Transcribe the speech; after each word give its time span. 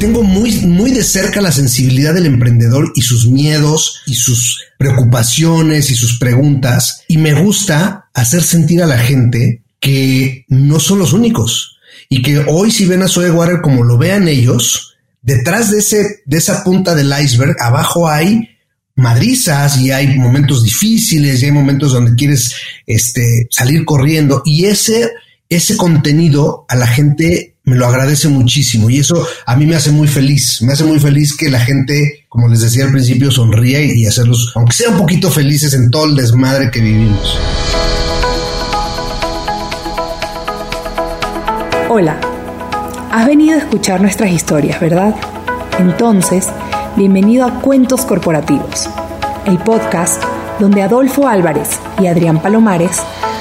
tengo 0.00 0.22
muy, 0.22 0.52
muy 0.62 0.90
de 0.92 1.04
cerca 1.04 1.42
la 1.42 1.52
sensibilidad 1.52 2.14
del 2.14 2.26
emprendedor 2.26 2.90
y 2.96 3.02
sus 3.02 3.28
miedos 3.28 4.00
y 4.06 4.14
sus 4.14 4.64
preocupaciones 4.78 5.90
y 5.90 5.94
sus 5.94 6.18
preguntas. 6.18 7.04
Y 7.06 7.18
me 7.18 7.34
gusta 7.34 8.08
hacer 8.14 8.42
sentir 8.42 8.82
a 8.82 8.86
la 8.86 8.98
gente 8.98 9.62
que 9.78 10.46
no 10.48 10.80
son 10.80 10.98
los 10.98 11.12
únicos 11.12 11.78
y 12.08 12.22
que 12.22 12.38
hoy 12.48 12.72
si 12.72 12.86
ven 12.86 13.02
a 13.02 13.08
Zoe 13.08 13.30
Water 13.30 13.60
como 13.60 13.84
lo 13.84 13.98
vean 13.98 14.26
ellos, 14.26 14.96
detrás 15.22 15.70
de 15.70 15.78
ese, 15.78 16.22
de 16.24 16.38
esa 16.38 16.64
punta 16.64 16.94
del 16.94 17.12
iceberg, 17.22 17.56
abajo 17.60 18.08
hay 18.08 18.48
madrizas 18.96 19.78
y 19.78 19.92
hay 19.92 20.18
momentos 20.18 20.64
difíciles 20.64 21.42
y 21.42 21.46
hay 21.46 21.52
momentos 21.52 21.92
donde 21.92 22.14
quieres 22.14 22.54
este, 22.86 23.46
salir 23.50 23.84
corriendo 23.84 24.42
y 24.46 24.64
ese, 24.64 25.10
ese 25.50 25.76
contenido 25.76 26.64
a 26.68 26.76
la 26.76 26.86
gente 26.86 27.49
me 27.64 27.76
lo 27.76 27.86
agradece 27.86 28.28
muchísimo 28.28 28.88
y 28.90 28.98
eso 28.98 29.26
a 29.46 29.56
mí 29.56 29.66
me 29.66 29.76
hace 29.76 29.92
muy 29.92 30.08
feliz, 30.08 30.62
me 30.62 30.72
hace 30.72 30.84
muy 30.84 30.98
feliz 30.98 31.36
que 31.36 31.50
la 31.50 31.60
gente, 31.60 32.26
como 32.28 32.48
les 32.48 32.60
decía 32.60 32.84
al 32.84 32.92
principio, 32.92 33.30
sonríe 33.30 33.92
y 33.94 34.06
hacerlos, 34.06 34.52
aunque 34.54 34.72
sean 34.72 34.94
un 34.94 35.00
poquito 35.00 35.30
felices 35.30 35.74
en 35.74 35.90
todo 35.90 36.06
el 36.06 36.16
desmadre 36.16 36.70
que 36.70 36.80
vivimos. 36.80 37.38
Hola, 41.88 42.18
has 43.12 43.26
venido 43.26 43.56
a 43.56 43.58
escuchar 43.58 44.00
nuestras 44.00 44.30
historias, 44.30 44.80
¿verdad? 44.80 45.14
Entonces, 45.78 46.46
bienvenido 46.96 47.44
a 47.44 47.60
Cuentos 47.60 48.02
Corporativos, 48.02 48.88
el 49.46 49.58
podcast 49.58 50.22
donde 50.58 50.82
Adolfo 50.82 51.26
Álvarez 51.26 51.68
y 52.00 52.06
Adrián 52.06 52.40
Palomares 52.40 52.98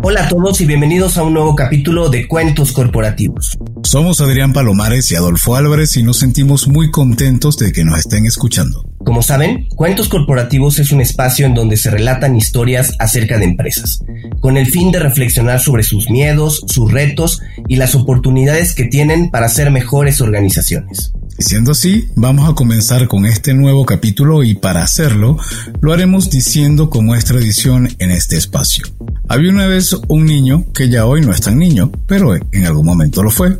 Hola 0.00 0.24
a 0.24 0.28
todos 0.28 0.60
y 0.60 0.64
bienvenidos 0.64 1.18
a 1.18 1.24
un 1.24 1.34
nuevo 1.34 1.56
capítulo 1.56 2.08
de 2.08 2.28
Cuentos 2.28 2.72
Corporativos. 2.72 3.58
Somos 3.82 4.20
Adrián 4.20 4.52
Palomares 4.52 5.10
y 5.10 5.16
Adolfo 5.16 5.56
Álvarez 5.56 5.96
y 5.96 6.04
nos 6.04 6.18
sentimos 6.18 6.68
muy 6.68 6.90
contentos 6.90 7.58
de 7.58 7.72
que 7.72 7.84
nos 7.84 7.98
estén 7.98 8.24
escuchando. 8.24 8.84
Como 8.98 9.22
saben, 9.22 9.66
Cuentos 9.74 10.08
Corporativos 10.08 10.78
es 10.78 10.92
un 10.92 11.00
espacio 11.00 11.46
en 11.46 11.54
donde 11.54 11.76
se 11.76 11.90
relatan 11.90 12.36
historias 12.36 12.94
acerca 12.98 13.38
de 13.38 13.46
empresas, 13.46 14.04
con 14.40 14.56
el 14.56 14.66
fin 14.66 14.92
de 14.92 15.00
reflexionar 15.00 15.60
sobre 15.60 15.82
sus 15.82 16.08
miedos, 16.10 16.62
sus 16.68 16.92
retos 16.92 17.40
y 17.66 17.76
las 17.76 17.94
oportunidades 17.94 18.74
que 18.74 18.84
tienen 18.84 19.30
para 19.30 19.48
ser 19.48 19.70
mejores 19.70 20.20
organizaciones. 20.20 21.12
Siendo 21.40 21.70
así, 21.70 22.08
vamos 22.16 22.50
a 22.50 22.54
comenzar 22.54 23.06
con 23.06 23.24
este 23.24 23.54
nuevo 23.54 23.86
capítulo 23.86 24.42
y 24.42 24.56
para 24.56 24.82
hacerlo, 24.82 25.38
lo 25.80 25.92
haremos 25.92 26.30
diciendo 26.30 26.90
como 26.90 27.14
es 27.14 27.24
tradición 27.24 27.88
en 28.00 28.10
este 28.10 28.36
espacio. 28.36 28.86
Había 29.28 29.52
una 29.52 29.68
vez 29.68 29.94
un 30.08 30.24
niño 30.24 30.66
que 30.74 30.88
ya 30.88 31.06
hoy 31.06 31.20
no 31.20 31.30
es 31.30 31.40
tan 31.40 31.56
niño, 31.56 31.92
pero 32.08 32.34
en 32.34 32.66
algún 32.66 32.84
momento 32.84 33.22
lo 33.22 33.30
fue, 33.30 33.56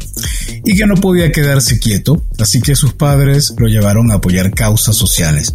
y 0.64 0.76
que 0.76 0.86
no 0.86 0.96
podía 0.96 1.30
quedarse 1.30 1.78
quieto, 1.78 2.20
así 2.40 2.60
que 2.60 2.74
sus 2.74 2.94
padres 2.94 3.54
lo 3.58 3.68
llevaron 3.68 4.10
a 4.10 4.14
apoyar 4.14 4.50
causas 4.50 4.96
sociales. 4.96 5.54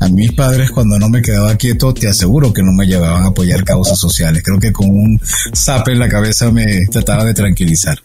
A 0.00 0.08
mis 0.08 0.32
padres 0.32 0.70
cuando 0.70 0.98
no 0.98 1.08
me 1.08 1.22
quedaba 1.22 1.56
quieto, 1.56 1.94
te 1.94 2.08
aseguro 2.08 2.52
que 2.52 2.62
no 2.62 2.72
me 2.72 2.86
llevaban 2.86 3.22
a 3.22 3.28
apoyar 3.28 3.64
causas 3.64 3.98
sociales. 3.98 4.42
Creo 4.44 4.60
que 4.60 4.72
con 4.72 4.90
un 4.90 5.18
zap 5.54 5.88
en 5.88 5.98
la 5.98 6.10
cabeza 6.10 6.50
me 6.50 6.86
trataba 6.86 7.24
de 7.24 7.32
tranquilizar. 7.32 8.03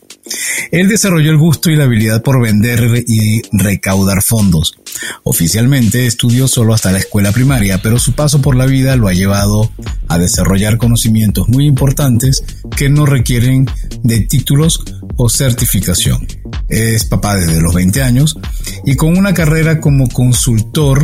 Él 0.71 0.87
desarrolló 0.87 1.31
el 1.31 1.37
gusto 1.37 1.69
y 1.69 1.75
la 1.75 1.85
habilidad 1.85 2.21
por 2.21 2.41
vender 2.41 2.79
y 3.07 3.41
recaudar 3.51 4.21
fondos. 4.21 4.77
Oficialmente 5.23 6.05
estudió 6.05 6.47
solo 6.47 6.73
hasta 6.73 6.91
la 6.91 6.99
escuela 6.99 7.31
primaria, 7.31 7.81
pero 7.81 7.99
su 7.99 8.13
paso 8.13 8.41
por 8.41 8.55
la 8.55 8.65
vida 8.65 8.95
lo 8.95 9.07
ha 9.07 9.13
llevado 9.13 9.71
a 10.07 10.17
desarrollar 10.17 10.77
conocimientos 10.77 11.47
muy 11.49 11.65
importantes 11.65 12.43
que 12.75 12.89
no 12.89 13.05
requieren 13.05 13.69
de 14.03 14.21
títulos 14.21 14.83
o 15.17 15.29
certificación. 15.29 16.25
Es 16.67 17.05
papá 17.05 17.35
desde 17.35 17.61
los 17.61 17.73
20 17.73 18.01
años 18.03 18.37
y 18.85 18.95
con 18.95 19.17
una 19.17 19.33
carrera 19.33 19.79
como 19.79 20.07
consultor 20.07 21.03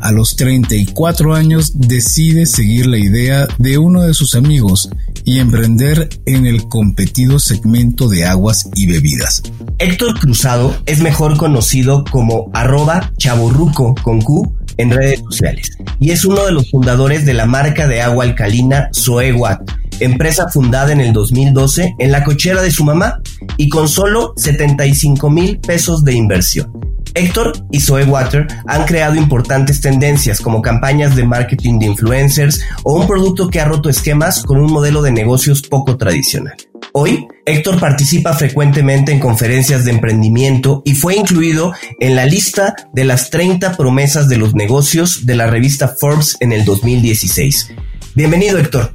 a 0.00 0.12
los 0.12 0.36
34 0.36 1.34
años 1.34 1.72
decide 1.74 2.46
seguir 2.46 2.86
la 2.86 2.98
idea 2.98 3.48
de 3.58 3.78
uno 3.78 4.02
de 4.02 4.14
sus 4.14 4.34
amigos 4.34 4.90
y 5.24 5.40
emprender 5.40 6.08
en 6.26 6.46
el 6.46 6.68
competido 6.68 7.38
segmento 7.38 8.08
de 8.08 8.24
aguas 8.24 8.70
y 8.74 8.86
bebidas. 8.86 9.42
Héctor 9.78 10.18
Cruzado 10.18 10.76
es 10.86 11.00
mejor 11.00 11.36
conocido 11.36 12.04
como 12.10 12.50
arroba 12.54 13.12
chaburruco 13.28 13.94
con 14.02 14.22
Q 14.22 14.56
en 14.78 14.90
redes 14.90 15.20
sociales 15.20 15.76
y 16.00 16.12
es 16.12 16.24
uno 16.24 16.46
de 16.46 16.52
los 16.52 16.70
fundadores 16.70 17.26
de 17.26 17.34
la 17.34 17.44
marca 17.44 17.86
de 17.86 18.00
agua 18.00 18.24
alcalina 18.24 18.88
Soewatt, 18.92 19.70
empresa 20.00 20.48
fundada 20.48 20.92
en 20.92 21.02
el 21.02 21.12
2012 21.12 21.96
en 21.98 22.10
la 22.10 22.24
cochera 22.24 22.62
de 22.62 22.70
su 22.70 22.84
mamá 22.84 23.20
y 23.58 23.68
con 23.68 23.86
solo 23.86 24.32
75 24.36 25.28
mil 25.28 25.58
pesos 25.58 26.04
de 26.04 26.14
inversión. 26.14 26.72
Héctor 27.12 27.52
y 27.70 27.80
Zoe 27.80 28.04
Water 28.04 28.46
han 28.66 28.86
creado 28.86 29.16
importantes 29.16 29.82
tendencias 29.82 30.40
como 30.40 30.62
campañas 30.62 31.14
de 31.14 31.24
marketing 31.24 31.80
de 31.80 31.86
influencers 31.86 32.62
o 32.82 32.98
un 32.98 33.06
producto 33.06 33.50
que 33.50 33.60
ha 33.60 33.66
roto 33.66 33.90
esquemas 33.90 34.42
con 34.42 34.58
un 34.58 34.72
modelo 34.72 35.02
de 35.02 35.12
negocios 35.12 35.60
poco 35.60 35.98
tradicional. 35.98 36.56
Hoy, 36.92 37.26
Héctor 37.44 37.78
participa 37.78 38.32
frecuentemente 38.32 39.12
en 39.12 39.20
conferencias 39.20 39.84
de 39.84 39.92
emprendimiento 39.92 40.82
y 40.84 40.94
fue 40.94 41.16
incluido 41.16 41.72
en 42.00 42.16
la 42.16 42.24
lista 42.24 42.74
de 42.92 43.04
las 43.04 43.30
30 43.30 43.76
promesas 43.76 44.28
de 44.28 44.38
los 44.38 44.54
negocios 44.54 45.26
de 45.26 45.36
la 45.36 45.48
revista 45.48 45.88
Forbes 45.88 46.36
en 46.40 46.52
el 46.52 46.64
2016. 46.64 47.72
Bienvenido, 48.14 48.58
Héctor. 48.58 48.92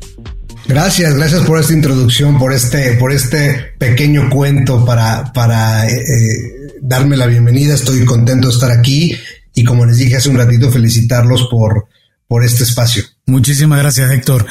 Gracias, 0.66 1.14
gracias 1.16 1.42
por 1.42 1.60
esta 1.60 1.74
introducción, 1.74 2.40
por 2.40 2.54
este, 2.54 2.94
por 2.94 3.12
este 3.12 3.74
pequeño 3.78 4.30
cuento 4.30 4.86
para, 4.86 5.32
para 5.34 5.88
eh, 5.88 5.94
eh, 5.94 6.74
darme 6.82 7.18
la 7.18 7.28
bienvenida. 7.28 7.76
Estoy 7.76 8.06
contento 8.06 8.48
de 8.48 8.54
estar 8.54 8.72
aquí 8.72 9.16
y 9.54 9.64
como 9.64 9.86
les 9.86 9.98
dije 9.98 10.16
hace 10.16 10.30
un 10.30 10.38
ratito, 10.38 10.72
felicitarlos 10.72 11.48
por, 11.52 11.88
por 12.28 12.44
este 12.44 12.64
espacio. 12.64 13.04
Muchísimas 13.26 13.80
gracias, 13.80 14.12
Héctor. 14.12 14.46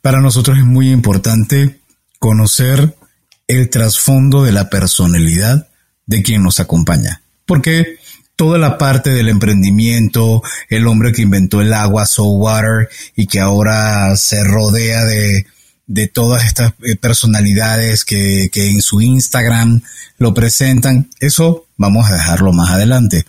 Para 0.00 0.20
nosotros 0.20 0.58
es 0.58 0.64
muy 0.64 0.90
importante 0.90 1.80
conocer 2.18 2.96
el 3.46 3.70
trasfondo 3.70 4.44
de 4.44 4.52
la 4.52 4.68
personalidad 4.68 5.68
de 6.06 6.22
quien 6.22 6.42
nos 6.42 6.60
acompaña, 6.60 7.22
porque 7.46 7.98
toda 8.36 8.56
la 8.56 8.78
parte 8.78 9.10
del 9.10 9.28
emprendimiento, 9.28 10.42
el 10.68 10.86
hombre 10.86 11.12
que 11.12 11.22
inventó 11.22 11.60
el 11.60 11.72
agua, 11.72 12.06
Soul 12.06 12.40
Water, 12.40 12.88
y 13.16 13.26
que 13.26 13.40
ahora 13.40 14.14
se 14.16 14.44
rodea 14.44 15.04
de, 15.04 15.44
de 15.88 16.06
todas 16.06 16.44
estas 16.44 16.74
eh, 16.84 16.94
personalidades 16.94 18.04
que, 18.04 18.48
que 18.52 18.70
en 18.70 18.80
su 18.80 19.00
Instagram 19.00 19.82
lo 20.18 20.34
presentan, 20.34 21.10
eso 21.18 21.66
vamos 21.76 22.08
a 22.08 22.14
dejarlo 22.14 22.52
más 22.52 22.70
adelante. 22.70 23.24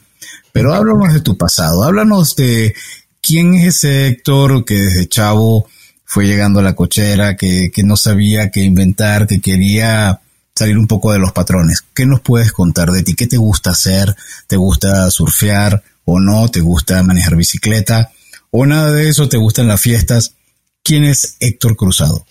Pero 0.51 0.73
háblanos 0.73 1.13
de 1.13 1.21
tu 1.21 1.37
pasado, 1.37 1.83
háblanos 1.83 2.35
de 2.35 2.75
quién 3.21 3.55
es 3.55 3.77
ese 3.77 4.07
Héctor 4.07 4.65
que 4.65 4.75
desde 4.75 5.07
chavo 5.07 5.67
fue 6.11 6.25
llegando 6.25 6.59
a 6.59 6.63
la 6.63 6.73
cochera, 6.73 7.37
que, 7.37 7.69
que 7.71 7.83
no 7.83 7.95
sabía 7.95 8.49
qué 8.49 8.63
inventar, 8.63 9.27
que 9.27 9.39
quería 9.41 10.19
salir 10.55 10.75
un 10.79 10.87
poco 10.87 11.11
de 11.11 11.19
los 11.19 11.33
patrones. 11.33 11.83
¿Qué 11.93 12.07
nos 12.07 12.21
puedes 12.21 12.51
contar 12.51 12.89
de 12.89 13.03
ti? 13.03 13.13
¿Qué 13.13 13.27
te 13.27 13.37
gusta 13.37 13.69
hacer? 13.69 14.15
¿Te 14.47 14.57
gusta 14.57 15.11
surfear 15.11 15.83
o 16.05 16.19
no? 16.19 16.49
¿Te 16.49 16.61
gusta 16.61 17.03
manejar 17.03 17.35
bicicleta? 17.35 18.09
¿O 18.49 18.65
nada 18.65 18.91
de 18.91 19.07
eso? 19.07 19.29
¿Te 19.29 19.37
gustan 19.37 19.67
las 19.67 19.81
fiestas? 19.81 20.33
¿Quién 20.81 21.03
es 21.03 21.35
Héctor 21.39 21.75
Cruzado? 21.75 22.25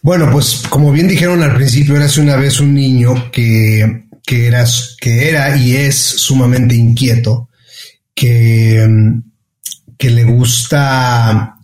Bueno, 0.00 0.30
pues 0.32 0.62
como 0.70 0.90
bien 0.90 1.06
dijeron 1.06 1.42
al 1.42 1.54
principio, 1.54 1.96
eras 1.96 2.16
una 2.16 2.36
vez 2.36 2.58
un 2.58 2.72
niño 2.72 3.30
que, 3.30 4.06
que, 4.24 4.46
eras, 4.46 4.96
que 4.98 5.28
era 5.28 5.58
y 5.58 5.76
es 5.76 5.96
sumamente 5.96 6.74
inquieto, 6.74 7.50
que, 8.14 8.88
que 9.98 10.08
le 10.08 10.24
gusta 10.24 11.59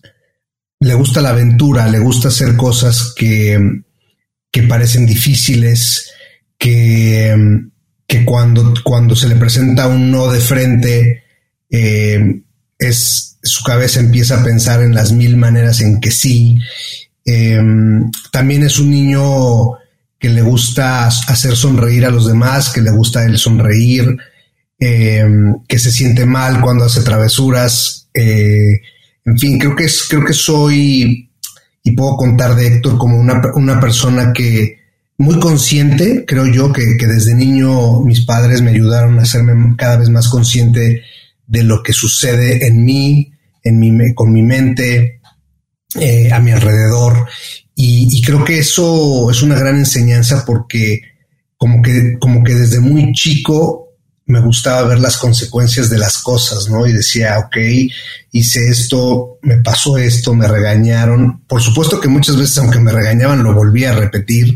le 0.81 0.95
gusta 0.95 1.21
la 1.21 1.31
aventura, 1.31 1.89
le 1.89 1.99
gusta 1.99 2.29
hacer 2.29 2.57
cosas 2.57 3.13
que, 3.17 3.83
que 4.51 4.63
parecen 4.65 5.07
difíciles, 5.07 6.11
que, 6.59 7.35
que 8.07 8.25
cuando, 8.25 8.75
cuando 8.85 9.17
se 9.17 9.29
le 9.29 9.37
presenta 9.37 9.87
un 9.89 10.11
no 10.11 10.31
de 10.31 10.41
frente, 10.41 11.25
eh, 11.71 12.43
es, 12.79 13.39
su 13.43 13.65
cabeza 13.65 14.01
empieza 14.01 14.41
a 14.41 14.45
pensar 14.45 14.83
en 14.83 14.95
las 14.95 15.13
mil 15.13 15.37
maneras 15.37 15.81
en 15.81 16.01
que 16.01 16.11
sí. 16.11 16.59
Eh, 17.25 17.61
también 18.31 18.63
es 18.63 18.79
un 18.79 18.91
niño 18.91 19.73
que 20.19 20.29
le 20.29 20.43
gusta 20.43 21.07
hacer 21.07 21.57
sonreír 21.57 22.05
a 22.05 22.11
los 22.11 22.27
demás, 22.27 22.71
que 22.71 22.81
le 22.81 22.91
gusta 22.91 23.25
el 23.25 23.39
sonreír, 23.39 24.17
em, 24.79 25.63
que 25.69 25.79
se 25.79 25.93
siente 25.93 26.27
mal 26.27 26.61
cuando 26.61 26.85
hace 26.85 27.03
travesuras. 27.03 28.09
Eh, 28.15 28.81
en 29.27 29.39
fin, 29.39 29.59
creo 29.59 29.75
que, 29.77 29.87
creo 30.09 30.25
que 30.25 30.33
soy, 30.33 31.29
y 31.83 31.91
puedo 31.93 32.17
contar 32.17 32.55
de 32.55 32.67
Héctor 32.69 32.97
como 32.97 33.19
una, 33.19 33.43
una 33.55 33.79
persona 33.81 34.33
que 34.33 34.79
muy 35.19 35.39
consciente, 35.41 36.25
creo 36.27 36.47
yo, 36.47 36.73
que, 36.73 36.97
que, 36.97 37.07
desde 37.07 37.35
niño 37.35 38.01
mis 38.01 38.25
padres 38.25 38.63
me 38.63 38.71
ayudaron 38.71 39.19
a 39.19 39.23
hacerme 39.23 39.75
cada 39.77 39.97
vez 39.97 40.09
más 40.11 40.29
consciente 40.29 41.03
de 41.47 41.63
lo 41.63 41.83
que 41.83 41.93
sucede 41.93 42.67
en 42.67 42.85
mí, 42.85 43.33
en 43.63 43.79
mi, 43.79 44.15
con 44.15 44.33
mi 44.33 44.43
mente, 44.43 45.21
eh, 45.99 46.31
a 46.33 46.39
mi 46.39 46.53
alrededor. 46.53 47.27
Y, 47.75 48.23
creo 48.23 48.45
que 48.45 48.59
eso 48.59 49.31
es 49.31 49.43
una 49.43 49.59
gran 49.59 49.77
enseñanza 49.77 50.45
porque 50.47 51.01
como 51.57 51.83
que, 51.83 52.17
como 52.21 52.45
que 52.45 52.55
desde 52.55 52.81
muy 52.81 53.13
chico 53.13 53.86
me 54.27 54.41
gustaba 54.41 54.89
ver 54.89 54.99
las 54.99 55.17
consecuencias 55.17 55.89
de 55.89 55.99
las 55.99 56.19
cosas, 56.19 56.69
¿no? 56.69 56.85
Y 56.85 56.93
decía, 56.93 57.39
ok, 57.39 57.57
hice 58.33 58.69
esto, 58.69 59.39
me 59.43 59.59
pasó 59.59 59.97
esto, 59.97 60.35
me 60.35 60.49
regañaron. 60.49 61.45
Por 61.47 61.63
supuesto 61.63 62.01
que 62.01 62.09
muchas 62.09 62.37
veces, 62.37 62.59
aunque 62.59 62.81
me 62.81 62.91
regañaban, 62.91 63.45
lo 63.45 63.55
volví 63.55 63.85
a 63.85 63.95
repetir 63.95 64.53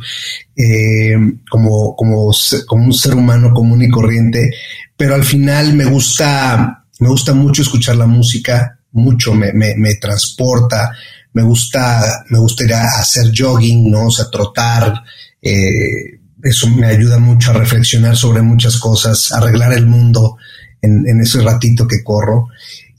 eh, 0.57 1.15
como, 1.49 1.95
como, 1.95 2.33
como 2.67 2.85
un 2.85 2.93
ser 2.93 3.15
humano 3.15 3.55
común 3.55 3.83
y 3.83 3.89
corriente. 3.89 4.51
Pero 4.97 5.15
al 5.15 5.25
final 5.25 5.73
me 5.75 5.85
gusta, 5.85 6.85
me 6.99 7.09
gusta 7.09 7.33
mucho 7.33 7.63
escuchar 7.63 7.95
la 7.95 8.07
música, 8.07 8.81
mucho, 8.93 9.35
me, 9.35 9.53
me, 9.53 9.77
me 9.77 9.95
transporta, 9.95 10.91
me 11.33 11.43
gusta, 11.43 12.25
me 12.29 12.41
gusta 12.41 12.65
ir 12.65 12.75
a 12.75 12.99
hacer 12.99 13.33
jogging, 13.37 13.89
¿no? 13.89 14.07
O 14.07 14.11
sea, 14.11 14.29
trotar, 14.29 15.01
eh, 15.41 16.20
eso 16.43 16.69
me 16.69 16.87
ayuda 16.87 17.19
mucho 17.19 17.51
a 17.51 17.55
reflexionar 17.55 18.17
sobre 18.17 18.43
muchas 18.43 18.79
cosas, 18.79 19.33
arreglar 19.33 19.73
el 19.73 19.87
mundo 19.87 20.37
en, 20.83 21.21
ese 21.21 21.41
ratito 21.41 21.87
que 21.87 22.03
corro. 22.03 22.49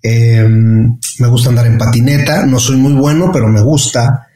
Em, 0.01 0.97
me 1.19 1.27
gusta 1.27 1.49
andar 1.49 1.67
en 1.67 1.77
patineta, 1.77 2.45
no 2.45 2.59
soy 2.59 2.77
muy 2.77 2.93
bueno, 2.93 3.31
pero 3.31 3.47
me 3.47 3.61
gusta. 3.61 4.27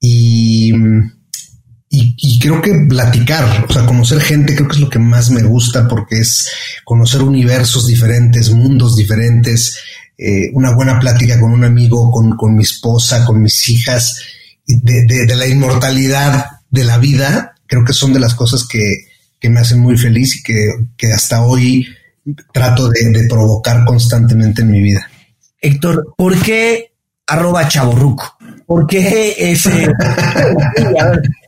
Y, 0.00 0.72
y, 1.96 2.38
creo 2.40 2.60
que 2.60 2.74
platicar, 2.88 3.66
o 3.68 3.72
sea, 3.72 3.86
conocer 3.86 4.20
gente, 4.20 4.54
creo 4.54 4.68
que 4.68 4.74
es 4.74 4.80
lo 4.80 4.90
que 4.90 4.98
más 4.98 5.30
me 5.30 5.42
gusta 5.42 5.86
porque 5.86 6.18
es 6.18 6.50
conocer 6.84 7.22
universos 7.22 7.86
diferentes, 7.86 8.50
mundos 8.50 8.96
diferentes, 8.96 9.78
eh, 10.16 10.50
una 10.54 10.74
buena 10.74 10.98
plática 10.98 11.40
con 11.40 11.52
un 11.52 11.64
amigo, 11.64 12.10
con, 12.10 12.54
mi 12.54 12.62
esposa, 12.62 13.24
con 13.24 13.42
mis 13.42 13.68
hijas, 13.68 14.20
de, 14.66 15.36
la 15.36 15.46
inmortalidad 15.46 16.46
de 16.70 16.84
la 16.84 16.98
vida, 16.98 17.53
creo 17.66 17.84
que 17.84 17.92
son 17.92 18.12
de 18.12 18.20
las 18.20 18.34
cosas 18.34 18.66
que, 18.66 18.80
me 19.48 19.60
hacen 19.60 19.78
muy 19.78 19.98
feliz 19.98 20.36
y 20.36 20.42
que, 20.42 21.12
hasta 21.12 21.42
hoy 21.42 21.86
trato 22.52 22.88
de, 22.88 23.26
provocar 23.28 23.84
constantemente 23.84 24.62
en 24.62 24.70
mi 24.70 24.80
vida. 24.80 25.10
Héctor, 25.60 26.14
¿por 26.16 26.40
qué 26.40 26.92
arroba 27.26 27.68
chaborruco? 27.68 28.38
¿Por 28.66 28.86
qué 28.86 29.34
ese? 29.38 29.88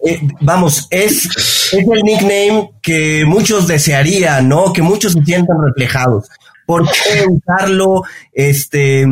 Eh, 0.09 0.21
vamos, 0.41 0.87
es, 0.91 1.27
es 1.27 1.73
el 1.73 2.03
nickname 2.05 2.71
que 2.81 3.25
muchos 3.27 3.67
desearían, 3.67 4.49
¿no? 4.49 4.73
Que 4.73 4.81
muchos 4.81 5.15
se 5.15 5.25
sientan 5.25 5.57
reflejados. 5.61 6.29
¿Por 6.65 6.89
qué 6.89 7.27
usarlo? 7.27 8.03
Este, 8.33 9.05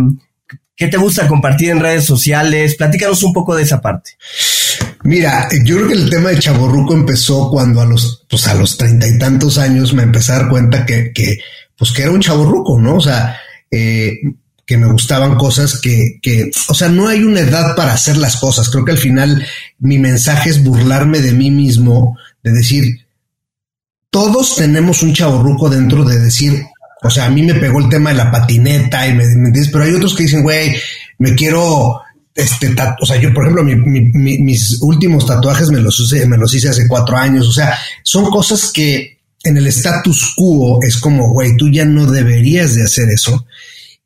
¿Qué 0.76 0.88
te 0.88 0.96
gusta 0.96 1.28
compartir 1.28 1.70
en 1.70 1.80
redes 1.80 2.04
sociales? 2.04 2.74
Platícanos 2.74 3.22
un 3.22 3.32
poco 3.32 3.54
de 3.54 3.62
esa 3.62 3.80
parte. 3.80 4.12
Mira, 5.04 5.48
yo 5.64 5.76
creo 5.76 5.88
que 5.88 5.94
el 5.94 6.10
tema 6.10 6.30
de 6.30 6.38
Chaborruco 6.38 6.94
empezó 6.94 7.50
cuando 7.50 7.80
a 7.80 7.84
los, 7.84 8.24
pues 8.28 8.46
a 8.48 8.54
los 8.54 8.76
treinta 8.76 9.06
y 9.06 9.18
tantos 9.18 9.58
años 9.58 9.92
me 9.94 10.02
empecé 10.02 10.32
a 10.32 10.38
dar 10.38 10.48
cuenta 10.48 10.84
que, 10.84 11.12
que, 11.12 11.38
pues 11.76 11.92
que 11.92 12.02
era 12.02 12.10
un 12.10 12.20
chaborruco, 12.20 12.80
¿no? 12.80 12.96
O 12.96 13.00
sea, 13.00 13.38
eh, 13.70 14.14
que 14.66 14.78
me 14.78 14.90
gustaban 14.90 15.36
cosas 15.36 15.80
que, 15.80 16.18
que, 16.22 16.50
o 16.68 16.74
sea, 16.74 16.88
no 16.88 17.08
hay 17.08 17.22
una 17.22 17.40
edad 17.40 17.76
para 17.76 17.92
hacer 17.92 18.16
las 18.16 18.36
cosas. 18.36 18.70
Creo 18.70 18.84
que 18.84 18.92
al 18.92 18.98
final 18.98 19.46
mi 19.78 19.98
mensaje 19.98 20.50
es 20.50 20.64
burlarme 20.64 21.20
de 21.20 21.32
mí 21.32 21.50
mismo, 21.50 22.16
de 22.42 22.52
decir, 22.52 23.06
todos 24.08 24.56
tenemos 24.56 25.02
un 25.02 25.12
chaborruco 25.12 25.68
dentro 25.68 26.04
de 26.04 26.18
decir, 26.18 26.64
o 27.02 27.10
sea, 27.10 27.26
a 27.26 27.30
mí 27.30 27.42
me 27.42 27.54
pegó 27.54 27.80
el 27.80 27.88
tema 27.90 28.10
de 28.10 28.16
la 28.16 28.30
patineta 28.30 29.06
y 29.06 29.12
me, 29.12 29.24
dices, 29.50 29.68
pero 29.70 29.84
hay 29.84 29.92
otros 29.92 30.14
que 30.14 30.22
dicen, 30.22 30.42
güey, 30.42 30.74
me 31.18 31.34
quiero, 31.34 32.00
este, 32.34 32.74
o 33.00 33.06
sea, 33.06 33.20
yo, 33.20 33.32
por 33.32 33.44
ejemplo, 33.44 33.62
mis 33.64 34.78
últimos 34.82 35.24
tatuajes 35.26 35.70
me 35.70 35.80
los, 35.80 36.54
hice 36.54 36.68
hace 36.68 36.88
cuatro 36.88 37.16
años. 37.16 37.46
O 37.46 37.52
sea, 37.52 37.78
son 38.02 38.28
cosas 38.30 38.72
que 38.72 39.18
en 39.42 39.56
el 39.56 39.66
status 39.68 40.34
quo 40.36 40.80
es 40.82 40.96
como, 40.96 41.32
güey, 41.32 41.56
tú 41.56 41.70
ya 41.70 41.84
no 41.84 42.10
deberías 42.10 42.74
de 42.74 42.82
hacer 42.82 43.08
eso. 43.10 43.46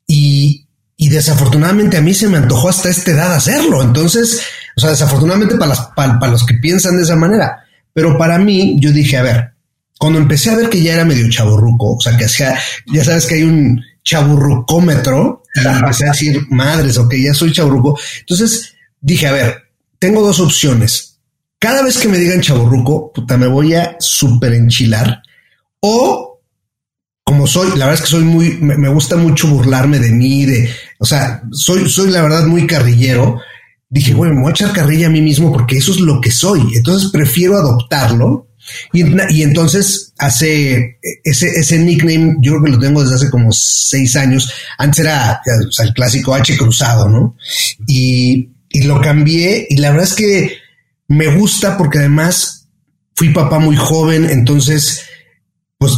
Y, 0.05 0.67
y 0.95 1.09
desafortunadamente 1.09 1.97
a 1.97 2.01
mí 2.01 2.13
se 2.13 2.27
me 2.27 2.37
antojó 2.37 2.69
hasta 2.69 2.89
esta 2.89 3.11
edad 3.11 3.33
hacerlo. 3.33 3.81
Entonces, 3.81 4.41
o 4.75 4.79
sea, 4.79 4.91
desafortunadamente 4.91 5.55
para, 5.55 5.69
las, 5.69 5.87
para 5.95 6.27
los 6.27 6.45
que 6.45 6.55
piensan 6.55 6.97
de 6.97 7.03
esa 7.03 7.15
manera. 7.15 7.65
Pero 7.93 8.17
para 8.17 8.37
mí, 8.37 8.77
yo 8.79 8.91
dije, 8.91 9.17
a 9.17 9.23
ver, 9.23 9.53
cuando 9.97 10.19
empecé 10.19 10.51
a 10.51 10.55
ver 10.55 10.69
que 10.69 10.83
ya 10.83 10.93
era 10.93 11.03
medio 11.03 11.29
chaburruco, 11.29 11.95
o 11.95 11.99
sea, 11.99 12.15
que 12.15 12.25
hacía, 12.25 12.57
ya 12.93 13.03
sabes 13.03 13.25
que 13.25 13.35
hay 13.35 13.43
un 13.43 13.83
chaburrucómetro, 14.03 15.38
y 15.55 15.67
empecé 15.67 16.05
a 16.05 16.11
decir, 16.11 16.47
madres, 16.49 16.97
ok, 16.97 17.13
ya 17.15 17.33
soy 17.33 17.51
chaburruco. 17.51 17.99
Entonces 18.19 18.75
dije, 19.01 19.27
a 19.27 19.31
ver, 19.31 19.63
tengo 19.97 20.21
dos 20.21 20.39
opciones. 20.39 21.19
Cada 21.59 21.83
vez 21.83 21.97
que 21.97 22.07
me 22.07 22.17
digan 22.17 22.41
chaburruco, 22.41 23.11
puta, 23.11 23.37
me 23.37 23.47
voy 23.47 23.73
a 23.73 23.97
súper 23.99 24.53
enchilar. 24.53 25.21
O 25.81 26.41
como 27.23 27.45
soy, 27.45 27.69
la 27.77 27.85
verdad 27.85 27.93
es 27.93 28.01
que 28.01 28.07
soy 28.07 28.23
muy, 28.23 28.57
me, 28.57 28.89
gusta 28.89 29.15
mucho 29.15 29.47
burlarme 29.47 29.99
de 29.99 30.11
mí, 30.11 30.45
de, 30.45 30.67
o 30.97 31.05
sea, 31.05 31.43
soy, 31.51 31.87
soy 31.87 32.09
la 32.09 32.23
verdad 32.23 32.47
muy 32.47 32.65
carrillero. 32.65 33.39
Dije, 33.87 34.15
bueno, 34.15 34.35
me 34.35 34.41
voy 34.41 34.49
a 34.49 34.53
echar 34.53 34.73
carrilla 34.73 35.07
a 35.07 35.11
mí 35.11 35.21
mismo 35.21 35.51
porque 35.51 35.77
eso 35.77 35.91
es 35.91 35.99
lo 35.99 36.21
que 36.21 36.31
soy. 36.31 36.61
Entonces 36.75 37.11
prefiero 37.11 37.57
adoptarlo 37.57 38.48
y, 38.93 39.41
entonces 39.41 40.13
hace 40.17 40.99
ese, 41.23 41.47
ese 41.47 41.79
nickname, 41.79 42.37
yo 42.41 42.53
creo 42.53 42.63
que 42.63 42.71
lo 42.71 42.79
tengo 42.79 43.01
desde 43.01 43.15
hace 43.15 43.29
como 43.29 43.51
seis 43.51 44.15
años. 44.15 44.51
Antes 44.77 44.99
era 44.99 45.41
el 45.45 45.93
clásico 45.93 46.33
H 46.33 46.57
cruzado, 46.57 47.07
¿no? 47.07 47.35
Y, 47.87 48.49
y 48.69 48.83
lo 48.83 49.01
cambié 49.01 49.67
y 49.69 49.77
la 49.77 49.91
verdad 49.91 50.07
es 50.07 50.13
que 50.13 50.57
me 51.07 51.35
gusta 51.35 51.77
porque 51.77 51.99
además 51.99 52.67
fui 53.15 53.29
papá 53.29 53.59
muy 53.59 53.75
joven, 53.75 54.29
entonces 54.29 55.03
pues 55.77 55.93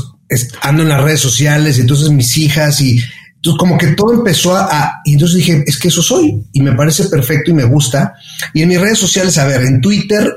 ando 0.62 0.84
en 0.84 0.90
las 0.90 1.04
redes 1.04 1.20
sociales 1.20 1.78
y 1.78 1.82
entonces 1.82 2.10
mis 2.10 2.38
hijas 2.38 2.80
y 2.82 3.02
entonces 3.42 3.60
como 3.60 3.78
que 3.78 3.88
todo 3.88 4.14
empezó 4.14 4.56
a, 4.56 5.02
y 5.04 5.14
entonces 5.14 5.38
dije, 5.38 5.64
es 5.66 5.80
que 5.80 5.88
eso 5.88 6.04
soy 6.04 6.44
y 6.54 6.62
me 6.62 6.74
parece 6.74 7.06
perfecto 7.06 7.50
y 7.50 7.56
me 7.56 7.64
gusta. 7.64 8.14
Y 8.54 8.62
en 8.62 8.70
mis 8.70 8.80
redes 8.80 9.00
sociales, 9.00 9.38
a 9.40 9.48
ver, 9.48 9.64
en 9.64 9.82
Twitter 9.82 10.32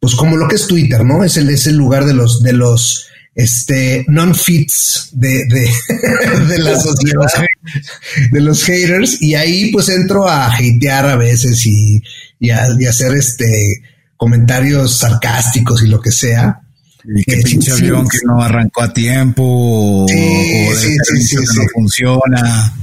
pues 0.00 0.14
como 0.14 0.36
lo 0.36 0.48
que 0.48 0.56
es 0.56 0.66
Twitter, 0.66 1.04
¿no? 1.04 1.22
Es 1.22 1.36
el, 1.36 1.50
es 1.50 1.66
el 1.66 1.76
lugar 1.76 2.06
de 2.06 2.14
los, 2.14 2.42
de 2.42 2.54
los, 2.54 3.06
este, 3.34 4.04
non-fits 4.08 5.10
de, 5.12 5.44
de, 5.46 5.70
de 6.48 6.58
la 6.58 6.78
sociedad, 6.78 7.28
de 8.32 8.40
los 8.40 8.64
haters, 8.64 9.20
y 9.20 9.34
ahí 9.34 9.70
pues 9.70 9.88
entro 9.88 10.26
a 10.26 10.46
hatear 10.46 11.06
a 11.06 11.16
veces 11.16 11.64
y, 11.66 12.02
y, 12.38 12.50
a, 12.50 12.66
hacer 12.88 13.14
este 13.14 13.82
comentarios 14.16 14.98
sarcásticos 14.98 15.82
y 15.82 15.88
lo 15.88 16.00
que 16.00 16.12
sea. 16.12 16.60
Y 17.02 17.24
que 17.24 17.38
pinche 17.38 17.72
avión 17.72 18.06
que 18.06 18.18
no 18.26 18.42
arrancó 18.42 18.82
a 18.82 18.92
tiempo 18.92 19.42
o, 19.42 20.06
de 20.06 20.12
que 20.12 21.36
no 21.56 21.62
funciona. 21.72 22.74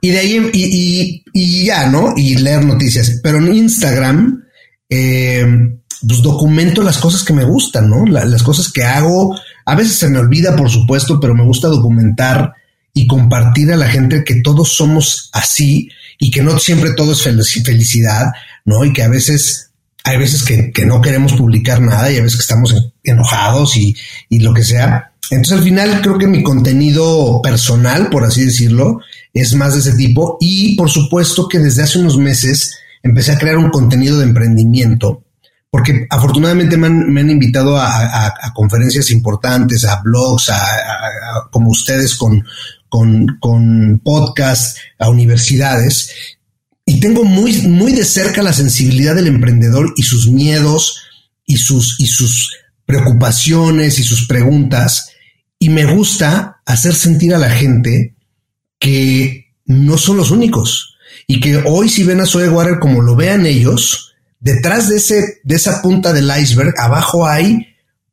Y 0.00 0.10
de 0.10 0.18
ahí, 0.18 0.50
y, 0.54 0.64
y, 0.64 1.24
y, 1.34 1.64
ya, 1.66 1.88
¿no? 1.90 2.14
Y 2.16 2.36
leer 2.36 2.64
noticias. 2.64 3.20
Pero 3.22 3.38
en 3.38 3.54
Instagram, 3.54 4.44
eh, 4.88 5.77
pues 6.06 6.22
documento 6.22 6.82
las 6.82 6.98
cosas 6.98 7.24
que 7.24 7.32
me 7.32 7.44
gustan, 7.44 7.88
¿no? 7.90 8.06
las 8.06 8.42
cosas 8.42 8.70
que 8.70 8.84
hago. 8.84 9.38
A 9.64 9.74
veces 9.74 9.96
se 9.96 10.08
me 10.08 10.18
olvida, 10.18 10.54
por 10.54 10.70
supuesto, 10.70 11.18
pero 11.20 11.34
me 11.34 11.44
gusta 11.44 11.68
documentar 11.68 12.52
y 12.94 13.06
compartir 13.06 13.72
a 13.72 13.76
la 13.76 13.88
gente 13.88 14.24
que 14.24 14.36
todos 14.36 14.72
somos 14.72 15.30
así 15.32 15.88
y 16.18 16.30
que 16.30 16.42
no 16.42 16.58
siempre 16.58 16.94
todo 16.94 17.12
es 17.12 17.22
felicidad, 17.22 18.26
¿no? 18.64 18.84
Y 18.84 18.92
que 18.92 19.02
a 19.02 19.08
veces 19.08 19.70
hay 20.04 20.18
veces 20.18 20.42
que, 20.44 20.72
no 20.86 21.00
queremos 21.00 21.34
publicar 21.34 21.80
nada 21.80 22.10
y 22.10 22.16
a 22.16 22.22
veces 22.22 22.36
que 22.36 22.42
estamos 22.42 22.74
enojados 23.04 23.76
y, 23.76 23.94
y 24.28 24.40
lo 24.40 24.54
que 24.54 24.64
sea. 24.64 25.12
Entonces 25.30 25.58
al 25.58 25.64
final 25.64 26.00
creo 26.00 26.16
que 26.16 26.26
mi 26.26 26.42
contenido 26.42 27.42
personal, 27.42 28.08
por 28.08 28.24
así 28.24 28.44
decirlo, 28.44 29.00
es 29.34 29.54
más 29.54 29.74
de 29.74 29.80
ese 29.80 29.92
tipo 29.92 30.38
y 30.40 30.76
por 30.76 30.90
supuesto 30.90 31.48
que 31.48 31.58
desde 31.58 31.82
hace 31.82 31.98
unos 31.98 32.16
meses 32.16 32.78
empecé 33.02 33.32
a 33.32 33.38
crear 33.38 33.58
un 33.58 33.70
contenido 33.70 34.18
de 34.18 34.24
emprendimiento 34.24 35.22
porque 35.70 36.06
afortunadamente 36.08 36.76
me 36.76 36.86
han, 37.20 37.30
invitado 37.30 37.76
a, 37.78 38.34
conferencias 38.54 39.10
importantes, 39.10 39.84
a 39.84 40.00
blogs, 40.02 40.48
a, 40.50 41.48
como 41.50 41.70
ustedes 41.70 42.14
con, 42.14 42.42
con, 42.88 43.38
con 43.38 44.00
podcasts, 44.02 44.80
a 44.98 45.10
universidades, 45.10 46.10
y 46.86 47.00
tengo 47.00 47.22
muy, 47.24 47.52
muy 47.68 47.92
de 47.92 48.04
cerca 48.04 48.42
la 48.42 48.54
sensibilidad 48.54 49.14
del 49.14 49.26
emprendedor 49.26 49.92
y 49.96 50.04
sus 50.04 50.30
miedos 50.30 51.02
y 51.44 51.58
sus, 51.58 52.00
y 52.00 52.06
sus 52.06 52.56
preocupaciones 52.86 53.98
y 53.98 54.04
sus 54.04 54.26
preguntas. 54.26 55.10
y 55.58 55.68
me 55.68 55.84
gusta 55.84 56.62
hacer 56.64 56.94
sentir 56.94 57.34
a 57.34 57.38
la 57.38 57.50
gente 57.50 58.14
que 58.78 59.52
no 59.66 59.98
son 59.98 60.16
los 60.16 60.30
únicos 60.30 60.96
y 61.26 61.40
que 61.40 61.62
hoy 61.66 61.88
si 61.88 62.04
ven 62.04 62.20
a 62.20 62.26
Zoe 62.26 62.48
Water 62.48 62.78
como 62.78 63.02
lo 63.02 63.16
vean 63.16 63.44
ellos, 63.44 64.07
detrás 64.40 64.88
de 64.88 64.96
ese 64.96 65.40
de 65.42 65.56
esa 65.56 65.82
punta 65.82 66.12
del 66.12 66.30
iceberg 66.40 66.74
abajo 66.78 67.26
hay 67.26 67.66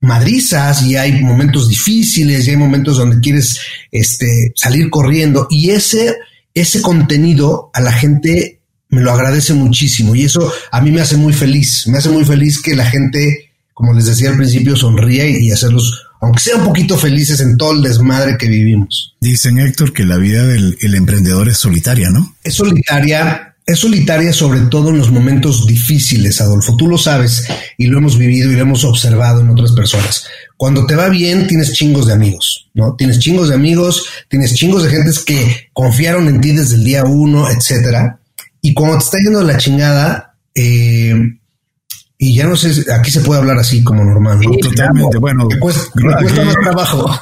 madrizas 0.05 0.83
y 0.83 0.95
hay 0.95 1.21
momentos 1.23 1.67
difíciles 1.67 2.47
y 2.47 2.51
hay 2.51 2.57
momentos 2.57 2.97
donde 2.97 3.19
quieres 3.19 3.59
este, 3.91 4.53
salir 4.55 4.89
corriendo 4.89 5.47
y 5.49 5.71
ese, 5.71 6.15
ese 6.53 6.81
contenido 6.81 7.71
a 7.73 7.81
la 7.81 7.91
gente 7.91 8.61
me 8.89 9.01
lo 9.01 9.11
agradece 9.11 9.53
muchísimo 9.53 10.15
y 10.15 10.23
eso 10.23 10.51
a 10.71 10.81
mí 10.81 10.91
me 10.91 11.01
hace 11.01 11.17
muy 11.17 11.33
feliz, 11.33 11.87
me 11.87 11.97
hace 11.97 12.09
muy 12.09 12.23
feliz 12.23 12.61
que 12.61 12.75
la 12.75 12.85
gente, 12.85 13.51
como 13.73 13.93
les 13.93 14.05
decía 14.05 14.29
al 14.29 14.37
principio, 14.37 14.75
sonríe 14.75 15.41
y 15.41 15.51
hacerlos, 15.51 16.05
aunque 16.21 16.39
sea 16.39 16.57
un 16.57 16.65
poquito 16.65 16.97
felices 16.97 17.41
en 17.41 17.57
todo 17.57 17.73
el 17.73 17.81
desmadre 17.81 18.37
que 18.37 18.47
vivimos. 18.47 19.15
Dicen 19.19 19.57
Héctor 19.57 19.91
que 19.91 20.05
la 20.05 20.17
vida 20.17 20.45
del 20.45 20.95
emprendedor 20.95 21.49
es 21.49 21.57
solitaria, 21.57 22.11
¿no? 22.11 22.35
Es 22.43 22.53
solitaria, 22.53 23.54
es 23.65 23.79
solitaria 23.79 24.31
sobre 24.31 24.61
todo 24.61 24.89
en 24.89 24.99
los 24.99 25.11
momentos 25.11 25.65
difíciles, 25.65 26.39
Adolfo. 26.39 26.75
Tú 26.77 26.87
lo 26.87 26.97
sabes 26.97 27.47
y 27.77 27.87
lo 27.87 27.97
hemos 27.97 28.17
vivido 28.17 28.51
y 28.51 28.55
lo 28.55 28.61
hemos 28.61 28.83
observado 28.83 29.41
en 29.41 29.49
otras 29.49 29.71
personas. 29.71 30.27
Cuando 30.55 30.85
te 30.85 30.95
va 30.95 31.09
bien, 31.09 31.47
tienes 31.47 31.73
chingos 31.73 32.05
de 32.05 32.13
amigos, 32.13 32.69
¿no? 32.75 32.95
Tienes 32.95 33.19
chingos 33.19 33.49
de 33.49 33.55
amigos, 33.55 34.05
tienes 34.29 34.53
chingos 34.53 34.83
de 34.83 34.89
gentes 34.89 35.23
que 35.23 35.69
confiaron 35.73 36.27
en 36.27 36.41
ti 36.41 36.51
desde 36.51 36.75
el 36.75 36.83
día 36.83 37.05
uno, 37.05 37.49
etcétera. 37.49 38.19
Y 38.61 38.73
cuando 38.73 38.99
te 38.99 39.05
está 39.05 39.17
yendo 39.17 39.41
la 39.41 39.57
chingada, 39.57 40.35
eh, 40.53 41.15
y 42.17 42.35
ya 42.35 42.47
no 42.47 42.55
sé, 42.55 42.85
aquí 42.93 43.11
se 43.11 43.21
puede 43.21 43.41
hablar 43.41 43.57
así 43.57 43.83
como 43.83 44.03
normal. 44.03 44.39
¿no? 44.41 44.51
Totalmente, 44.57 45.17
bueno. 45.17 45.47
Me 45.49 45.59
cuesta, 45.59 45.81
me 45.95 46.15
cuesta 46.15 46.45
más 46.45 46.55
trabajo. 46.63 47.19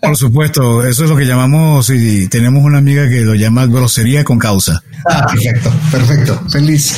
Por 0.00 0.16
supuesto, 0.16 0.84
eso 0.84 1.04
es 1.04 1.10
lo 1.10 1.16
que 1.16 1.24
llamamos, 1.24 1.90
y 1.90 2.28
tenemos 2.28 2.62
una 2.64 2.78
amiga 2.78 3.08
que 3.08 3.20
lo 3.20 3.34
llama 3.34 3.66
grosería 3.66 4.24
con 4.24 4.38
causa. 4.38 4.82
Ah, 5.08 5.26
perfecto, 5.30 5.72
perfecto, 5.90 6.42
feliz. 6.50 6.94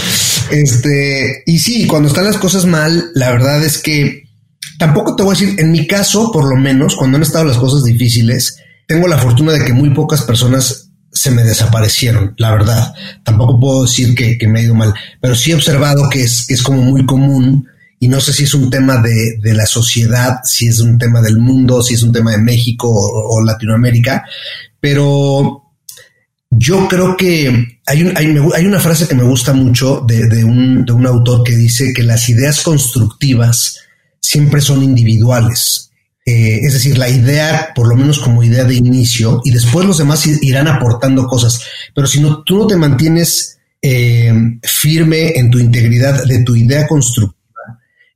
Este, 0.50 1.42
y 1.46 1.58
sí, 1.58 1.86
cuando 1.86 2.08
están 2.08 2.24
las 2.24 2.38
cosas 2.38 2.66
mal, 2.66 3.10
la 3.14 3.30
verdad 3.30 3.62
es 3.64 3.78
que 3.78 4.24
tampoco 4.78 5.16
te 5.16 5.22
voy 5.22 5.36
a 5.36 5.38
decir, 5.38 5.60
en 5.60 5.72
mi 5.72 5.86
caso, 5.86 6.30
por 6.32 6.48
lo 6.48 6.56
menos, 6.56 6.96
cuando 6.96 7.16
han 7.16 7.22
estado 7.22 7.44
las 7.44 7.58
cosas 7.58 7.84
difíciles, 7.84 8.56
tengo 8.86 9.06
la 9.08 9.18
fortuna 9.18 9.52
de 9.52 9.64
que 9.64 9.72
muy 9.72 9.90
pocas 9.90 10.22
personas 10.22 10.90
se 11.12 11.30
me 11.30 11.42
desaparecieron, 11.42 12.34
la 12.38 12.52
verdad. 12.52 12.92
Tampoco 13.24 13.58
puedo 13.58 13.82
decir 13.82 14.14
que, 14.14 14.38
que 14.38 14.48
me 14.48 14.60
ha 14.60 14.62
ido 14.62 14.74
mal, 14.74 14.94
pero 15.20 15.34
sí 15.34 15.50
he 15.50 15.54
observado 15.54 16.08
que 16.08 16.22
es, 16.22 16.46
que 16.46 16.54
es 16.54 16.62
como 16.62 16.82
muy 16.82 17.04
común 17.06 17.66
y 18.02 18.08
no 18.08 18.18
sé 18.18 18.32
si 18.32 18.44
es 18.44 18.54
un 18.54 18.70
tema 18.70 18.96
de, 18.96 19.36
de, 19.42 19.52
la 19.52 19.66
sociedad, 19.66 20.38
si 20.42 20.66
es 20.66 20.80
un 20.80 20.96
tema 20.96 21.20
del 21.20 21.36
mundo, 21.36 21.82
si 21.82 21.94
es 21.94 22.02
un 22.02 22.12
tema 22.12 22.30
de 22.30 22.38
México 22.38 22.88
o, 22.90 23.44
Latinoamérica, 23.44 24.24
pero 24.80 25.64
yo 26.48 26.88
creo 26.88 27.14
que 27.14 27.78
hay, 27.84 28.12
hay, 28.16 28.66
una 28.66 28.80
frase 28.80 29.06
que 29.06 29.14
me 29.14 29.22
gusta 29.22 29.52
mucho 29.52 30.02
de, 30.08 30.28
de, 30.28 30.42
un, 30.42 30.86
de 30.86 30.92
un 30.92 31.06
autor 31.06 31.44
que 31.44 31.54
dice 31.54 31.92
que 31.94 32.02
las 32.02 32.26
ideas 32.30 32.62
constructivas 32.62 33.80
siempre 34.18 34.62
son 34.62 34.82
individuales. 34.82 35.90
Eh, 36.24 36.60
es 36.62 36.72
decir, 36.72 36.96
la 36.96 37.10
idea, 37.10 37.72
por 37.74 37.86
lo 37.86 37.96
menos 37.96 38.18
como 38.18 38.42
idea 38.42 38.64
de 38.64 38.76
inicio, 38.76 39.42
y 39.44 39.50
después 39.50 39.86
los 39.86 39.98
demás 39.98 40.26
irán 40.26 40.68
aportando 40.68 41.26
cosas. 41.26 41.60
Pero 41.94 42.06
si 42.06 42.20
no, 42.20 42.42
tú 42.44 42.56
no 42.56 42.66
te 42.66 42.76
mantienes 42.76 43.58
eh, 43.82 44.32
firme 44.62 45.32
en 45.38 45.50
tu 45.50 45.58
integridad 45.58 46.24
de 46.24 46.42
tu 46.44 46.56
idea 46.56 46.86
constructiva, 46.86 47.39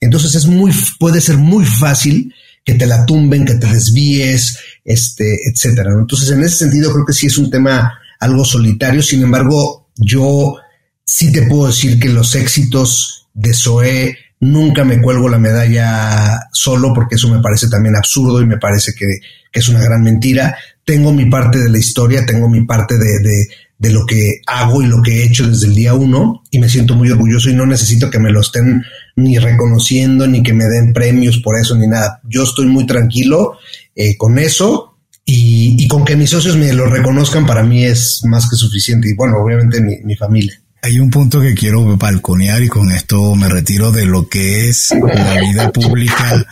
entonces 0.05 0.35
es 0.35 0.47
muy, 0.47 0.73
puede 0.99 1.21
ser 1.21 1.39
muy 1.39 1.65
fácil 1.65 2.33
que 2.65 2.75
te 2.75 2.87
la 2.87 3.05
tumben, 3.05 3.45
que 3.45 3.55
te 3.55 3.67
desvíes, 3.67 4.59
este, 4.85 5.49
etcétera. 5.49 5.91
Entonces, 5.93 6.31
en 6.31 6.43
ese 6.43 6.57
sentido, 6.57 6.93
creo 6.93 7.05
que 7.05 7.13
sí 7.13 7.27
es 7.27 7.37
un 7.37 7.51
tema 7.51 7.99
algo 8.21 8.45
solitario. 8.45 9.03
Sin 9.03 9.23
embargo, 9.23 9.89
yo 9.97 10.57
sí 11.05 11.31
te 11.31 11.43
puedo 11.43 11.67
decir 11.67 11.99
que 11.99 12.09
los 12.09 12.35
éxitos 12.35 13.29
de 13.35 13.53
Zoé 13.53 14.17
nunca 14.41 14.85
me 14.85 15.01
cuelgo 15.01 15.29
la 15.29 15.39
medalla 15.39 16.49
solo, 16.53 16.93
porque 16.95 17.17
eso 17.17 17.29
me 17.29 17.41
parece 17.41 17.69
también 17.69 17.97
absurdo 17.97 18.41
y 18.41 18.47
me 18.47 18.59
parece 18.59 18.93
que, 18.95 19.07
que 19.53 19.61
es 19.61 19.69
una 19.69 19.83
gran 19.83 20.03
mentira. 20.03 20.57
Tengo 20.85 21.13
mi 21.13 21.27
parte 21.27 21.59
de 21.59 21.71
la 21.71 21.79
historia, 21.79 22.25
tengo 22.25 22.49
mi 22.49 22.65
parte 22.65 22.99
de, 22.99 23.19
de, 23.21 23.47
de 23.85 23.93
lo 23.93 24.07
que 24.07 24.41
hago 24.47 24.83
y 24.83 24.87
lo 24.87 25.03
que 25.03 25.13
he 25.13 25.27
hecho 25.27 25.47
desde 25.47 25.67
el 25.67 25.75
día 25.75 25.93
uno 25.93 26.43
y 26.51 26.59
me 26.59 26.71
siento 26.71 26.95
muy 26.95 27.11
orgulloso 27.11 27.51
y 27.51 27.55
no 27.55 27.67
necesito 27.67 28.11
que 28.11 28.19
me 28.19 28.33
lo 28.33 28.41
estén 28.41 28.83
ni 29.17 29.37
reconociendo 29.39 30.27
ni 30.27 30.43
que 30.43 30.55
me 30.55 30.65
den 30.65 30.95
premios 30.95 31.39
por 31.39 31.59
eso 31.59 31.77
ni 31.77 31.87
nada. 31.87 32.21
Yo 32.25 32.45
estoy 32.45 32.67
muy 32.67 32.87
tranquilo 32.87 33.59
eh, 33.95 34.17
con 34.17 34.39
eso 34.39 34.97
y, 35.27 35.87
con 35.87 36.03
que 36.03 36.17
mis 36.17 36.31
socios 36.31 36.57
me 36.57 36.73
lo 36.73 36.87
reconozcan 36.87 37.47
para 37.47 37.63
mí 37.63 37.85
es 37.85 38.23
más 38.25 38.49
que 38.49 38.57
suficiente 38.57 39.11
y 39.11 39.15
bueno, 39.15 39.37
obviamente 39.37 39.83
mi, 39.83 39.99
mi 40.03 40.17
familia. 40.17 40.59
Hay 40.81 40.99
un 40.99 41.11
punto 41.11 41.41
que 41.43 41.55
quiero 41.55 41.97
balconear 41.99 42.63
y 42.63 42.69
con 42.69 42.91
esto 42.91 43.35
me 43.35 43.51
retiro 43.51 43.93
de 43.93 44.07
lo 44.07 44.29
que 44.29 44.69
es 44.71 44.93
la 44.93 45.41
vida 45.41 45.71
pública 45.73 46.47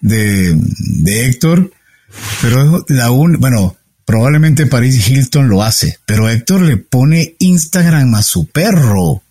de, 0.00 0.56
de 0.56 1.26
Héctor, 1.26 1.70
pero 2.40 2.84
la 2.88 3.10
un, 3.10 3.38
bueno, 3.38 3.76
Probablemente 4.12 4.66
Paris 4.66 5.08
Hilton 5.08 5.48
lo 5.48 5.62
hace, 5.62 5.98
pero 6.04 6.28
Héctor 6.28 6.60
le 6.60 6.76
pone 6.76 7.34
Instagram 7.38 8.14
a 8.14 8.22
su 8.22 8.44
perro. 8.44 9.00
o 9.10 9.22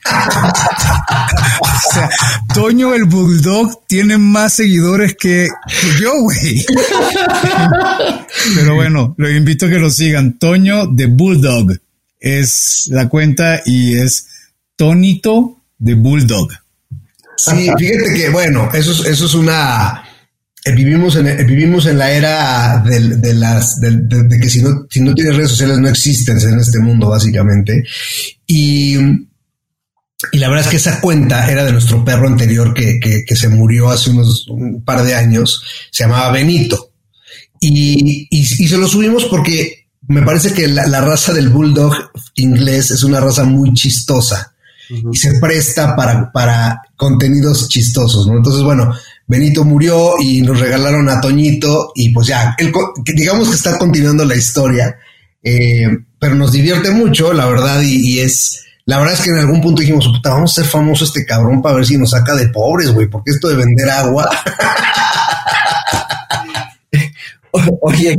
sea, 1.93 2.09
Toño 2.51 2.95
el 2.95 3.03
Bulldog 3.03 3.85
tiene 3.85 4.17
más 4.17 4.53
seguidores 4.53 5.15
que, 5.15 5.49
que 5.67 6.01
yo, 6.01 6.13
güey. 6.21 6.65
pero 8.55 8.73
bueno, 8.73 9.13
lo 9.19 9.29
invito 9.29 9.67
a 9.67 9.69
que 9.69 9.77
lo 9.77 9.91
sigan. 9.91 10.39
Toño 10.39 10.87
de 10.87 11.05
Bulldog 11.05 11.73
es 12.19 12.87
la 12.89 13.07
cuenta 13.07 13.61
y 13.63 13.99
es 13.99 14.29
Tonito 14.75 15.57
de 15.77 15.93
Bulldog. 15.93 16.53
Sí, 17.37 17.69
fíjate 17.77 18.13
que, 18.15 18.29
bueno, 18.29 18.67
eso 18.73 18.93
es, 18.93 19.01
eso 19.05 19.27
es 19.27 19.33
una 19.35 20.05
eh, 20.63 20.71
vivimos 20.73 21.15
en, 21.15 21.27
eh, 21.27 21.43
vivimos 21.43 21.85
en 21.87 21.97
la 21.97 22.11
era 22.11 22.83
de, 22.85 23.17
de 23.17 23.33
las 23.33 23.79
de, 23.79 23.97
de, 23.97 24.39
que 24.39 24.49
si 24.49 24.61
no, 24.61 24.85
si 24.89 25.01
no 25.01 25.15
tienes 25.15 25.35
redes 25.35 25.49
sociales 25.51 25.79
no 25.79 25.89
existen 25.89 26.37
en 26.39 26.59
este 26.59 26.79
mundo, 26.79 27.09
básicamente. 27.09 27.83
Y, 28.45 28.95
y 30.31 30.37
la 30.37 30.49
verdad 30.49 30.65
es 30.65 30.69
que 30.69 30.77
esa 30.77 31.01
cuenta 31.01 31.49
era 31.51 31.65
de 31.65 31.71
nuestro 31.71 32.05
perro 32.05 32.27
anterior 32.27 32.73
que, 32.75 32.99
que, 32.99 33.23
que 33.25 33.35
se 33.35 33.49
murió 33.49 33.89
hace 33.89 34.11
unos 34.11 34.47
un 34.49 34.83
par 34.83 35.03
de 35.03 35.15
años. 35.15 35.63
Se 35.91 36.03
llamaba 36.03 36.31
Benito. 36.31 36.91
Y, 37.59 38.27
y, 38.29 38.39
y 38.39 38.67
se 38.67 38.77
lo 38.77 38.87
subimos 38.87 39.25
porque 39.25 39.87
me 40.07 40.21
parece 40.23 40.53
que 40.53 40.67
la, 40.67 40.85
la, 40.87 41.01
raza 41.01 41.33
del 41.33 41.49
bulldog 41.49 41.93
inglés 42.35 42.91
es 42.91 43.03
una 43.03 43.19
raza 43.19 43.43
muy 43.43 43.73
chistosa 43.73 44.53
uh 44.89 44.93
-huh. 44.95 45.09
y 45.13 45.17
se 45.17 45.39
presta 45.39 45.95
para, 45.95 46.31
para 46.31 46.81
contenidos 46.95 47.67
chistosos, 47.69 48.27
¿no? 48.27 48.37
Entonces, 48.37 48.63
bueno, 48.63 48.93
Benito 49.31 49.63
murió 49.63 50.15
y 50.19 50.41
nos 50.41 50.59
regalaron 50.59 51.07
a 51.07 51.21
Toñito 51.21 51.93
y 51.95 52.09
pues 52.09 52.27
ya, 52.27 52.53
él, 52.57 52.73
digamos 53.15 53.47
que 53.47 53.55
está 53.55 53.77
continuando 53.77 54.25
la 54.25 54.35
historia, 54.35 54.97
eh, 55.41 55.87
pero 56.19 56.35
nos 56.35 56.51
divierte 56.51 56.91
mucho, 56.91 57.31
la 57.31 57.45
verdad, 57.45 57.81
y, 57.81 58.19
es, 58.19 58.65
la 58.83 58.97
verdad 58.99 59.13
es 59.13 59.21
que 59.21 59.29
en 59.29 59.37
algún 59.37 59.61
punto 59.61 59.79
dijimos, 59.79 60.05
puta, 60.05 60.31
vamos 60.31 60.51
a 60.51 60.55
ser 60.61 60.69
famoso 60.69 61.05
este 61.05 61.25
cabrón 61.25 61.61
para 61.61 61.75
ver 61.75 61.85
si 61.85 61.97
nos 61.97 62.09
saca 62.09 62.35
de 62.35 62.49
pobres, 62.49 62.91
güey, 62.91 63.07
porque 63.07 63.31
esto 63.31 63.47
de 63.47 63.55
vender 63.55 63.89
agua. 63.89 64.29
Oye, 67.83 68.17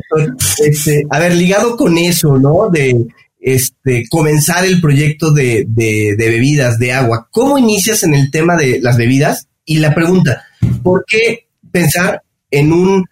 este, 0.65 1.05
a 1.11 1.19
ver, 1.19 1.35
ligado 1.35 1.77
con 1.77 1.99
eso, 1.99 2.39
¿no? 2.39 2.71
De 2.71 3.07
este, 3.39 4.05
comenzar 4.09 4.65
el 4.65 4.81
proyecto 4.81 5.31
de, 5.31 5.67
de 5.69 6.17
bebidas, 6.17 6.79
de 6.79 6.95
agua, 6.95 7.29
¿cómo 7.31 7.59
inicias 7.59 8.03
en 8.03 8.15
el 8.15 8.31
tema 8.31 8.57
de 8.57 8.81
las 8.81 8.97
bebidas? 8.97 9.47
Y 9.67 9.79
la 9.79 9.95
pregunta, 9.95 10.45
¿por 10.83 11.05
qué 11.07 11.49
pensar 11.71 12.23
en 12.51 12.73
un 12.73 13.05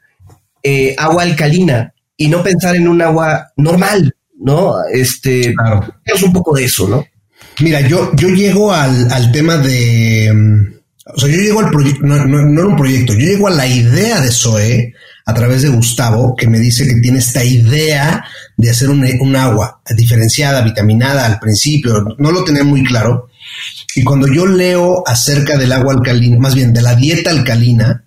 eh, 0.63 0.95
agua 0.99 1.23
alcalina 1.23 1.93
y 2.17 2.29
no 2.29 2.43
pensar 2.43 2.77
en 2.77 2.89
un 2.89 3.01
agua 3.03 3.53
normal? 3.57 4.15
¿No? 4.39 4.75
Este, 4.93 5.55
claro. 5.55 5.87
es 6.05 6.23
un 6.23 6.33
poco 6.33 6.55
de 6.57 6.65
eso, 6.65 6.89
¿no? 6.89 7.05
Mira, 7.61 7.81
yo, 7.83 8.11
yo 8.15 8.29
llego 8.29 8.73
al, 8.73 9.11
al 9.13 9.31
tema 9.33 9.59
de. 9.59 10.31
O 11.05 11.19
sea, 11.19 11.29
yo 11.29 11.41
llego 11.41 11.61
al 11.61 11.71
proyecto, 11.71 12.07
no, 12.07 12.25
no, 12.25 12.43
no, 12.43 12.61
era 12.61 12.69
un 12.69 12.77
proyecto, 12.77 13.13
yo 13.15 13.27
llego 13.27 13.49
a 13.49 13.51
la 13.51 13.67
idea 13.67 14.21
de 14.21 14.31
Zoe 14.31 14.95
a 15.27 15.35
través 15.35 15.63
de 15.63 15.69
Gustavo, 15.69 16.35
que 16.37 16.49
me 16.49 16.59
dice 16.59 16.87
que 16.87 17.01
tiene 17.01 17.19
esta 17.19 17.45
idea 17.45 18.25
de 18.57 18.71
hacer 18.71 18.91
un, 18.91 19.37
agua 19.37 19.81
diferenciada, 19.97 20.63
vitaminada 20.63 21.27
al 21.27 21.39
principio, 21.39 22.17
no 22.19 22.31
lo 22.31 22.45
tenía 22.45 22.65
muy 22.65 22.85
claro. 22.85 23.29
Y 23.95 24.05
cuando 24.05 24.27
yo 24.29 24.47
leo 24.47 25.03
acerca 25.07 25.57
del 25.57 25.73
agua 25.73 25.95
alcalina, 25.95 26.39
más 26.39 26.55
bien 26.55 26.73
de 26.73 26.83
la 26.83 26.95
dieta 26.95 27.31
alcalina, 27.31 28.05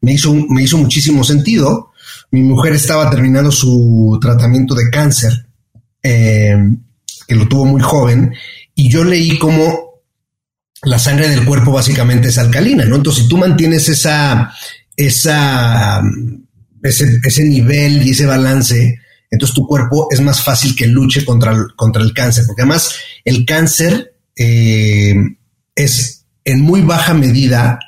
me 0.00 0.12
hizo, 0.12 0.34
me 0.34 0.62
hizo 0.62 0.78
muchísimo 0.78 1.24
sentido. 1.24 1.92
Mi 2.30 2.42
mujer 2.42 2.74
estaba 2.74 3.10
terminando 3.10 3.50
su 3.50 4.18
tratamiento 4.20 4.74
de 4.74 4.90
cáncer, 4.90 5.46
eh, 6.02 6.56
que 7.26 7.34
lo 7.34 7.46
tuvo 7.48 7.64
muy 7.64 7.80
joven, 7.80 8.34
y 8.74 8.88
yo 8.88 9.04
leí 9.04 9.38
cómo 9.38 9.92
la 10.82 10.98
sangre 10.98 11.28
del 11.28 11.44
cuerpo 11.44 11.72
básicamente 11.72 12.28
es 12.28 12.38
alcalina, 12.38 12.84
¿no? 12.84 12.96
Entonces, 12.96 13.22
si 13.22 13.28
tú 13.28 13.36
mantienes 13.36 13.88
esa, 13.88 14.52
esa 14.96 16.02
ese, 16.82 17.18
ese 17.24 17.44
nivel 17.44 18.02
y 18.06 18.10
ese 18.10 18.26
balance, 18.26 18.98
entonces 19.30 19.54
tu 19.54 19.66
cuerpo 19.66 20.08
es 20.10 20.20
más 20.20 20.42
fácil 20.42 20.76
que 20.76 20.86
luche 20.86 21.24
contra 21.24 21.52
el, 21.52 21.74
contra 21.76 22.02
el 22.02 22.12
cáncer, 22.12 22.44
porque 22.46 22.62
además 22.62 22.94
el 23.24 23.44
cáncer 23.46 24.14
eh, 24.36 25.14
es 25.74 26.24
en 26.44 26.60
muy 26.60 26.82
baja 26.82 27.14
medida 27.14 27.78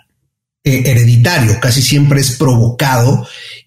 eh, 0.63 0.83
hereditario, 0.87 1.61
casi 1.61 1.83
siempre 1.83 2.21
es 2.21 2.33
provocado 2.33 3.27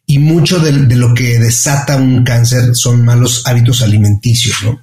y 0.10 0.20
mucho 0.20 0.60
de, 0.60 0.72
lo 0.96 1.14
que 1.14 1.38
desata 1.38 1.98
un 1.98 2.24
cáncer 2.24 2.74
son 2.74 3.04
malos 3.04 3.44
hábitos 3.46 3.82
alimenticios, 3.82 4.64
¿no? 4.64 4.82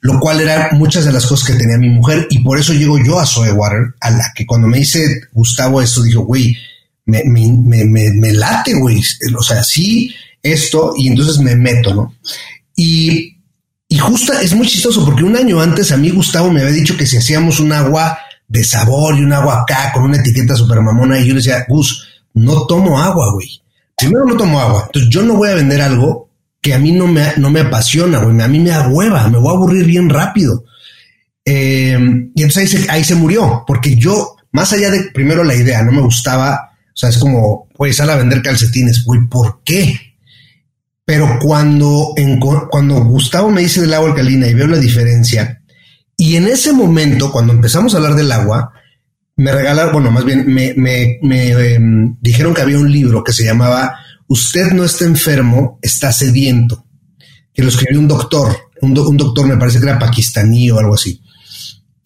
Lo 0.00 0.20
cual 0.20 0.40
era 0.40 0.70
muchas 0.72 1.04
de 1.04 1.12
las 1.12 1.26
cosas 1.26 1.48
que 1.48 1.58
tenía 1.58 1.76
mi 1.76 1.90
mujer 1.90 2.28
y 2.30 2.38
por 2.38 2.58
eso 2.58 2.72
llego 2.72 2.96
yo 3.04 3.18
a 3.18 3.26
Water, 3.52 3.94
a 4.00 4.10
la 4.10 4.32
que 4.34 4.46
cuando 4.46 4.68
me 4.68 4.78
dice 4.78 5.22
Gustavo 5.32 5.82
esto, 5.82 6.02
dijo, 6.02 6.22
güey, 6.22 6.56
me, 7.10 8.32
late, 8.32 8.74
güey, 8.74 9.00
o 9.36 9.42
sea, 9.42 9.62
sí, 9.64 10.14
esto, 10.42 10.94
y 10.96 11.08
entonces 11.08 11.38
me 11.38 11.56
meto, 11.56 11.94
¿no? 11.94 12.14
Y, 12.76 13.36
y 13.88 14.00
es 14.42 14.54
muy 14.54 14.66
chistoso 14.66 15.04
porque 15.04 15.24
un 15.24 15.36
año 15.36 15.60
antes 15.60 15.92
a 15.92 15.96
mí 15.96 16.10
Gustavo 16.10 16.50
me 16.50 16.60
había 16.60 16.72
dicho 16.72 16.96
que 16.96 17.06
si 17.06 17.16
hacíamos 17.16 17.60
un 17.60 17.72
agua 17.72 18.18
de 18.48 18.64
sabor 18.64 19.16
y 19.16 19.22
un 19.22 19.32
agua 19.32 19.62
acá 19.62 19.92
con 19.92 20.04
una 20.04 20.18
etiqueta 20.18 20.54
super 20.54 20.80
mamona 20.80 21.18
y 21.18 21.26
yo 21.26 21.34
le 21.34 21.40
decía, 21.40 21.66
Gus, 21.68 22.08
no 22.34 22.66
tomo 22.66 23.00
agua, 23.00 23.32
güey 23.32 23.60
primero 24.00 24.24
no 24.24 24.36
tomo 24.36 24.58
agua. 24.58 24.84
Entonces 24.86 25.10
yo 25.10 25.22
no 25.22 25.34
voy 25.34 25.50
a 25.50 25.54
vender 25.54 25.80
algo 25.82 26.30
que 26.60 26.74
a 26.74 26.78
mí 26.78 26.92
no 26.92 27.06
me, 27.06 27.32
no 27.36 27.50
me 27.50 27.60
apasiona, 27.60 28.18
güey. 28.18 28.40
A 28.40 28.48
mí 28.48 28.58
me 28.58 28.78
hueva, 28.88 29.28
me 29.28 29.38
voy 29.38 29.48
a 29.48 29.56
aburrir 29.56 29.86
bien 29.86 30.08
rápido. 30.08 30.64
Eh, 31.44 31.98
y 32.34 32.42
entonces 32.42 32.88
ahí 32.88 33.04
se, 33.04 33.14
murió, 33.14 33.64
porque 33.66 33.96
yo, 33.96 34.36
más 34.52 34.72
allá 34.72 34.90
de 34.90 35.10
primero 35.12 35.44
la 35.44 35.54
idea, 35.54 35.82
no 35.82 35.92
me 35.92 36.02
gustaba, 36.02 36.69
o 36.92 36.96
sea, 36.96 37.08
es 37.08 37.18
como, 37.18 37.68
güey, 37.76 37.92
sal 37.92 38.10
a 38.10 38.16
vender 38.16 38.42
calcetines, 38.42 39.04
güey, 39.04 39.20
¿por 39.28 39.62
qué? 39.64 39.98
Pero 41.04 41.38
cuando, 41.40 42.14
cuando 42.70 43.04
Gustavo 43.04 43.50
me 43.50 43.62
dice 43.62 43.80
del 43.80 43.94
agua 43.94 44.10
alcalina 44.10 44.46
y 44.46 44.54
veo 44.54 44.66
la 44.66 44.78
diferencia, 44.78 45.60
y 46.16 46.36
en 46.36 46.46
ese 46.46 46.72
momento, 46.72 47.32
cuando 47.32 47.52
empezamos 47.52 47.94
a 47.94 47.96
hablar 47.96 48.14
del 48.14 48.30
agua, 48.30 48.72
me 49.36 49.52
regalaron, 49.52 49.92
bueno, 49.94 50.10
más 50.10 50.24
bien 50.24 50.44
me, 50.46 50.74
me, 50.76 51.18
em, 51.74 52.16
dijeron 52.20 52.52
que 52.52 52.60
había 52.60 52.78
un 52.78 52.92
libro 52.92 53.24
que 53.24 53.32
se 53.32 53.44
llamaba 53.44 53.96
Usted 54.28 54.72
no 54.72 54.84
está 54.84 55.06
enfermo, 55.06 55.78
está 55.80 56.12
sediento, 56.12 56.84
que 57.54 57.62
lo 57.62 57.70
escribió 57.70 57.98
un 57.98 58.06
doctor, 58.06 58.54
un, 58.82 58.96
un 58.98 59.16
doctor 59.16 59.46
me 59.46 59.56
parece 59.56 59.78
que 59.78 59.86
era 59.86 59.98
pakistaní 59.98 60.70
o 60.70 60.78
algo 60.78 60.94
así. 60.94 61.22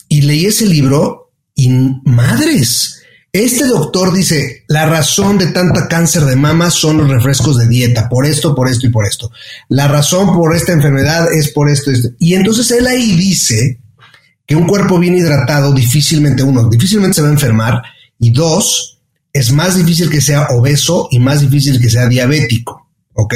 Y 0.09 0.23
leí 0.23 0.47
ese 0.47 0.67
libro 0.67 1.33
y 1.57 1.69
madres, 2.05 3.03
este 3.35 3.67
doctor 3.67 4.15
dice, 4.15 4.63
la 4.69 4.87
razón 4.87 5.39
de 5.39 5.49
tanta 5.49 5.89
cáncer 5.89 6.23
de 6.23 6.37
mama 6.37 6.71
son 6.71 6.99
los 6.99 7.11
refrescos 7.11 7.59
de 7.59 7.67
dieta, 7.67 8.09
por 8.09 8.27
esto, 8.27 8.55
por 8.55 8.69
esto 8.69 8.87
y 8.87 8.91
por 8.91 9.05
esto. 9.05 9.33
La 9.69 9.89
razón 9.89 10.33
por 10.33 10.55
esta 10.55 10.71
enfermedad 10.71 11.27
es 11.33 11.49
por 11.49 11.69
esto. 11.69 11.91
esto. 11.91 12.11
Y 12.21 12.35
entonces 12.35 12.71
él 12.71 12.87
ahí 12.87 13.17
dice 13.17 13.81
que 14.47 14.55
un 14.55 14.69
cuerpo 14.69 15.01
bien 15.01 15.17
hidratado 15.17 15.73
difícilmente, 15.73 16.45
uno, 16.45 16.69
difícilmente 16.69 17.17
se 17.17 17.23
va 17.23 17.29
a 17.29 17.33
enfermar 17.33 17.83
y 18.21 18.31
dos, 18.31 19.01
es 19.33 19.51
más 19.51 19.75
difícil 19.75 20.09
que 20.09 20.21
sea 20.21 20.47
obeso 20.51 21.09
y 21.11 21.19
más 21.19 21.41
difícil 21.41 21.81
que 21.81 21.91
sea 21.91 22.07
diabético, 22.07 22.89
¿ok? 23.15 23.35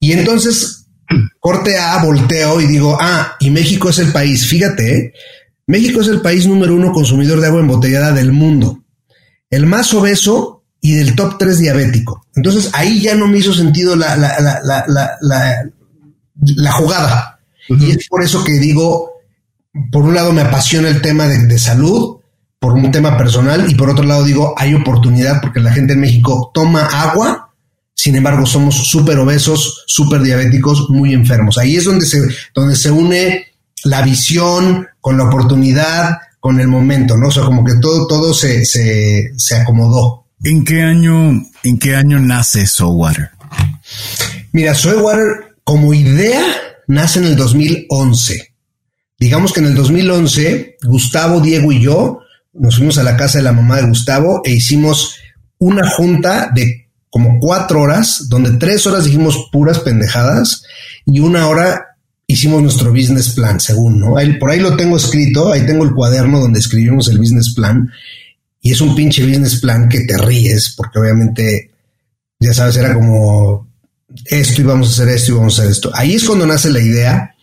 Y 0.00 0.12
entonces, 0.12 0.86
corte 1.40 1.76
A, 1.76 2.02
volteo 2.02 2.58
y 2.58 2.66
digo, 2.66 2.96
ah, 2.98 3.36
y 3.38 3.50
México 3.50 3.90
es 3.90 3.98
el 3.98 4.12
país, 4.12 4.46
fíjate, 4.46 4.96
¿eh? 4.96 5.12
México 5.68 6.00
es 6.00 6.08
el 6.08 6.20
país 6.20 6.46
número 6.46 6.74
uno 6.74 6.92
consumidor 6.92 7.40
de 7.40 7.46
agua 7.46 7.60
embotellada 7.60 8.12
del 8.12 8.32
mundo, 8.32 8.82
el 9.50 9.66
más 9.66 9.94
obeso 9.94 10.64
y 10.80 10.94
del 10.94 11.14
top 11.14 11.38
3 11.38 11.58
diabético. 11.58 12.26
Entonces 12.34 12.70
ahí 12.72 13.00
ya 13.00 13.14
no 13.14 13.28
me 13.28 13.38
hizo 13.38 13.52
sentido 13.52 13.94
la, 13.94 14.16
la, 14.16 14.40
la, 14.62 15.70
la 16.40 16.72
jugada. 16.72 17.38
Y 17.68 17.90
es 17.90 18.08
por 18.08 18.22
eso 18.22 18.42
que 18.42 18.52
digo, 18.52 19.12
por 19.92 20.04
un 20.04 20.14
lado 20.14 20.32
me 20.32 20.40
apasiona 20.40 20.88
el 20.88 21.02
tema 21.02 21.26
de, 21.26 21.58
salud, 21.58 22.16
por 22.58 22.72
un 22.72 22.90
tema 22.90 23.16
personal, 23.16 23.70
y 23.70 23.74
por 23.74 23.90
otro 23.90 24.04
lado 24.04 24.24
digo, 24.24 24.54
hay 24.56 24.74
oportunidad 24.74 25.40
porque 25.40 25.60
la 25.60 25.72
gente 25.72 25.92
en 25.92 26.00
México 26.00 26.50
toma 26.54 26.86
agua, 26.86 27.52
sin 27.94 28.16
embargo 28.16 28.46
somos 28.46 28.88
súper 28.88 29.18
obesos, 29.18 29.84
súper 29.86 30.22
diabéticos, 30.22 30.88
muy 30.88 31.12
enfermos. 31.12 31.58
Ahí 31.58 31.76
es 31.76 31.84
donde 31.84 32.06
se, 32.06 32.22
donde 32.54 32.74
se 32.74 32.90
une 32.90 33.46
la 33.84 34.02
visión 34.02 34.88
con 35.08 35.16
la 35.16 35.24
oportunidad, 35.24 36.18
con 36.38 36.60
el 36.60 36.68
momento, 36.68 37.16
¿no? 37.16 37.28
O 37.28 37.30
sea, 37.30 37.42
como 37.44 37.64
que 37.64 37.76
todo, 37.80 38.06
todo 38.06 38.34
se, 38.34 38.66
se, 38.66 39.32
se 39.38 39.56
acomodó. 39.56 40.26
¿En 40.44 40.66
qué 40.66 40.82
año, 40.82 41.46
en 41.62 41.78
qué 41.78 41.96
año 41.96 42.20
nace 42.20 42.66
Water? 42.78 43.30
Mira, 44.52 44.74
Water 45.00 45.56
como 45.64 45.94
idea 45.94 46.42
nace 46.88 47.20
en 47.20 47.24
el 47.24 47.36
2011. 47.36 48.52
Digamos 49.18 49.54
que 49.54 49.60
en 49.60 49.66
el 49.68 49.74
2011, 49.76 50.76
Gustavo, 50.82 51.40
Diego 51.40 51.72
y 51.72 51.80
yo 51.80 52.20
nos 52.52 52.76
fuimos 52.76 52.98
a 52.98 53.02
la 53.02 53.16
casa 53.16 53.38
de 53.38 53.44
la 53.44 53.54
mamá 53.54 53.76
de 53.76 53.88
Gustavo 53.88 54.42
e 54.44 54.50
hicimos 54.50 55.16
una 55.56 55.88
junta 55.88 56.50
de 56.54 56.90
como 57.08 57.40
cuatro 57.40 57.80
horas, 57.80 58.26
donde 58.28 58.58
tres 58.58 58.86
horas 58.86 59.04
dijimos 59.04 59.48
puras 59.50 59.78
pendejadas 59.78 60.64
y 61.06 61.20
una 61.20 61.48
hora 61.48 61.87
hicimos 62.28 62.62
nuestro 62.62 62.92
business 62.92 63.30
plan, 63.30 63.58
según, 63.58 63.98
¿no? 63.98 64.14
por 64.38 64.50
ahí 64.50 64.60
lo 64.60 64.76
tengo 64.76 64.96
escrito, 64.96 65.50
ahí 65.50 65.66
tengo 65.66 65.84
el 65.84 65.92
cuaderno 65.92 66.38
donde 66.38 66.60
escribimos 66.60 67.08
el 67.08 67.18
business 67.18 67.52
plan 67.54 67.90
y 68.60 68.70
es 68.70 68.80
un 68.80 68.94
pinche 68.94 69.26
business 69.26 69.60
plan 69.60 69.88
que 69.88 70.02
te 70.02 70.16
ríes, 70.16 70.74
porque 70.76 71.00
obviamente, 71.00 71.72
ya 72.38 72.54
sabes, 72.54 72.76
era 72.76 72.94
como 72.94 73.66
esto 74.26 74.60
y 74.60 74.64
vamos 74.64 74.88
a 74.88 74.92
hacer 74.92 75.08
esto 75.08 75.32
y 75.32 75.34
vamos 75.34 75.58
a 75.58 75.62
hacer 75.62 75.72
esto. 75.72 75.90
Ahí 75.92 76.14
es 76.14 76.24
cuando 76.24 76.46
nace 76.46 76.70
la 76.70 76.80
idea 76.80 77.34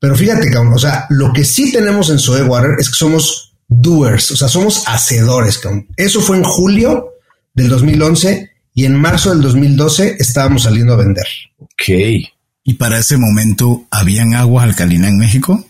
pero 0.00 0.16
fíjate, 0.16 0.50
cabrón, 0.50 0.72
o 0.72 0.78
sea, 0.78 1.04
lo 1.10 1.30
que 1.32 1.44
sí 1.44 1.70
tenemos 1.70 2.08
en 2.08 2.48
Water 2.48 2.70
es 2.78 2.88
que 2.88 2.96
somos 2.96 3.52
doers, 3.68 4.30
o 4.30 4.36
sea, 4.36 4.48
somos 4.48 4.82
hacedores. 4.86 5.60
Eso 5.94 6.22
fue 6.22 6.38
en 6.38 6.42
julio 6.42 7.10
del 7.52 7.68
2011 7.68 8.50
y 8.74 8.86
en 8.86 8.96
marzo 8.96 9.30
del 9.30 9.42
2012 9.42 10.16
estábamos 10.18 10.62
saliendo 10.62 10.94
a 10.94 10.96
vender. 10.96 11.26
Ok. 11.58 12.30
¿Y 12.64 12.74
para 12.74 12.98
ese 12.98 13.16
momento 13.16 13.84
habían 13.90 14.34
aguas 14.34 14.64
alcalinas 14.64 15.10
en 15.10 15.18
México? 15.18 15.64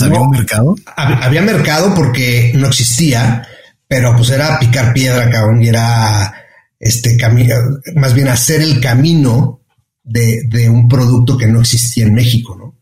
¿Había 0.00 0.20
un 0.20 0.30
mercado? 0.30 0.76
Había 0.96 1.42
mercado 1.42 1.94
porque 1.94 2.52
no 2.54 2.68
existía, 2.68 3.46
pero 3.88 4.14
pues 4.16 4.30
era 4.30 4.58
picar 4.58 4.92
piedra, 4.92 5.30
cabrón, 5.30 5.62
y 5.62 5.68
era 5.68 6.34
este 6.78 7.16
camino, 7.16 7.54
más 7.94 8.12
bien 8.14 8.28
hacer 8.28 8.60
el 8.60 8.80
camino 8.80 9.60
de, 10.04 10.42
de 10.48 10.68
un 10.68 10.88
producto 10.88 11.36
que 11.36 11.46
no 11.46 11.60
existía 11.60 12.04
en 12.04 12.14
México, 12.14 12.54
¿no? 12.56 12.76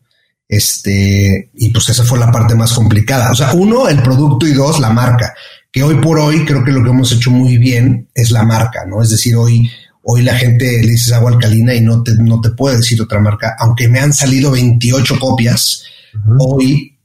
Este, 0.47 1.49
y 1.55 1.69
pues 1.69 1.89
esa 1.89 2.03
fue 2.03 2.19
la 2.19 2.31
parte 2.31 2.55
más 2.55 2.73
complicada. 2.73 3.31
O 3.31 3.35
sea, 3.35 3.53
uno, 3.53 3.87
el 3.87 4.01
producto 4.01 4.45
y 4.47 4.53
dos, 4.53 4.79
la 4.79 4.89
marca. 4.89 5.33
Que 5.71 5.83
hoy 5.83 5.95
por 5.95 6.19
hoy 6.19 6.45
creo 6.45 6.63
que 6.63 6.71
lo 6.71 6.83
que 6.83 6.91
hemos 6.91 7.11
hecho 7.11 7.31
muy 7.31 7.57
bien 7.57 8.07
es 8.13 8.31
la 8.31 8.43
marca, 8.43 8.85
¿no? 8.87 9.01
Es 9.01 9.09
decir, 9.09 9.35
hoy, 9.35 9.69
hoy 10.07 10.21
la 10.21 10.35
gente 10.35 10.65
le 10.81 10.91
dices 10.91 11.11
agua 11.13 11.31
alcalina 11.31 11.73
y 11.73 11.81
no 11.81 12.03
te, 12.03 12.13
no 12.15 12.39
te 12.39 12.51
puede 12.51 12.77
decir 12.77 13.01
otra 13.01 13.19
marca. 13.19 13.55
Aunque 13.59 13.87
me 13.87 13.99
han 13.99 14.13
salido 14.13 14.51
28 14.51 15.19
copias, 15.19 15.83
hoy 16.39 16.97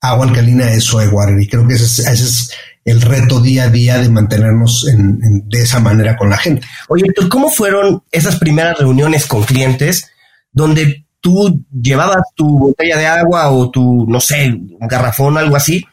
agua 0.00 0.26
alcalina 0.26 0.70
es 0.70 0.84
Soy 0.84 1.08
Y 1.40 1.48
creo 1.48 1.66
que 1.66 1.74
ese 1.74 1.84
es, 1.84 1.98
ese 2.00 2.24
es 2.24 2.50
el 2.84 3.00
reto 3.00 3.40
día 3.40 3.64
a 3.64 3.68
día 3.68 3.98
de 3.98 4.08
mantenernos 4.08 4.86
de 4.86 5.62
esa 5.62 5.80
manera 5.80 6.16
con 6.16 6.28
la 6.28 6.36
gente. 6.36 6.66
Oye, 6.88 7.04
¿cómo 7.30 7.48
fueron 7.48 8.02
esas 8.10 8.36
primeras 8.36 8.78
reuniones 8.78 9.26
con 9.26 9.44
clientes 9.44 10.10
donde 10.52 11.06
tú 11.20 11.64
llevabas 11.72 12.22
tu 12.34 12.58
botella 12.58 12.98
de 12.98 13.06
agua 13.06 13.50
o 13.50 13.70
tu, 13.70 14.06
no 14.08 14.20
sé, 14.20 14.48
un 14.50 14.88
garrafón, 14.88 15.38
algo 15.38 15.56
así, 15.56 15.86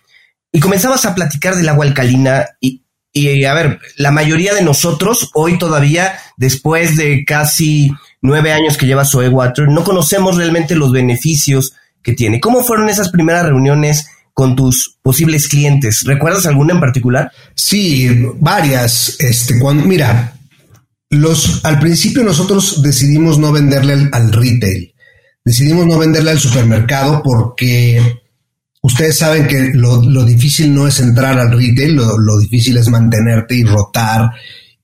y 0.52 0.60
comenzabas 0.60 1.06
a 1.06 1.16
platicar 1.16 1.56
del 1.56 1.70
agua 1.70 1.86
alcalina 1.86 2.48
y, 2.60 2.84
y 3.12 3.44
a 3.44 3.54
ver, 3.54 3.80
la 3.98 4.12
mayoría 4.12 4.54
de 4.54 4.64
nosotros 4.64 5.32
hoy 5.34 5.58
todavía, 5.58 6.20
después 6.38 6.96
de 6.96 7.24
casi 7.26 7.92
nueve 8.22 8.52
años 8.52 8.78
que 8.78 8.86
lleva 8.86 9.06
Soe 9.06 9.30
Water, 9.30 9.68
no 9.68 9.84
conocemos 9.84 10.38
realmente 10.38 10.76
los 10.76 10.92
beneficios 10.92 11.74
que 12.04 12.14
tiene. 12.14 12.40
¿Cómo 12.40 12.64
fueron 12.64 12.90
esas 12.90 13.10
primeras 13.10 13.46
reuniones 13.46 14.08
con 14.34 14.56
tus 14.56 14.98
posibles 15.02 15.48
clientes? 15.48 16.04
¿Recuerdas 16.06 16.46
alguna 16.46 16.74
en 16.74 16.80
particular? 16.80 17.32
Sí, 17.56 18.10
varias. 18.40 19.18
Este, 19.20 19.60
cuando, 19.60 19.86
mira, 19.86 20.36
los, 21.10 21.66
al 21.66 21.80
principio 21.80 22.24
nosotros 22.24 22.82
decidimos 22.84 23.40
no 23.40 23.52
venderle 23.52 24.10
al 24.12 24.32
retail 24.32 24.94
decidimos 25.50 25.88
no 25.88 25.98
venderla 25.98 26.32
al 26.32 26.40
supermercado 26.40 27.24
porque 27.24 28.22
ustedes 28.82 29.18
saben 29.18 29.48
que 29.48 29.72
lo, 29.74 30.26
difícil 30.26 30.74
no 30.74 30.88
es 30.88 31.00
entrar 31.00 31.38
al 31.40 31.52
retail, 31.52 31.96
lo, 31.96 32.40
difícil 32.40 32.78
es 32.78 32.90
mantenerte 32.90 33.56
y 33.56 33.64
rotar 33.64 34.32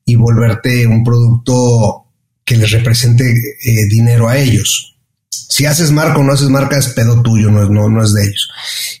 y 0.04 0.14
volverte 0.14 0.86
un 0.86 1.02
producto 1.02 2.04
que 2.44 2.56
les 2.56 2.70
represente 2.70 3.24
eh, 3.24 3.86
dinero 3.88 4.28
a 4.28 4.38
ellos. 4.38 4.96
Si 5.28 5.66
haces 5.66 5.90
marca 5.90 6.18
o 6.18 6.22
no 6.22 6.32
haces 6.32 6.48
marca 6.48 6.78
es 6.78 6.88
pedo 6.88 7.22
tuyo, 7.22 7.50
no 7.50 7.62
es, 7.62 7.70
no, 7.70 7.88
no 7.88 8.02
es 8.04 8.12
de 8.12 8.24
ellos. 8.24 8.50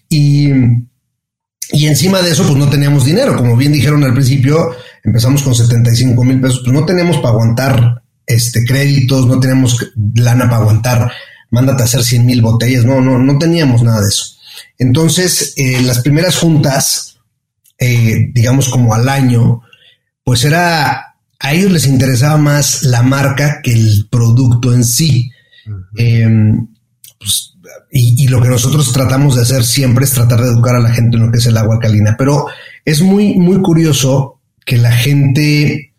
Y, 0.08 0.48
y 1.70 1.86
encima 1.86 2.22
de 2.22 2.30
eso, 2.30 2.44
pues 2.44 2.56
no 2.56 2.68
teníamos 2.68 3.04
dinero. 3.04 3.36
Como 3.36 3.56
bien 3.56 3.72
dijeron 3.72 4.02
al 4.04 4.14
principio, 4.14 4.74
empezamos 5.04 5.42
con 5.42 5.54
75 5.54 6.24
mil 6.24 6.40
pesos, 6.40 6.60
pues 6.64 6.72
no 6.72 6.84
teníamos 6.84 7.18
para 7.18 7.30
aguantar 7.30 8.02
este, 8.26 8.64
créditos, 8.64 9.26
no 9.26 9.38
teníamos 9.38 9.92
lana 10.14 10.46
para 10.46 10.62
aguantar, 10.62 11.12
mándate 11.50 11.82
a 11.82 11.86
hacer 11.86 12.02
100 12.02 12.26
mil 12.26 12.42
botellas, 12.42 12.84
no, 12.84 13.00
no, 13.00 13.18
no 13.18 13.38
teníamos 13.38 13.82
nada 13.82 14.00
de 14.00 14.08
eso. 14.08 14.35
Entonces, 14.78 15.54
eh, 15.56 15.80
las 15.82 16.00
primeras 16.00 16.36
juntas, 16.36 17.18
eh, 17.78 18.30
digamos 18.32 18.68
como 18.68 18.94
al 18.94 19.08
año, 19.08 19.62
pues 20.24 20.44
era, 20.44 21.14
a 21.38 21.52
ellos 21.52 21.70
les 21.70 21.86
interesaba 21.86 22.36
más 22.36 22.82
la 22.82 23.02
marca 23.02 23.60
que 23.62 23.72
el 23.72 24.08
producto 24.10 24.72
en 24.72 24.84
sí. 24.84 25.30
Em, 25.96 26.66
pues, 27.18 27.54
y, 27.90 28.28
lo 28.28 28.42
que 28.42 28.48
nosotros 28.48 28.92
tratamos 28.92 29.36
de 29.36 29.42
hacer 29.42 29.64
siempre 29.64 30.04
es 30.04 30.12
tratar 30.12 30.40
de 30.40 30.50
educar 30.50 30.76
a 30.76 30.80
la 30.80 30.90
gente 30.90 31.16
en 31.16 31.26
lo 31.26 31.32
que 31.32 31.38
es 31.38 31.46
el 31.46 31.56
agua 31.56 31.76
alcalina. 31.76 32.14
Pero 32.18 32.46
es 32.84 33.00
muy, 33.00 33.34
muy 33.34 33.60
curioso 33.62 34.40
que 34.64 34.76
la 34.76 34.92
gente, 34.92 35.92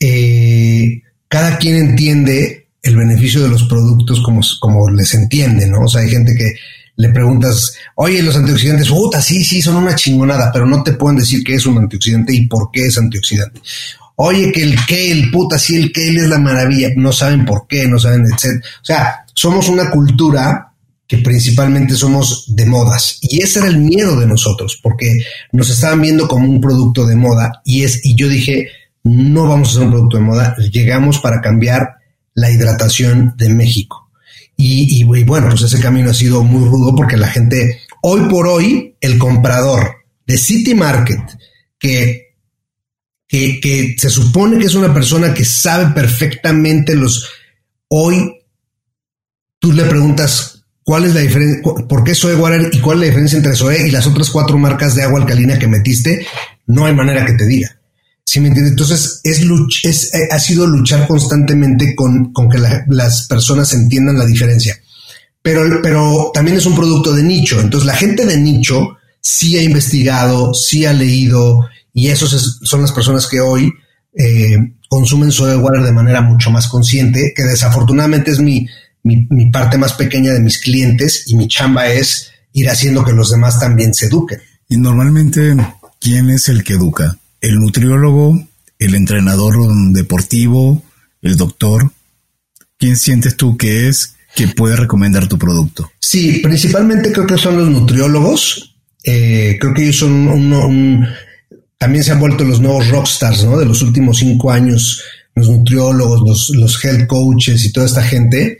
eh, 0.00 1.02
cada 1.28 1.58
quien 1.58 1.76
entiende 1.76 2.68
el 2.82 2.96
beneficio 2.96 3.42
de 3.42 3.48
los 3.48 3.64
productos 3.64 4.20
como, 4.22 4.40
como 4.60 4.90
les 4.90 5.14
entiende, 5.14 5.66
¿no? 5.66 5.80
O 5.80 5.88
sea, 5.88 6.02
hay 6.02 6.10
gente 6.10 6.34
que 6.34 6.54
le 6.98 7.10
preguntas, 7.10 7.74
oye, 7.94 8.22
los 8.24 8.34
antioxidantes, 8.34 8.88
puta, 8.88 9.22
sí, 9.22 9.44
sí, 9.44 9.62
son 9.62 9.76
una 9.76 9.94
chingonada, 9.94 10.50
pero 10.52 10.66
no 10.66 10.82
te 10.82 10.94
pueden 10.94 11.18
decir 11.18 11.44
qué 11.44 11.54
es 11.54 11.64
un 11.64 11.78
antioxidante 11.78 12.34
y 12.34 12.48
por 12.48 12.72
qué 12.72 12.86
es 12.86 12.98
antioxidante. 12.98 13.60
Oye, 14.16 14.50
que 14.50 14.64
el 14.64 14.74
kale, 14.84 15.28
puta, 15.32 15.60
sí, 15.60 15.76
el 15.76 15.92
kale 15.92 16.16
es 16.16 16.28
la 16.28 16.40
maravilla, 16.40 16.88
no 16.96 17.12
saben 17.12 17.44
por 17.44 17.68
qué, 17.68 17.86
no 17.86 18.00
saben, 18.00 18.26
etc. 18.26 18.60
O 18.82 18.84
sea, 18.84 19.24
somos 19.32 19.68
una 19.68 19.90
cultura 19.90 20.72
que 21.06 21.18
principalmente 21.18 21.94
somos 21.94 22.46
de 22.48 22.66
modas. 22.66 23.18
Y 23.22 23.42
ese 23.42 23.60
era 23.60 23.68
el 23.68 23.78
miedo 23.78 24.18
de 24.18 24.26
nosotros, 24.26 24.80
porque 24.82 25.24
nos 25.52 25.70
estaban 25.70 26.02
viendo 26.02 26.26
como 26.26 26.48
un 26.48 26.60
producto 26.60 27.06
de 27.06 27.14
moda. 27.14 27.62
Y 27.64 27.84
es, 27.84 28.04
y 28.04 28.16
yo 28.16 28.28
dije, 28.28 28.68
no 29.04 29.46
vamos 29.46 29.70
a 29.70 29.72
ser 29.74 29.82
un 29.84 29.92
producto 29.92 30.16
de 30.16 30.24
moda, 30.24 30.56
llegamos 30.56 31.20
para 31.20 31.40
cambiar 31.40 31.94
la 32.34 32.50
hidratación 32.50 33.34
de 33.36 33.50
México. 33.50 34.07
Y, 34.60 35.04
bueno, 35.04 35.50
pues 35.50 35.62
ese 35.62 35.80
camino 35.80 36.10
ha 36.10 36.14
sido 36.14 36.42
muy 36.42 36.68
rudo 36.68 36.92
porque 36.96 37.16
la 37.16 37.28
gente, 37.28 37.80
hoy 38.02 38.28
por 38.28 38.48
hoy, 38.48 38.96
el 39.00 39.16
comprador 39.16 39.98
de 40.26 40.36
City 40.36 40.74
Market, 40.74 41.20
que, 41.78 42.34
que, 43.28 43.94
se 43.96 44.10
supone 44.10 44.58
que 44.58 44.66
es 44.66 44.74
una 44.74 44.92
persona 44.92 45.32
que 45.32 45.44
sabe 45.44 45.94
perfectamente 45.94 46.96
los, 46.96 47.30
hoy 47.86 48.34
tú 49.60 49.72
le 49.72 49.84
preguntas 49.84 50.64
cuál 50.82 51.04
es 51.04 51.14
la 51.14 51.20
diferencia, 51.20 51.62
por 51.88 52.02
qué 52.02 52.16
Soe 52.16 52.34
Water 52.34 52.68
y 52.72 52.80
cuál 52.80 52.96
es 52.96 53.00
la 53.02 53.06
diferencia 53.06 53.36
entre 53.36 53.54
Soe 53.54 53.86
y 53.86 53.92
las 53.92 54.08
otras 54.08 54.28
cuatro 54.28 54.58
marcas 54.58 54.96
de 54.96 55.04
agua 55.04 55.20
alcalina 55.20 55.56
que 55.56 55.68
metiste, 55.68 56.26
no 56.66 56.84
hay 56.84 56.94
manera 56.96 57.24
que 57.24 57.34
te 57.34 57.46
diga. 57.46 57.77
¿Sí 58.28 58.40
me 58.40 58.48
entiendes? 58.48 58.72
Entonces, 58.72 59.20
es, 59.24 59.40
es 59.84 60.14
eh, 60.14 60.28
ha 60.30 60.38
sido 60.38 60.66
luchar 60.66 61.08
constantemente 61.08 61.96
con, 61.96 62.30
que 62.34 62.58
las 62.88 63.26
personas 63.26 63.72
entiendan 63.72 64.18
la 64.18 64.26
diferencia. 64.26 64.78
Pero, 65.40 65.80
pero 65.82 66.30
también 66.34 66.58
es 66.58 66.66
un 66.66 66.76
producto 66.76 67.14
de 67.14 67.22
nicho. 67.22 67.58
Entonces, 67.58 67.86
la 67.86 67.96
gente 67.96 68.26
de 68.26 68.36
nicho 68.36 68.98
sí 69.18 69.56
ha 69.56 69.62
investigado, 69.62 70.52
sí 70.52 70.84
ha 70.84 70.92
leído, 70.92 71.70
y 71.94 72.08
esos 72.08 72.60
son 72.64 72.82
las 72.82 72.92
personas 72.92 73.26
que 73.26 73.40
hoy 73.40 73.72
eh, 74.12 74.58
consumen 74.90 75.32
soda 75.32 75.56
water 75.56 75.82
de 75.82 75.92
manera 75.92 76.20
mucho 76.20 76.50
más 76.50 76.68
consciente, 76.68 77.32
que 77.34 77.44
desafortunadamente 77.44 78.30
es 78.30 78.40
mi, 78.40 78.66
mi 79.04 79.50
parte 79.50 79.78
más 79.78 79.94
pequeña 79.94 80.34
de 80.34 80.40
mis 80.40 80.58
clientes, 80.58 81.22
y 81.28 81.34
mi 81.34 81.48
chamba 81.48 81.88
es 81.88 82.30
ir 82.52 82.68
haciendo 82.68 83.06
que 83.06 83.12
los 83.12 83.30
demás 83.30 83.58
también 83.58 83.94
se 83.94 84.04
eduquen. 84.04 84.40
Y 84.68 84.76
normalmente, 84.76 85.56
¿quién 85.98 86.28
es 86.28 86.50
el 86.50 86.62
que 86.62 86.74
educa? 86.74 87.16
El 87.40 87.58
nutriólogo, 87.58 88.46
el 88.78 88.94
entrenador 88.94 89.56
deportivo, 89.92 90.82
el 91.22 91.36
doctor. 91.36 91.92
¿Quién 92.78 92.96
sientes 92.96 93.36
tú 93.36 93.56
que 93.56 93.88
es 93.88 94.14
que 94.34 94.48
puede 94.48 94.76
recomendar 94.76 95.28
tu 95.28 95.38
producto? 95.38 95.90
Sí, 95.98 96.40
principalmente 96.42 97.12
creo 97.12 97.26
que 97.26 97.38
son 97.38 97.56
los 97.58 97.68
nutriólogos. 97.68 98.76
Eh, 99.04 99.56
creo 99.60 99.74
que 99.74 99.82
ellos 99.82 99.96
son 99.96 100.28
un, 100.28 101.06
también 101.78 102.04
se 102.04 102.12
han 102.12 102.20
vuelto 102.20 102.44
los 102.44 102.60
nuevos 102.60 102.88
rockstars, 102.88 103.44
¿no? 103.44 103.56
De 103.56 103.64
los 103.64 103.82
últimos 103.82 104.18
cinco 104.18 104.50
años, 104.50 105.02
los 105.34 105.48
nutriólogos, 105.48 106.20
los, 106.26 106.50
los 106.50 106.84
health 106.84 107.06
coaches 107.06 107.64
y 107.64 107.72
toda 107.72 107.86
esta 107.86 108.02
gente, 108.02 108.58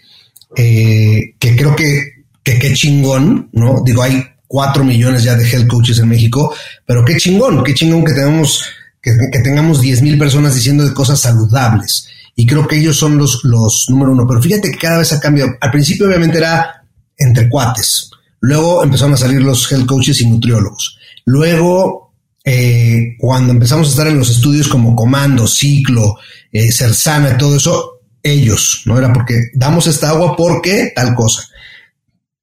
eh, 0.56 1.34
que 1.38 1.56
creo 1.56 1.76
que, 1.76 2.24
que 2.42 2.58
qué 2.58 2.72
chingón, 2.72 3.50
¿no? 3.52 3.82
Digo, 3.84 4.02
hay 4.02 4.24
cuatro 4.48 4.82
millones 4.82 5.22
ya 5.22 5.36
de 5.36 5.48
health 5.48 5.68
coaches 5.68 5.98
en 6.00 6.08
México, 6.08 6.52
pero 6.84 7.04
qué 7.04 7.16
chingón, 7.16 7.62
qué 7.62 7.74
chingón 7.74 8.04
que 8.04 8.14
tengamos, 8.14 8.64
que, 9.00 9.12
tengamos 9.44 9.80
10 9.80 10.02
mil 10.02 10.18
personas 10.18 10.54
diciendo 10.54 10.84
de 10.84 10.94
cosas 10.94 11.20
saludables. 11.20 12.08
Y 12.34 12.46
creo 12.46 12.66
que 12.66 12.76
ellos 12.76 12.96
son 12.96 13.18
los, 13.18 13.44
los 13.44 13.86
número 13.88 14.12
uno. 14.12 14.26
Pero 14.26 14.40
fíjate 14.40 14.70
que 14.70 14.78
cada 14.78 14.98
vez 14.98 15.12
ha 15.12 15.20
cambiado. 15.20 15.50
Al 15.60 15.70
principio 15.70 16.06
obviamente 16.06 16.38
era 16.38 16.84
entre 17.16 17.48
cuates. 17.48 18.10
Luego 18.40 18.82
empezaron 18.82 19.14
a 19.14 19.16
salir 19.16 19.42
los 19.42 19.70
health 19.70 19.86
coaches 19.86 20.20
y 20.20 20.26
nutriólogos. 20.26 20.98
Luego, 21.24 22.12
eh, 22.44 23.16
cuando 23.18 23.52
empezamos 23.52 23.88
a 23.88 23.90
estar 23.90 24.06
en 24.06 24.18
los 24.18 24.30
estudios 24.30 24.68
como 24.68 24.94
Comando, 24.94 25.46
Ciclo, 25.46 26.16
eh, 26.52 26.70
Cersana, 26.70 27.36
todo 27.36 27.56
eso, 27.56 28.00
ellos, 28.22 28.82
¿no? 28.86 28.96
Era 28.96 29.12
porque 29.12 29.50
damos 29.54 29.86
esta 29.88 30.10
agua 30.10 30.36
porque 30.36 30.92
tal 30.94 31.14
cosa. 31.14 31.42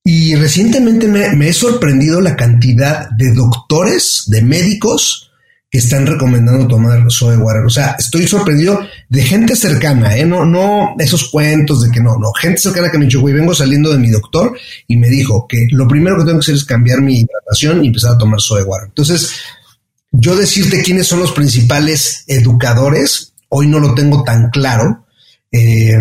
Y 0.07 0.35
recientemente 0.35 1.07
me, 1.07 1.49
he 1.49 1.51
sorprendido 1.51 2.21
la 2.21 2.35
cantidad 2.35 3.09
de 3.09 3.33
doctores, 3.33 4.25
de 4.27 4.43
médicos 4.43 5.31
que 5.71 5.79
están 5.79 6.05
recomendando 6.05 6.67
tomar 6.67 7.03
soy 7.09 7.37
water. 7.37 7.65
O 7.65 7.71
sea, 7.71 7.95
estoy 7.97 8.27
sorprendido 8.27 8.79
de 9.09 9.23
gente 9.23 9.55
cercana, 9.55 10.15
¿eh? 10.15 10.23
No, 10.23 10.45
no 10.45 10.93
esos 10.99 11.31
cuentos 11.31 11.81
de 11.81 11.89
que 11.89 12.01
no, 12.01 12.19
no, 12.19 12.31
gente 12.39 12.61
cercana 12.61 12.91
que 12.91 12.99
me 12.99 13.05
dicho, 13.05 13.19
güey, 13.19 13.33
vengo 13.33 13.55
saliendo 13.55 13.91
de 13.91 13.97
mi 13.97 14.11
doctor 14.11 14.55
y 14.87 14.95
me 14.95 15.09
dijo 15.09 15.47
que 15.49 15.65
lo 15.71 15.87
primero 15.87 16.17
que 16.17 16.25
tengo 16.25 16.37
que 16.37 16.43
hacer 16.43 16.55
es 16.55 16.65
cambiar 16.65 17.01
mi 17.01 17.21
hidratación 17.21 17.83
y 17.83 17.87
empezar 17.87 18.11
a 18.11 18.17
tomar 18.19 18.39
soy 18.39 18.61
water. 18.61 18.89
Entonces, 18.89 19.31
yo 20.11 20.35
decirte 20.35 20.83
quiénes 20.83 21.07
son 21.07 21.19
los 21.19 21.31
principales 21.31 22.25
educadores, 22.27 23.33
hoy 23.49 23.65
no 23.65 23.79
lo 23.79 23.95
tengo 23.95 24.23
tan 24.23 24.51
claro. 24.51 25.07
Eh, 25.51 25.95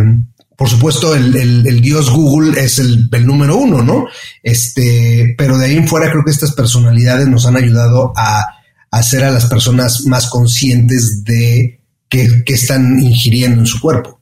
por 0.57 0.69
supuesto, 0.69 1.15
el, 1.15 1.81
dios 1.81 2.11
Google 2.11 2.61
es 2.63 2.79
el, 2.79 3.09
número 3.27 3.57
uno, 3.57 3.83
¿no? 3.83 4.07
Este, 4.43 5.35
pero 5.37 5.59
de 5.59 5.67
ahí 5.67 5.77
en 5.77 5.89
fuera 5.89 6.11
creo 6.11 6.25
que 6.25 6.31
estas 6.31 6.53
personalidades 6.53 7.27
nos 7.27 7.47
han 7.47 7.57
ayudado 7.57 8.13
a, 8.17 8.47
hacer 8.91 9.25
a 9.25 9.33
las 9.33 9.47
personas 9.47 10.07
más 10.07 10.31
conscientes 10.31 11.25
de 11.25 11.81
qué, 12.09 12.45
están 12.47 13.01
ingiriendo 13.01 13.61
en 13.61 13.67
su 13.67 13.81
cuerpo. 13.81 14.21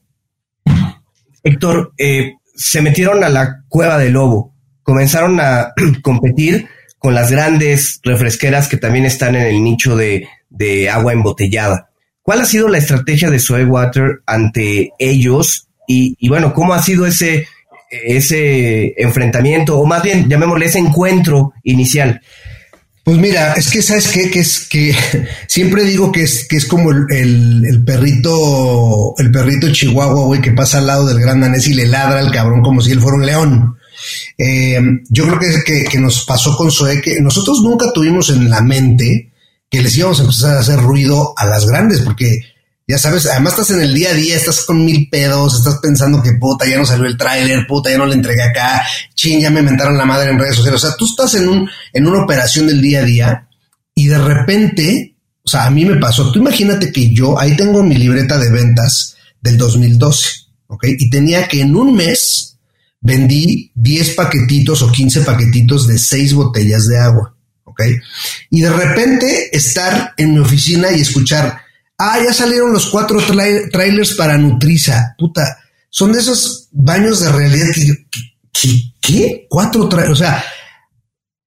Héctor, 1.43 1.93
eh, 1.97 2.33
se 2.55 2.81
metieron 2.81 3.23
a 3.23 3.29
la 3.29 3.63
cueva 3.67 3.99
del 3.99 4.13
lobo, 4.13 4.55
comenzaron 4.81 5.39
a 5.39 5.73
competir 6.01 6.67
con 6.97 7.13
las 7.13 7.29
grandes 7.29 7.99
refresqueras 8.03 8.67
que 8.67 8.77
también 8.77 9.05
están 9.05 9.35
en 9.35 9.43
el 9.43 9.63
nicho 9.63 9.95
de, 9.95 10.27
de 10.49 10.89
agua 10.89 11.13
embotellada. 11.13 11.89
¿Cuál 12.23 12.41
ha 12.41 12.45
sido 12.45 12.69
la 12.69 12.77
estrategia 12.77 13.29
de 13.29 13.39
Soy 13.39 13.65
Water 13.65 14.21
ante 14.25 14.91
ellos 14.97 15.67
y, 15.87 16.29
bueno, 16.29 16.53
¿cómo 16.53 16.73
ha 16.73 16.81
sido 16.81 17.05
ese, 17.05 17.47
ese 17.89 18.93
enfrentamiento, 18.97 19.77
o 19.77 19.85
más 19.85 20.01
bien, 20.03 20.27
llamémosle 20.29 20.65
ese 20.65 20.79
encuentro 20.79 21.53
inicial? 21.63 22.21
Pues 23.03 23.17
mira, 23.17 23.53
es 23.53 23.69
que 23.69 23.81
sabes 23.81 24.07
qué? 24.07 24.31
que 24.31 24.39
es 24.39 24.67
que 24.69 24.95
siempre 25.47 25.83
digo 25.83 26.11
que 26.11 26.23
es 26.23 26.47
que 26.47 26.55
es 26.55 26.65
como 26.65 26.91
el, 26.91 27.83
perrito, 27.85 29.13
el 29.17 29.29
perrito 29.29 29.71
chihuahua, 29.71 30.25
güey, 30.25 30.41
que 30.41 30.53
pasa 30.53 30.77
al 30.77 30.87
lado 30.87 31.07
del 31.07 31.19
gran 31.19 31.41
danés 31.41 31.67
y 31.67 31.73
le 31.73 31.85
ladra 31.85 32.19
al 32.19 32.31
cabrón 32.31 32.61
como 32.61 32.81
si 32.81 32.91
él 32.91 33.01
fuera 33.01 33.17
un 33.17 33.25
león. 33.25 33.77
Eh, 34.37 34.79
yo 35.09 35.25
creo 35.25 35.39
que, 35.39 35.63
que, 35.63 35.83
que 35.83 35.99
nos 35.99 36.25
pasó 36.25 36.55
con 36.55 36.71
Zoe 36.71 37.01
que 37.01 37.19
nosotros 37.21 37.61
nunca 37.61 37.91
tuvimos 37.93 38.29
en 38.29 38.49
la 38.49 38.61
mente 38.61 39.31
que 39.69 39.81
les 39.81 39.97
íbamos 39.97 40.19
a 40.19 40.23
empezar 40.23 40.55
a 40.55 40.59
hacer 40.59 40.79
ruido 40.79 41.33
a 41.35 41.45
las 41.45 41.65
grandes, 41.65 42.01
porque 42.01 42.41
ya 42.93 42.99
sabes, 42.99 43.25
además 43.25 43.53
estás 43.53 43.71
en 43.71 43.81
el 43.81 43.91
día 43.91 44.11
a 44.11 44.13
día, 44.13 44.35
estás 44.35 44.65
con 44.65 44.85
mil 44.85 45.09
pedos, 45.09 45.57
estás 45.57 45.79
pensando 45.81 46.21
que 46.21 46.33
puta, 46.33 46.67
ya 46.67 46.77
no 46.77 46.85
salió 46.85 47.07
el 47.07 47.17
tráiler, 47.17 47.65
puta, 47.65 47.89
ya 47.89 47.97
no 47.97 48.05
le 48.05 48.13
entregué 48.13 48.43
acá, 48.43 48.83
ching, 49.15 49.41
ya 49.41 49.49
me 49.49 49.63
mentaron 49.63 49.97
la 49.97 50.05
madre 50.05 50.29
en 50.29 50.37
redes 50.37 50.57
sociales. 50.57 50.83
O 50.83 50.87
sea, 50.87 50.95
tú 50.95 51.05
estás 51.05 51.33
en 51.33 51.49
un, 51.49 51.67
en 51.91 52.05
una 52.05 52.23
operación 52.23 52.67
del 52.67 52.79
día 52.79 52.99
a 52.99 53.03
día 53.03 53.47
y 53.95 54.05
de 54.05 54.19
repente, 54.19 55.15
o 55.41 55.49
sea, 55.49 55.65
a 55.65 55.71
mí 55.71 55.85
me 55.85 55.95
pasó, 55.95 56.31
tú 56.31 56.37
imagínate 56.37 56.91
que 56.91 57.11
yo, 57.11 57.39
ahí 57.39 57.57
tengo 57.57 57.81
mi 57.81 57.95
libreta 57.95 58.37
de 58.37 58.51
ventas 58.51 59.15
del 59.41 59.57
2012, 59.57 60.27
¿ok? 60.67 60.85
Y 60.99 61.09
tenía 61.09 61.47
que 61.47 61.61
en 61.61 61.75
un 61.75 61.95
mes 61.95 62.59
vendí 63.01 63.71
10 63.73 64.11
paquetitos 64.11 64.83
o 64.83 64.91
15 64.91 65.21
paquetitos 65.21 65.87
de 65.87 65.97
6 65.97 66.35
botellas 66.35 66.85
de 66.85 66.99
agua, 66.99 67.35
¿ok? 67.63 67.81
Y 68.51 68.61
de 68.61 68.69
repente 68.69 69.49
estar 69.57 70.13
en 70.15 70.35
mi 70.35 70.39
oficina 70.41 70.91
y 70.91 71.01
escuchar, 71.01 71.62
Ah, 71.97 72.19
ya 72.25 72.33
salieron 72.33 72.73
los 72.73 72.87
cuatro 72.87 73.19
trailers 73.71 74.13
para 74.15 74.37
Nutriza. 74.37 75.15
Puta, 75.17 75.59
son 75.89 76.11
de 76.11 76.19
esos 76.19 76.69
baños 76.71 77.19
de 77.21 77.31
realidad 77.31 77.67
que, 78.51 78.93
¿qué? 78.99 79.45
Cuatro 79.49 79.87
trailers. 79.87 80.13
O 80.13 80.23
sea, 80.23 80.43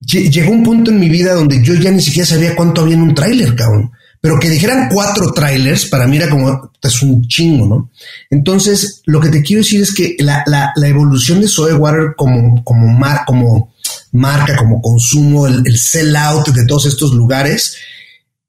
llegó 0.01 0.53
un 0.53 0.63
punto 0.63 0.91
en 0.91 1.01
mi 1.01 1.09
vida 1.09 1.35
donde 1.35 1.63
yo 1.63 1.75
ya 1.75 1.91
ni 1.91 2.01
siquiera 2.01 2.27
sabía 2.27 2.55
cuánto 2.55 2.83
había 2.83 2.95
en 2.95 3.03
un 3.03 3.15
trailer, 3.15 3.57
cabrón. 3.57 3.91
pero 4.21 4.39
que 4.39 4.49
dijeran 4.49 4.89
cuatro 4.93 5.33
trailers 5.33 5.87
para 5.87 6.07
mí 6.07 6.17
era 6.17 6.31
como 6.31 6.71
es 6.83 7.03
un 7.03 7.27
chingo, 7.27 7.67
¿no? 7.67 7.91
Entonces, 8.31 9.03
lo 9.07 9.21
que 9.21 9.31
te 9.31 9.43
quiero 9.43 9.63
decir 9.63 9.83
es 9.83 9.93
que 9.93 10.17
la, 10.21 10.45
la, 10.47 10.89
evolución 10.89 11.41
de 11.41 11.49
Soe 11.49 11.75
Water 11.75 12.15
como, 12.17 12.63
como, 12.65 12.87
mar, 12.87 13.23
como 13.27 13.75
marca, 14.13 14.57
como 14.57 14.81
consumo, 14.81 15.47
el, 15.47 15.63
el 15.67 15.79
sell 15.79 16.15
out 16.17 16.49
de 16.49 16.65
todos 16.65 16.87
estos 16.87 17.13
lugares, 17.13 17.77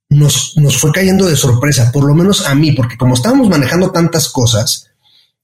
nos, 0.09 0.53
nos 0.57 0.77
fue 0.77 0.91
cayendo 0.91 1.27
de 1.27 1.35
sorpresa, 1.35 1.91
por 1.91 2.05
lo 2.05 2.13
menos 2.13 2.45
a 2.45 2.55
mí, 2.55 2.71
porque 2.71 2.97
como 2.97 3.15
estábamos 3.15 3.49
manejando 3.49 3.91
tantas 3.91 4.29
cosas, 4.29 4.87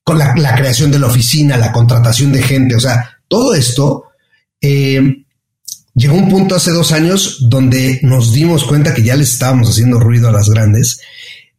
con 0.04 0.18
la, 0.18 0.34
creación 0.56 0.92
de 0.92 1.00
la 1.00 1.08
oficina, 1.08 1.58
la 1.58 1.72
contratación 1.72 2.32
de 2.32 2.44
gente, 2.44 2.76
o 2.76 2.80
sea, 2.80 3.18
todo 3.28 3.54
esto, 3.54 4.06
eh, 4.62 5.02
llegó 5.96 6.16
un 6.16 6.30
punto 6.30 6.56
hace 6.56 6.72
dos 6.72 6.92
años 6.92 7.38
donde 7.42 8.00
nos 8.04 8.34
dimos 8.34 8.66
cuenta 8.66 8.94
que 8.94 9.04
ya 9.04 9.16
les 9.16 9.34
estábamos 9.34 9.70
haciendo 9.70 10.00
ruido 10.00 10.30
a 10.30 10.32
las 10.32 10.50
grandes 10.50 11.00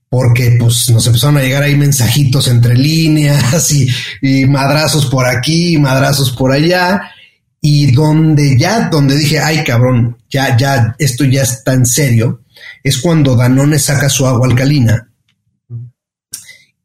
porque 0.08 0.56
pues 0.60 0.90
nos 0.90 1.04
empezaron 1.08 1.38
a 1.38 1.42
llegar 1.42 1.64
ahí 1.64 1.74
mensajitos 1.74 2.46
entre 2.46 2.76
líneas 2.76 3.72
y, 3.72 3.88
y 4.22 4.46
madrazos 4.46 5.06
por 5.06 5.26
aquí, 5.26 5.76
madrazos 5.76 6.30
por 6.30 6.52
allá 6.52 7.10
y 7.60 7.90
donde 7.92 8.56
ya, 8.58 8.88
donde 8.90 9.16
dije, 9.16 9.40
ay 9.40 9.64
cabrón, 9.64 10.18
ya, 10.30 10.56
ya, 10.56 10.94
esto 10.98 11.24
ya 11.24 11.42
está 11.42 11.72
en 11.72 11.86
serio, 11.86 12.42
es 12.82 12.98
cuando 12.98 13.36
Danone 13.36 13.78
saca 13.78 14.08
su 14.08 14.26
agua 14.26 14.46
alcalina. 14.46 15.10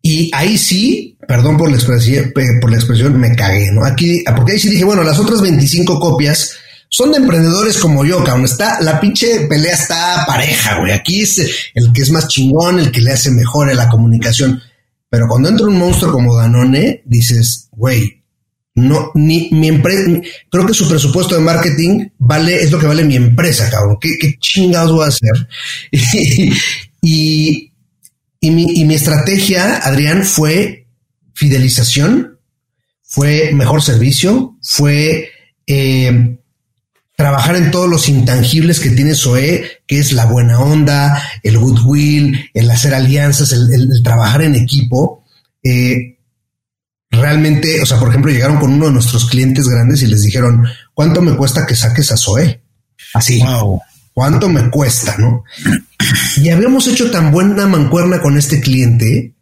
Y 0.02 0.32
ahí 0.34 0.58
sí, 0.58 1.18
perdón 1.28 1.58
por 1.58 1.70
la 1.70 1.76
expresión, 1.76 2.32
por 2.62 2.72
la 2.72 2.78
expresión, 2.78 3.20
me 3.20 3.36
cagué, 3.36 3.70
¿no? 3.72 3.86
Aquí, 3.86 4.24
porque 4.36 4.54
ahí 4.54 4.60
sí 4.60 4.70
dije, 4.70 4.86
bueno, 4.86 5.04
las 5.04 5.20
otras 5.20 5.42
25 5.42 6.00
copias 6.00 6.54
son 6.90 7.12
de 7.12 7.18
emprendedores 7.18 7.78
como 7.78 8.04
yo, 8.06 8.24
cabrón. 8.24 8.46
Está, 8.46 8.82
la 8.82 9.00
pinche 9.00 9.42
pelea 9.42 9.74
está 9.74 10.24
pareja, 10.26 10.80
güey. 10.80 10.92
Aquí 10.92 11.22
es 11.22 11.40
el 11.76 11.92
que 11.94 12.02
es 12.02 12.12
más 12.12 12.28
chingón, 12.28 12.80
el 12.80 12.92
que 12.92 13.02
le 13.02 13.12
hace 13.12 13.30
mejor 13.30 13.70
en 13.70 13.78
la 13.78 13.90
comunicación. 13.90 14.62
Pero 15.10 15.28
cuando 15.28 15.50
entra 15.50 15.68
un 15.68 15.78
monstruo 15.78 16.12
como 16.12 16.36
Danone, 16.36 17.04
dices, 17.06 17.70
güey, 17.72 18.19
no, 18.88 19.12
ni 19.16 19.50
mi 19.52 19.68
empresa, 19.68 20.10
creo 20.50 20.66
que 20.66 20.74
su 20.74 20.88
presupuesto 20.88 21.36
de 21.36 21.42
marketing 21.42 22.10
vale, 22.18 22.64
es 22.64 22.72
lo 22.72 22.80
que 22.80 22.88
vale 22.88 23.04
mi 23.04 23.16
empresa, 23.16 23.70
cabrón. 23.70 23.98
¿Qué, 24.00 24.18
qué 24.20 24.36
chingados 24.40 24.92
voy 24.92 25.06
a 25.06 25.08
hacer? 25.08 25.48
y, 27.02 27.72
y, 28.40 28.52
mi, 28.52 28.64
y 28.76 28.86
mi 28.86 28.96
estrategia, 28.96 29.78
Adrián, 29.78 30.24
fue 30.24 30.88
fidelización, 31.34 32.40
fue 33.04 33.52
mejor 33.54 33.82
servicio, 33.82 34.58
fue 34.62 35.30
eh, 35.66 36.38
trabajar 37.16 37.56
en 37.56 37.72
todos 37.72 37.90
los 37.90 38.08
intangibles 38.08 38.80
que 38.80 38.92
tiene 38.92 39.16
SOE, 39.16 39.82
que 39.88 40.00
es 40.00 40.14
la 40.14 40.26
buena 40.26 40.60
onda, 40.60 41.22
el 41.44 41.58
goodwill, 41.58 42.50
el 42.54 42.72
hacer 42.72 42.94
alianzas, 42.94 43.52
el, 43.52 44.02
trabajar 44.04 44.44
en 44.44 44.56
equipo. 44.56 45.24
Eh, 45.64 46.19
realmente, 47.10 47.82
o 47.82 47.86
sea, 47.86 47.98
por 47.98 48.10
ejemplo, 48.10 48.32
llegaron 48.32 48.58
con 48.58 48.74
uno 48.74 48.86
de 48.88 48.94
nuestros 48.94 49.26
clientes 49.30 49.68
grandes 49.68 50.02
y 50.04 50.08
les 50.08 50.24
dijeron, 50.24 50.64
¿cuánto 50.94 51.22
me 51.22 51.36
cuesta 51.36 51.66
que 51.66 51.76
saques 51.76 52.12
a 52.12 52.18
Zoe? 52.18 52.62
Así. 53.14 53.42
Wow. 53.42 53.82
¿Cuánto 54.14 54.50
me 54.50 54.70
cuesta? 54.70 55.16
¿No? 55.18 55.44
Y 56.38 56.50
habíamos 56.50 56.88
hecho 56.88 57.10
tan 57.12 57.32
buena 57.32 57.68
mancuerna 57.68 58.22
con 58.22 58.38
este 58.38 58.60
cliente 58.62 59.36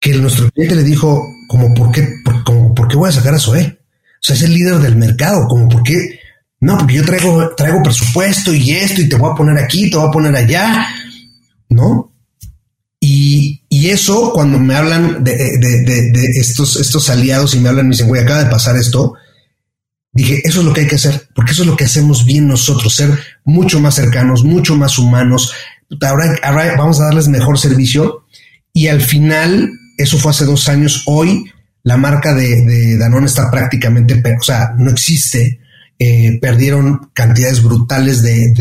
que 0.00 0.14
nuestro 0.14 0.50
cliente 0.50 0.76
le 0.76 0.82
dijo, 0.82 1.24
como, 1.48 1.72
¿por 1.74 1.92
qué, 1.92 2.08
por, 2.24 2.42
como, 2.44 2.74
¿por 2.74 2.88
qué 2.88 2.96
voy 2.96 3.08
a 3.08 3.12
sacar 3.12 3.34
a 3.34 3.38
Zoe? 3.38 3.78
O 3.94 4.18
sea, 4.20 4.36
es 4.36 4.42
el 4.42 4.52
líder 4.52 4.78
del 4.80 4.96
mercado, 4.96 5.46
como, 5.46 5.68
¿por 5.68 5.82
qué? 5.82 6.20
No, 6.60 6.78
porque 6.78 6.94
yo 6.94 7.04
traigo, 7.04 7.54
traigo 7.56 7.82
presupuesto 7.82 8.54
y 8.54 8.70
esto 8.72 9.00
y 9.00 9.08
te 9.08 9.16
voy 9.16 9.32
a 9.32 9.34
poner 9.34 9.58
aquí, 9.58 9.90
te 9.90 9.96
voy 9.96 10.08
a 10.08 10.12
poner 10.12 10.36
allá, 10.36 10.88
¿no? 11.68 12.11
Y, 13.04 13.64
y 13.68 13.88
eso, 13.88 14.30
cuando 14.32 14.60
me 14.60 14.76
hablan 14.76 15.24
de, 15.24 15.58
de, 15.58 15.82
de, 15.82 16.12
de, 16.12 16.26
estos, 16.38 16.76
estos 16.76 17.10
aliados 17.10 17.52
y 17.52 17.58
me 17.58 17.68
hablan, 17.68 17.88
me 17.88 17.94
dicen, 17.94 18.06
güey, 18.06 18.22
acaba 18.22 18.44
de 18.44 18.50
pasar 18.50 18.76
esto, 18.76 19.14
dije, 20.12 20.40
eso 20.44 20.60
es 20.60 20.66
lo 20.66 20.72
que 20.72 20.82
hay 20.82 20.86
que 20.86 20.94
hacer, 20.94 21.28
porque 21.34 21.50
eso 21.50 21.62
es 21.62 21.68
lo 21.68 21.76
que 21.76 21.86
hacemos 21.86 22.24
bien 22.24 22.46
nosotros, 22.46 22.94
ser 22.94 23.10
mucho 23.44 23.80
más 23.80 23.96
cercanos, 23.96 24.44
mucho 24.44 24.76
más 24.76 25.00
humanos. 25.00 25.52
Ahora, 26.00 26.32
ahora 26.44 26.76
vamos 26.76 27.00
a 27.00 27.06
darles 27.06 27.26
mejor 27.26 27.58
servicio. 27.58 28.24
Y 28.72 28.86
al 28.86 29.00
final, 29.00 29.72
eso 29.98 30.16
fue 30.16 30.30
hace 30.30 30.44
dos 30.44 30.68
años. 30.68 31.02
Hoy, 31.06 31.50
la 31.82 31.96
marca 31.96 32.34
de, 32.34 32.64
de 32.64 32.98
Danone 32.98 33.26
está 33.26 33.50
prácticamente, 33.50 34.22
o 34.38 34.44
sea, 34.44 34.74
no 34.78 34.92
existe. 34.92 35.58
Eh, 35.98 36.38
perdieron 36.40 37.10
cantidades 37.12 37.64
brutales 37.64 38.22
de, 38.22 38.52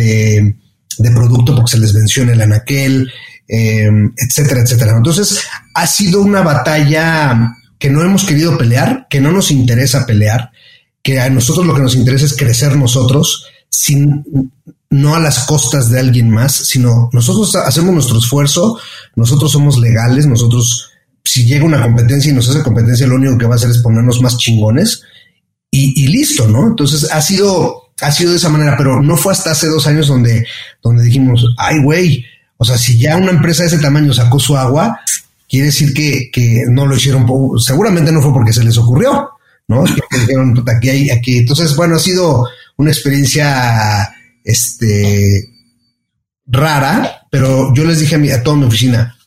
de, 0.97 1.11
producto 1.11 1.55
porque 1.55 1.71
se 1.71 1.79
les 1.79 1.93
venció 1.93 2.23
en 2.23 2.29
el 2.29 2.41
anaquel, 2.41 3.11
eh, 3.53 3.89
etcétera, 4.15 4.61
etcétera. 4.61 4.93
Entonces, 4.95 5.43
ha 5.73 5.85
sido 5.85 6.21
una 6.21 6.41
batalla 6.41 7.57
que 7.77 7.89
no 7.89 8.01
hemos 8.01 8.23
querido 8.23 8.57
pelear, 8.57 9.07
que 9.09 9.19
no 9.19 9.33
nos 9.33 9.51
interesa 9.51 10.05
pelear, 10.05 10.51
que 11.03 11.19
a 11.19 11.29
nosotros 11.29 11.65
lo 11.65 11.75
que 11.75 11.81
nos 11.81 11.95
interesa 11.95 12.25
es 12.25 12.37
crecer 12.37 12.77
nosotros, 12.77 13.45
sin, 13.69 14.23
no 14.89 15.15
a 15.15 15.19
las 15.19 15.39
costas 15.39 15.89
de 15.89 15.99
alguien 15.99 16.29
más, 16.29 16.53
sino 16.53 17.09
nosotros 17.11 17.53
hacemos 17.57 17.93
nuestro 17.93 18.19
esfuerzo, 18.19 18.79
nosotros 19.17 19.51
somos 19.51 19.77
legales, 19.79 20.27
nosotros, 20.27 20.89
si 21.21 21.43
llega 21.43 21.65
una 21.65 21.81
competencia 21.81 22.31
y 22.31 22.35
nos 22.35 22.47
hace 22.49 22.63
competencia, 22.63 23.05
lo 23.05 23.15
único 23.15 23.37
que 23.37 23.47
va 23.47 23.55
a 23.55 23.57
hacer 23.57 23.71
es 23.71 23.79
ponernos 23.79 24.21
más 24.21 24.37
chingones 24.37 25.01
y, 25.69 26.01
y 26.01 26.07
listo, 26.07 26.47
¿no? 26.47 26.67
Entonces 26.67 27.11
ha 27.11 27.21
sido, 27.21 27.91
ha 27.99 28.11
sido 28.13 28.31
de 28.31 28.37
esa 28.37 28.49
manera, 28.49 28.77
pero 28.77 29.01
no 29.01 29.17
fue 29.17 29.33
hasta 29.33 29.51
hace 29.51 29.67
dos 29.67 29.87
años 29.87 30.07
donde, 30.07 30.45
donde 30.81 31.03
dijimos, 31.03 31.45
ay, 31.57 31.83
güey, 31.83 32.25
o 32.61 32.63
sea, 32.63 32.77
si 32.77 32.99
ya 32.99 33.17
una 33.17 33.31
empresa 33.31 33.63
de 33.63 33.69
ese 33.69 33.79
tamaño 33.79 34.13
sacó 34.13 34.39
su 34.39 34.55
agua, 34.55 34.99
quiere 35.49 35.65
decir 35.65 35.95
que, 35.95 36.29
que 36.31 36.61
no 36.69 36.85
lo 36.85 36.95
hicieron, 36.95 37.25
seguramente 37.57 38.11
no 38.11 38.21
fue 38.21 38.31
porque 38.31 38.53
se 38.53 38.63
les 38.63 38.77
ocurrió, 38.77 39.31
¿no? 39.67 39.83
Dijeron, 40.11 40.63
aquí 40.67 40.89
hay, 40.89 41.09
aquí. 41.09 41.39
Entonces, 41.39 41.75
bueno, 41.75 41.95
ha 41.95 41.99
sido 41.99 42.47
una 42.77 42.91
experiencia, 42.91 44.13
este, 44.43 45.49
rara, 46.45 47.25
pero 47.31 47.73
yo 47.73 47.83
les 47.83 47.99
dije 47.99 48.13
a, 48.13 48.19
mi, 48.19 48.29
a 48.29 48.43
toda 48.43 48.57
mi 48.57 48.65
oficina, 48.65 49.17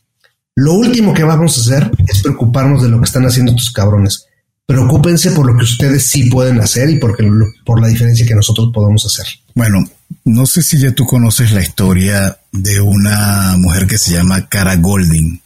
lo 0.55 0.71
último 0.71 1.13
que 1.13 1.25
vamos 1.25 1.57
a 1.57 1.61
hacer 1.61 1.91
es 2.07 2.21
preocuparnos 2.21 2.83
de 2.83 2.87
lo 2.87 2.99
que 2.99 3.05
están 3.05 3.25
haciendo 3.25 3.51
estos 3.51 3.71
cabrones. 3.71 4.27
Preocúpense 4.65 5.31
por 5.31 5.45
lo 5.45 5.57
que 5.57 5.65
ustedes 5.65 6.05
sí 6.05 6.29
pueden 6.29 6.61
hacer 6.61 6.89
y 6.89 6.99
porque, 6.99 7.29
por 7.65 7.81
la 7.81 7.89
diferencia 7.89 8.25
que 8.25 8.33
nosotros 8.33 8.69
podemos 8.73 9.05
hacer. 9.05 9.25
Bueno, 9.53 9.85
no 10.23 10.45
sé 10.45 10.63
si 10.63 10.79
ya 10.79 10.93
tú 10.93 11.05
conoces 11.05 11.51
la 11.51 11.61
historia 11.61 12.37
de 12.57 12.81
una 12.81 13.55
mujer 13.57 13.87
que 13.87 13.97
se 13.97 14.13
llama 14.13 14.47
Cara 14.47 14.75
Golding. 14.75 15.41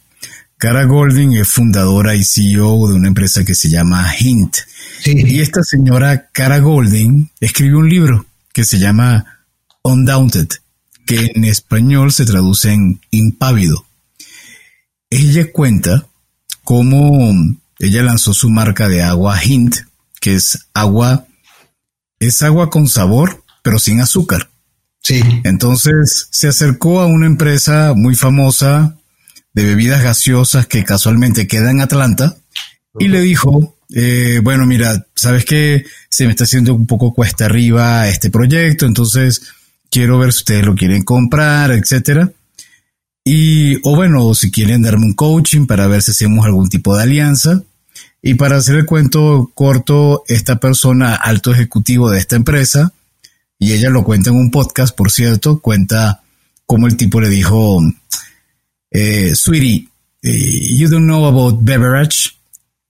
Cara 0.56 0.84
Golding 0.84 1.32
es 1.36 1.48
fundadora 1.48 2.14
y 2.14 2.24
CEO 2.24 2.88
de 2.88 2.94
una 2.94 3.08
empresa 3.08 3.44
que 3.44 3.54
se 3.54 3.68
llama 3.68 4.12
Hint. 4.18 4.56
Sí. 5.02 5.14
Y 5.16 5.40
esta 5.40 5.62
señora 5.62 6.28
Cara 6.32 6.58
Golding 6.58 7.30
escribió 7.40 7.78
un 7.78 7.88
libro 7.88 8.26
que 8.52 8.64
se 8.64 8.78
llama 8.78 9.44
Undaunted, 9.82 10.48
que 11.06 11.32
en 11.34 11.44
español 11.44 12.12
se 12.12 12.26
traduce 12.26 12.72
en 12.72 13.00
impávido. 13.10 13.86
Ella 15.08 15.50
cuenta 15.50 16.06
cómo 16.62 17.34
ella 17.78 18.02
lanzó 18.02 18.34
su 18.34 18.50
marca 18.50 18.88
de 18.88 19.02
agua 19.02 19.42
Hint, 19.42 19.76
que 20.20 20.34
es 20.34 20.66
agua, 20.74 21.26
es 22.18 22.42
agua 22.42 22.70
con 22.70 22.86
sabor, 22.86 23.42
pero 23.62 23.78
sin 23.78 24.00
azúcar. 24.00 24.50
Sí. 25.02 25.22
Entonces 25.44 26.28
se 26.30 26.48
acercó 26.48 27.00
a 27.00 27.06
una 27.06 27.26
empresa 27.26 27.94
muy 27.96 28.14
famosa 28.14 28.96
de 29.52 29.64
bebidas 29.64 30.02
gaseosas 30.02 30.66
que 30.66 30.84
casualmente 30.84 31.48
queda 31.48 31.70
en 31.70 31.80
Atlanta 31.80 32.36
y 32.98 33.08
le 33.08 33.20
dijo, 33.20 33.76
eh, 33.94 34.40
bueno, 34.42 34.66
mira, 34.66 35.06
sabes 35.14 35.44
que 35.44 35.84
se 36.08 36.24
me 36.24 36.30
está 36.30 36.44
haciendo 36.44 36.74
un 36.74 36.86
poco 36.86 37.14
cuesta 37.14 37.46
arriba 37.46 38.08
este 38.08 38.30
proyecto, 38.30 38.86
entonces 38.86 39.42
quiero 39.90 40.18
ver 40.18 40.32
si 40.32 40.38
ustedes 40.38 40.64
lo 40.64 40.74
quieren 40.74 41.02
comprar, 41.02 41.72
etcétera. 41.72 42.30
Y, 43.24 43.76
o 43.86 43.94
bueno, 43.94 44.34
si 44.34 44.50
quieren 44.50 44.82
darme 44.82 45.06
un 45.06 45.14
coaching 45.14 45.66
para 45.66 45.86
ver 45.86 46.02
si 46.02 46.12
hacemos 46.12 46.44
algún 46.46 46.68
tipo 46.68 46.96
de 46.96 47.02
alianza. 47.02 47.62
Y 48.22 48.34
para 48.34 48.56
hacer 48.56 48.76
el 48.76 48.86
cuento 48.86 49.50
corto, 49.54 50.24
esta 50.28 50.56
persona, 50.56 51.14
alto 51.14 51.52
ejecutivo 51.52 52.10
de 52.10 52.18
esta 52.18 52.36
empresa, 52.36 52.92
y 53.60 53.74
ella 53.74 53.90
lo 53.90 54.02
cuenta 54.02 54.30
en 54.30 54.36
un 54.36 54.50
podcast, 54.50 54.96
por 54.96 55.12
cierto, 55.12 55.60
cuenta 55.60 56.22
cómo 56.64 56.86
el 56.86 56.96
tipo 56.96 57.20
le 57.20 57.28
dijo, 57.28 57.78
eh, 58.90 59.34
sweetie, 59.34 59.86
eh, 60.22 60.76
you 60.76 60.88
don't 60.88 61.04
know 61.04 61.26
about 61.26 61.58
beverage, 61.62 62.30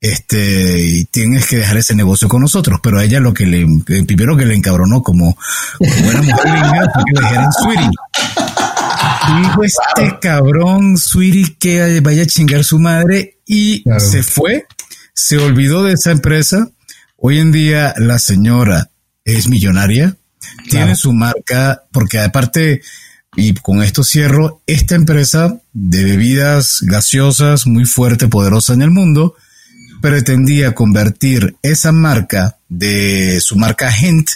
este, 0.00 0.78
y 0.80 1.04
tienes 1.06 1.46
que 1.46 1.56
dejar 1.56 1.76
ese 1.76 1.96
negocio 1.96 2.28
con 2.28 2.40
nosotros, 2.40 2.78
pero 2.80 3.00
a 3.00 3.04
ella 3.04 3.18
lo 3.18 3.34
que 3.34 3.46
le, 3.46 3.66
primero 4.06 4.36
que 4.36 4.46
le 4.46 4.54
encabronó 4.54 5.02
como, 5.02 5.36
como 5.76 5.94
buena 6.04 6.22
mujer 6.22 6.88
fue 6.94 7.04
que 7.04 7.20
le 7.20 7.20
dijeran 7.20 7.52
sweetie. 7.52 7.90
Y 9.28 9.42
dijo 9.42 9.64
este 9.64 10.18
cabrón, 10.20 10.96
sweetie, 10.96 11.56
que 11.58 12.00
vaya 12.00 12.22
a 12.22 12.26
chingar 12.26 12.62
su 12.62 12.78
madre, 12.78 13.40
y 13.44 13.82
claro. 13.82 13.98
se 13.98 14.22
fue, 14.22 14.66
se 15.14 15.36
olvidó 15.36 15.82
de 15.82 15.94
esa 15.94 16.12
empresa. 16.12 16.70
Hoy 17.16 17.40
en 17.40 17.50
día 17.50 17.92
la 17.98 18.20
señora 18.20 18.90
es 19.24 19.48
millonaria, 19.48 20.16
claro. 20.56 20.68
tiene 20.68 20.96
su 20.96 21.12
marca, 21.12 21.82
porque 21.92 22.20
aparte 22.20 22.82
y 23.36 23.54
con 23.54 23.82
esto 23.82 24.02
cierro, 24.02 24.60
esta 24.66 24.94
empresa 24.94 25.60
de 25.72 26.04
bebidas 26.04 26.78
gaseosas 26.82 27.66
muy 27.66 27.84
fuerte, 27.84 28.28
poderosa 28.28 28.74
en 28.74 28.82
el 28.82 28.90
mundo, 28.90 29.36
pretendía 30.00 30.74
convertir 30.74 31.56
esa 31.62 31.92
marca 31.92 32.56
de 32.68 33.40
su 33.40 33.56
marca 33.56 33.90
Gent 33.92 34.30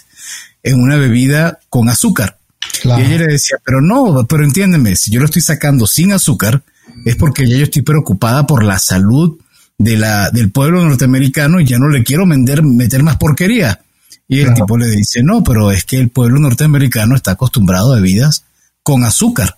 en 0.62 0.80
una 0.80 0.96
bebida 0.96 1.58
con 1.68 1.88
azúcar. 1.88 2.38
Y 2.84 2.88
ella 2.88 3.18
le 3.18 3.32
decía, 3.32 3.56
pero 3.64 3.80
no, 3.80 4.26
pero 4.28 4.44
entiéndeme, 4.44 4.96
si 4.96 5.10
yo 5.10 5.20
lo 5.20 5.26
estoy 5.26 5.42
sacando 5.42 5.86
sin 5.86 6.12
azúcar, 6.12 6.62
es 7.04 7.16
porque 7.16 7.48
ya 7.48 7.56
yo 7.56 7.64
estoy 7.64 7.82
preocupada 7.82 8.46
por 8.46 8.62
la 8.62 8.78
salud 8.78 9.38
de 9.78 9.96
la, 9.96 10.30
del 10.30 10.50
pueblo 10.50 10.84
norteamericano 10.84 11.60
y 11.60 11.66
ya 11.66 11.78
no 11.78 11.88
le 11.88 12.04
quiero 12.04 12.26
vender, 12.26 12.62
meter 12.62 13.02
más 13.02 13.16
porquería. 13.16 13.80
Y 14.26 14.40
el 14.40 14.54
tipo 14.54 14.78
le 14.78 14.88
dice, 14.88 15.22
no, 15.22 15.42
pero 15.42 15.70
es 15.70 15.84
que 15.84 15.98
el 15.98 16.10
pueblo 16.10 16.40
norteamericano 16.40 17.14
está 17.14 17.32
acostumbrado 17.32 17.92
a 17.92 17.96
bebidas 17.96 18.44
con 18.82 19.04
azúcar. 19.04 19.56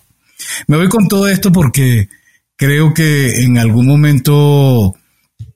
Me 0.67 0.77
voy 0.77 0.89
con 0.89 1.07
todo 1.07 1.27
esto 1.27 1.51
porque 1.51 2.09
creo 2.55 2.93
que 2.93 3.43
en 3.43 3.57
algún 3.57 3.87
momento 3.87 4.95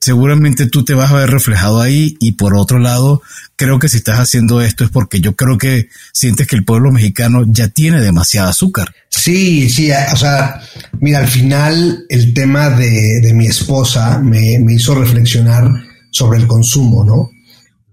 seguramente 0.02 0.66
tú 0.66 0.84
te 0.84 0.94
vas 0.94 1.12
a 1.12 1.16
ver 1.16 1.30
reflejado 1.30 1.80
ahí 1.80 2.16
y 2.18 2.32
por 2.32 2.56
otro 2.56 2.80
lado, 2.80 3.22
creo 3.54 3.78
que 3.78 3.88
si 3.88 3.98
estás 3.98 4.18
haciendo 4.18 4.60
esto 4.60 4.84
es 4.84 4.90
porque 4.90 5.20
yo 5.20 5.36
creo 5.36 5.58
que 5.58 5.88
sientes 6.12 6.48
que 6.48 6.56
el 6.56 6.64
pueblo 6.64 6.90
mexicano 6.90 7.44
ya 7.46 7.68
tiene 7.68 8.00
demasiada 8.00 8.50
azúcar. 8.50 8.92
Sí, 9.08 9.70
sí, 9.70 9.90
o 10.12 10.16
sea, 10.16 10.60
mira, 10.98 11.20
al 11.20 11.28
final 11.28 12.04
el 12.08 12.34
tema 12.34 12.70
de, 12.70 13.32
mi 13.32 13.46
esposa 13.46 14.18
me, 14.18 14.58
hizo 14.74 14.96
reflexionar 14.96 15.70
sobre 16.10 16.40
el 16.40 16.48
consumo, 16.48 17.04
¿no? 17.04 17.30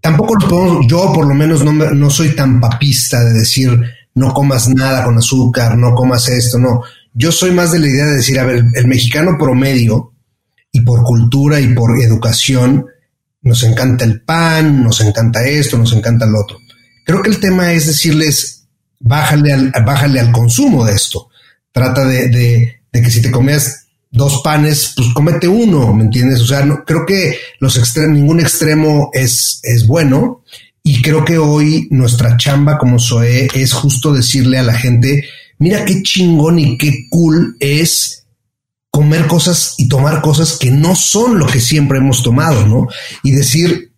Tampoco 0.01 0.35
lo 0.35 0.47
podemos, 0.47 0.85
yo 0.88 1.12
por 1.13 1.27
lo 1.27 1.35
menos 1.35 1.63
no, 1.63 1.73
no 1.73 2.09
soy 2.09 2.35
tan 2.35 2.59
papista 2.59 3.23
de 3.23 3.33
decir 3.33 3.81
no 4.15 4.33
comas 4.33 4.67
nada 4.69 5.03
con 5.03 5.17
azúcar, 5.17 5.77
no 5.77 5.93
comas 5.93 6.27
esto, 6.29 6.57
no. 6.57 6.81
Yo 7.13 7.31
soy 7.31 7.51
más 7.51 7.71
de 7.71 7.79
la 7.79 7.88
idea 7.88 8.05
de 8.05 8.15
decir, 8.17 8.39
a 8.39 8.45
ver, 8.45 8.65
el 8.73 8.88
mexicano 8.88 9.38
promedio, 9.38 10.13
y 10.71 10.81
por 10.81 11.03
cultura 11.03 11.59
y 11.59 11.73
por 11.73 11.99
educación 12.01 12.85
nos 13.41 13.63
encanta 13.63 14.05
el 14.05 14.21
pan, 14.21 14.83
nos 14.83 15.01
encanta 15.01 15.45
esto, 15.45 15.77
nos 15.77 15.93
encanta 15.93 16.25
lo 16.25 16.41
otro. 16.41 16.57
Creo 17.05 17.21
que 17.21 17.29
el 17.29 17.39
tema 17.39 17.73
es 17.73 17.88
decirles, 17.88 18.67
bájale 18.99 19.53
al, 19.53 19.71
bájale 19.85 20.19
al 20.19 20.31
consumo 20.31 20.85
de 20.85 20.93
esto. 20.93 21.29
Trata 21.71 22.05
de, 22.05 22.81
que 22.91 23.09
si 23.09 23.21
te 23.21 23.31
comías 23.31 23.88
dos 24.12 24.41
panes, 24.43 24.93
pues 24.95 25.10
comete 25.13 25.48
uno, 25.48 25.93
¿me 25.93 26.04
entiendes? 26.04 26.41
O 26.41 26.45
sea, 26.45 26.65
no, 26.65 26.84
creo 26.84 27.06
que 27.06 27.38
los 27.60 27.80
ningún 28.10 28.39
extremo 28.39 29.10
es, 29.13 29.60
es 29.63 29.86
bueno. 29.88 30.43
Y 30.84 31.02
creo 31.02 31.24
que 31.24 31.38
hoy 31.38 31.88
nuestra 31.91 32.38
chamba 32.38 32.78
como 32.78 33.00
SOE 33.00 33.50
es 33.54 33.74
justo 33.74 34.13
decirle 34.13 34.58
a 34.58 34.63
la 34.63 34.74
gente, 34.74 35.26
mira 35.60 35.86
qué 35.86 36.02
chingón 36.02 36.58
y 36.58 36.78
qué 36.78 37.06
cool 37.10 37.58
es 37.60 38.26
comer 38.89 39.28
cosas 39.28 39.76
y 39.78 39.88
tomar 39.88 40.22
cosas 40.22 40.58
que 40.58 40.72
no 40.72 40.95
son 40.95 41.38
lo 41.38 41.45
que 41.45 41.60
siempre 41.60 42.00
hemos 42.00 42.24
tomado, 42.24 42.65
¿no? 42.65 42.88
Y 43.24 43.32
decir, 43.32 43.93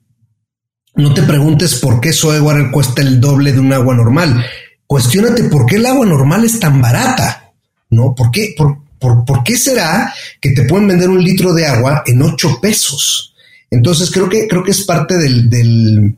no 0.95 1.13
te 1.13 1.21
preguntes 1.21 1.75
por 1.75 2.01
qué 2.01 2.11
soy 2.11 2.39
water 2.39 2.71
cuesta 2.71 3.01
el 3.01 3.21
doble 3.21 3.53
de 3.53 3.59
un 3.59 3.71
agua 3.71 3.95
normal. 3.95 4.45
Cuestiónate 4.85 5.45
por 5.45 5.65
qué 5.65 5.77
el 5.77 5.85
agua 5.85 6.05
normal 6.05 6.43
es 6.43 6.59
tan 6.59 6.81
barata, 6.81 7.53
¿no? 7.89 8.13
¿Por 8.13 8.31
qué, 8.31 8.53
por, 9.01 9.43
qué 9.43 9.57
será 9.57 10.13
que 10.39 10.51
te 10.51 10.63
pueden 10.63 10.87
vender 10.87 11.09
un 11.09 11.23
litro 11.23 11.53
de 11.53 11.65
agua 11.65 12.03
en 12.05 12.21
ocho 12.21 12.59
pesos? 12.61 13.33
Entonces 13.69 14.11
creo 14.11 14.29
que, 14.29 14.47
creo 14.47 14.63
que 14.63 14.71
es 14.71 14.83
parte 14.83 15.17
del, 15.17 15.49
del, 15.49 16.15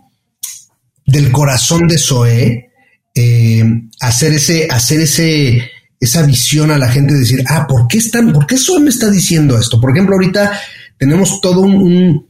del 1.05 1.31
corazón 1.31 1.87
de 1.87 1.97
Zoe 1.97 2.69
eh, 3.15 3.63
hacer 4.01 4.33
ese, 4.33 4.67
hacer 4.69 4.99
ese, 4.99 5.71
esa 5.99 6.23
visión 6.23 6.71
a 6.71 6.77
la 6.77 6.89
gente 6.89 7.13
de 7.13 7.21
decir, 7.21 7.43
ah, 7.47 7.65
¿por 7.67 7.87
qué 7.87 7.99
están, 7.99 8.33
por 8.33 8.45
qué 8.45 8.57
Zoe 8.57 8.81
me 8.81 8.89
está 8.89 9.09
diciendo 9.09 9.57
esto? 9.57 9.79
Por 9.79 9.91
ejemplo, 9.91 10.15
ahorita 10.15 10.59
tenemos 10.97 11.39
todo 11.39 11.61
un, 11.61 12.27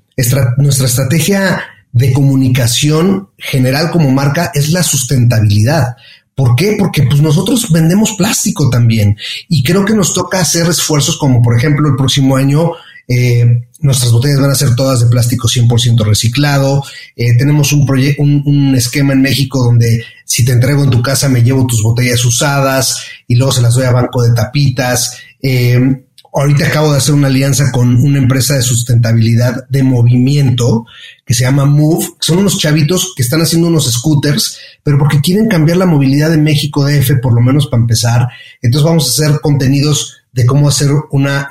nuestra 0.57 0.87
estrategia 0.87 1.63
de 1.91 2.11
comunicación 2.11 3.29
general 3.37 3.91
como 3.91 4.11
marca 4.11 4.51
es 4.53 4.69
la 4.69 4.83
sustentabilidad. 4.83 5.95
¿Por 6.35 6.55
qué? 6.55 6.75
Porque 6.77 7.03
pues 7.03 7.21
nosotros 7.21 7.71
vendemos 7.71 8.13
plástico 8.13 8.69
también 8.69 9.17
y 9.49 9.63
creo 9.63 9.85
que 9.85 9.93
nos 9.93 10.13
toca 10.13 10.39
hacer 10.39 10.67
esfuerzos 10.67 11.17
como 11.17 11.41
por 11.41 11.57
ejemplo 11.57 11.87
el 11.87 11.95
próximo 11.95 12.35
año 12.35 12.71
eh, 13.07 13.61
nuestras 13.81 14.11
botellas 14.11 14.39
van 14.39 14.51
a 14.51 14.55
ser 14.55 14.75
todas 14.75 15.01
de 15.01 15.07
plástico 15.07 15.47
100% 15.47 16.05
reciclado. 16.05 16.83
Eh, 17.15 17.37
tenemos 17.37 17.73
un, 17.73 17.85
un, 18.17 18.43
un, 18.45 18.75
esquema 18.75 19.13
en 19.13 19.21
México 19.21 19.63
donde 19.63 20.03
si 20.25 20.45
te 20.45 20.53
entrego 20.53 20.83
en 20.83 20.89
tu 20.89 21.01
casa 21.01 21.27
me 21.27 21.43
llevo 21.43 21.67
tus 21.67 21.83
botellas 21.83 22.23
usadas 22.23 23.03
y 23.27 23.35
luego 23.35 23.51
se 23.51 23.61
las 23.61 23.75
doy 23.75 23.85
a 23.85 23.91
banco 23.91 24.23
de 24.23 24.33
tapitas. 24.33 25.17
Eh, 25.41 26.05
ahorita 26.33 26.67
acabo 26.67 26.91
de 26.91 26.97
hacer 26.97 27.13
una 27.13 27.27
alianza 27.27 27.71
con 27.71 27.95
una 27.95 28.17
empresa 28.17 28.55
de 28.55 28.63
sustentabilidad 28.63 29.67
de 29.69 29.83
movimiento 29.83 30.85
que 31.25 31.33
se 31.33 31.43
llama 31.43 31.65
Move. 31.65 32.07
Son 32.19 32.39
unos 32.39 32.57
chavitos 32.57 33.13
que 33.15 33.23
están 33.23 33.41
haciendo 33.41 33.67
unos 33.67 33.91
scooters, 33.91 34.57
pero 34.81 34.97
porque 34.97 35.21
quieren 35.21 35.47
cambiar 35.47 35.77
la 35.77 35.85
movilidad 35.85 36.31
de 36.31 36.37
México 36.37 36.85
DF, 36.85 37.19
por 37.21 37.33
lo 37.33 37.41
menos 37.41 37.67
para 37.67 37.81
empezar. 37.81 38.27
Entonces 38.61 38.85
vamos 38.85 39.07
a 39.07 39.11
hacer 39.11 39.39
contenidos 39.41 40.17
de 40.31 40.45
cómo 40.45 40.67
hacer 40.67 40.89
una, 41.11 41.47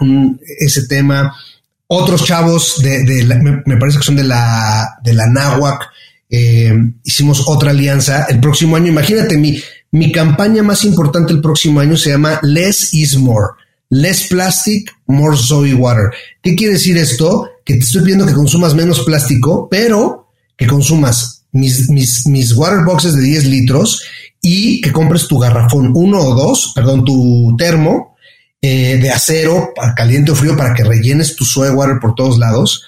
ese 0.59 0.87
tema. 0.87 1.35
Otros 1.87 2.25
chavos 2.25 2.81
de, 2.83 3.63
me, 3.67 3.77
parece 3.77 3.99
que 3.99 4.05
son 4.05 4.17
de 4.17 4.25
la, 4.25 4.99
de 5.05 5.13
la 5.13 5.27
NAWAC, 5.27 5.91
eh, 6.29 6.73
hicimos 7.05 7.45
otra 7.47 7.71
alianza 7.71 8.25
el 8.25 8.41
próximo 8.41 8.77
año. 8.77 8.89
Imagínate, 8.89 9.37
mi, 9.37 9.63
mi 9.93 10.11
campaña 10.11 10.63
más 10.63 10.85
importante 10.85 11.33
el 11.33 11.43
próximo 11.43 11.81
año 11.81 11.97
se 11.97 12.11
llama 12.11 12.41
Less 12.43 12.95
is 12.95 13.17
More. 13.17 13.51
Less 13.95 14.29
plastic, 14.29 14.91
more 15.07 15.37
soy 15.37 15.75
water. 15.75 16.11
¿Qué 16.43 16.57
quiere 16.57 16.73
decir 16.73 16.97
esto? 16.97 17.51
Que 17.63 17.75
te 17.75 17.81
estoy 17.81 18.01
pidiendo 18.01 18.25
que 18.25 18.33
consumas 18.33 18.75
menos 18.75 19.01
plástico, 19.01 19.69
pero 19.71 20.31
que 20.57 20.67
consumas 20.67 21.45
mis, 21.53 21.91
mis, 21.91 22.27
mis 22.27 22.55
water 22.55 22.87
boxes 22.87 23.15
de 23.15 23.21
10 23.21 23.45
litros 23.49 24.03
y 24.41 24.81
que 24.81 24.93
compres 24.93 25.29
tu 25.29 25.39
garrafón 25.39 25.93
uno 25.95 26.21
o 26.21 26.35
dos, 26.35 26.73
perdón, 26.75 27.05
tu 27.05 27.55
termo 27.59 28.17
eh, 28.63 28.97
de 28.97 29.11
acero, 29.11 29.75
caliente 29.95 30.33
o 30.33 30.35
frío, 30.35 30.57
para 30.57 30.73
que 30.73 30.85
rellenes 30.85 31.37
tu 31.37 31.45
soy 31.45 31.69
water 31.69 31.99
por 32.01 32.15
todos 32.15 32.39
lados. 32.39 32.87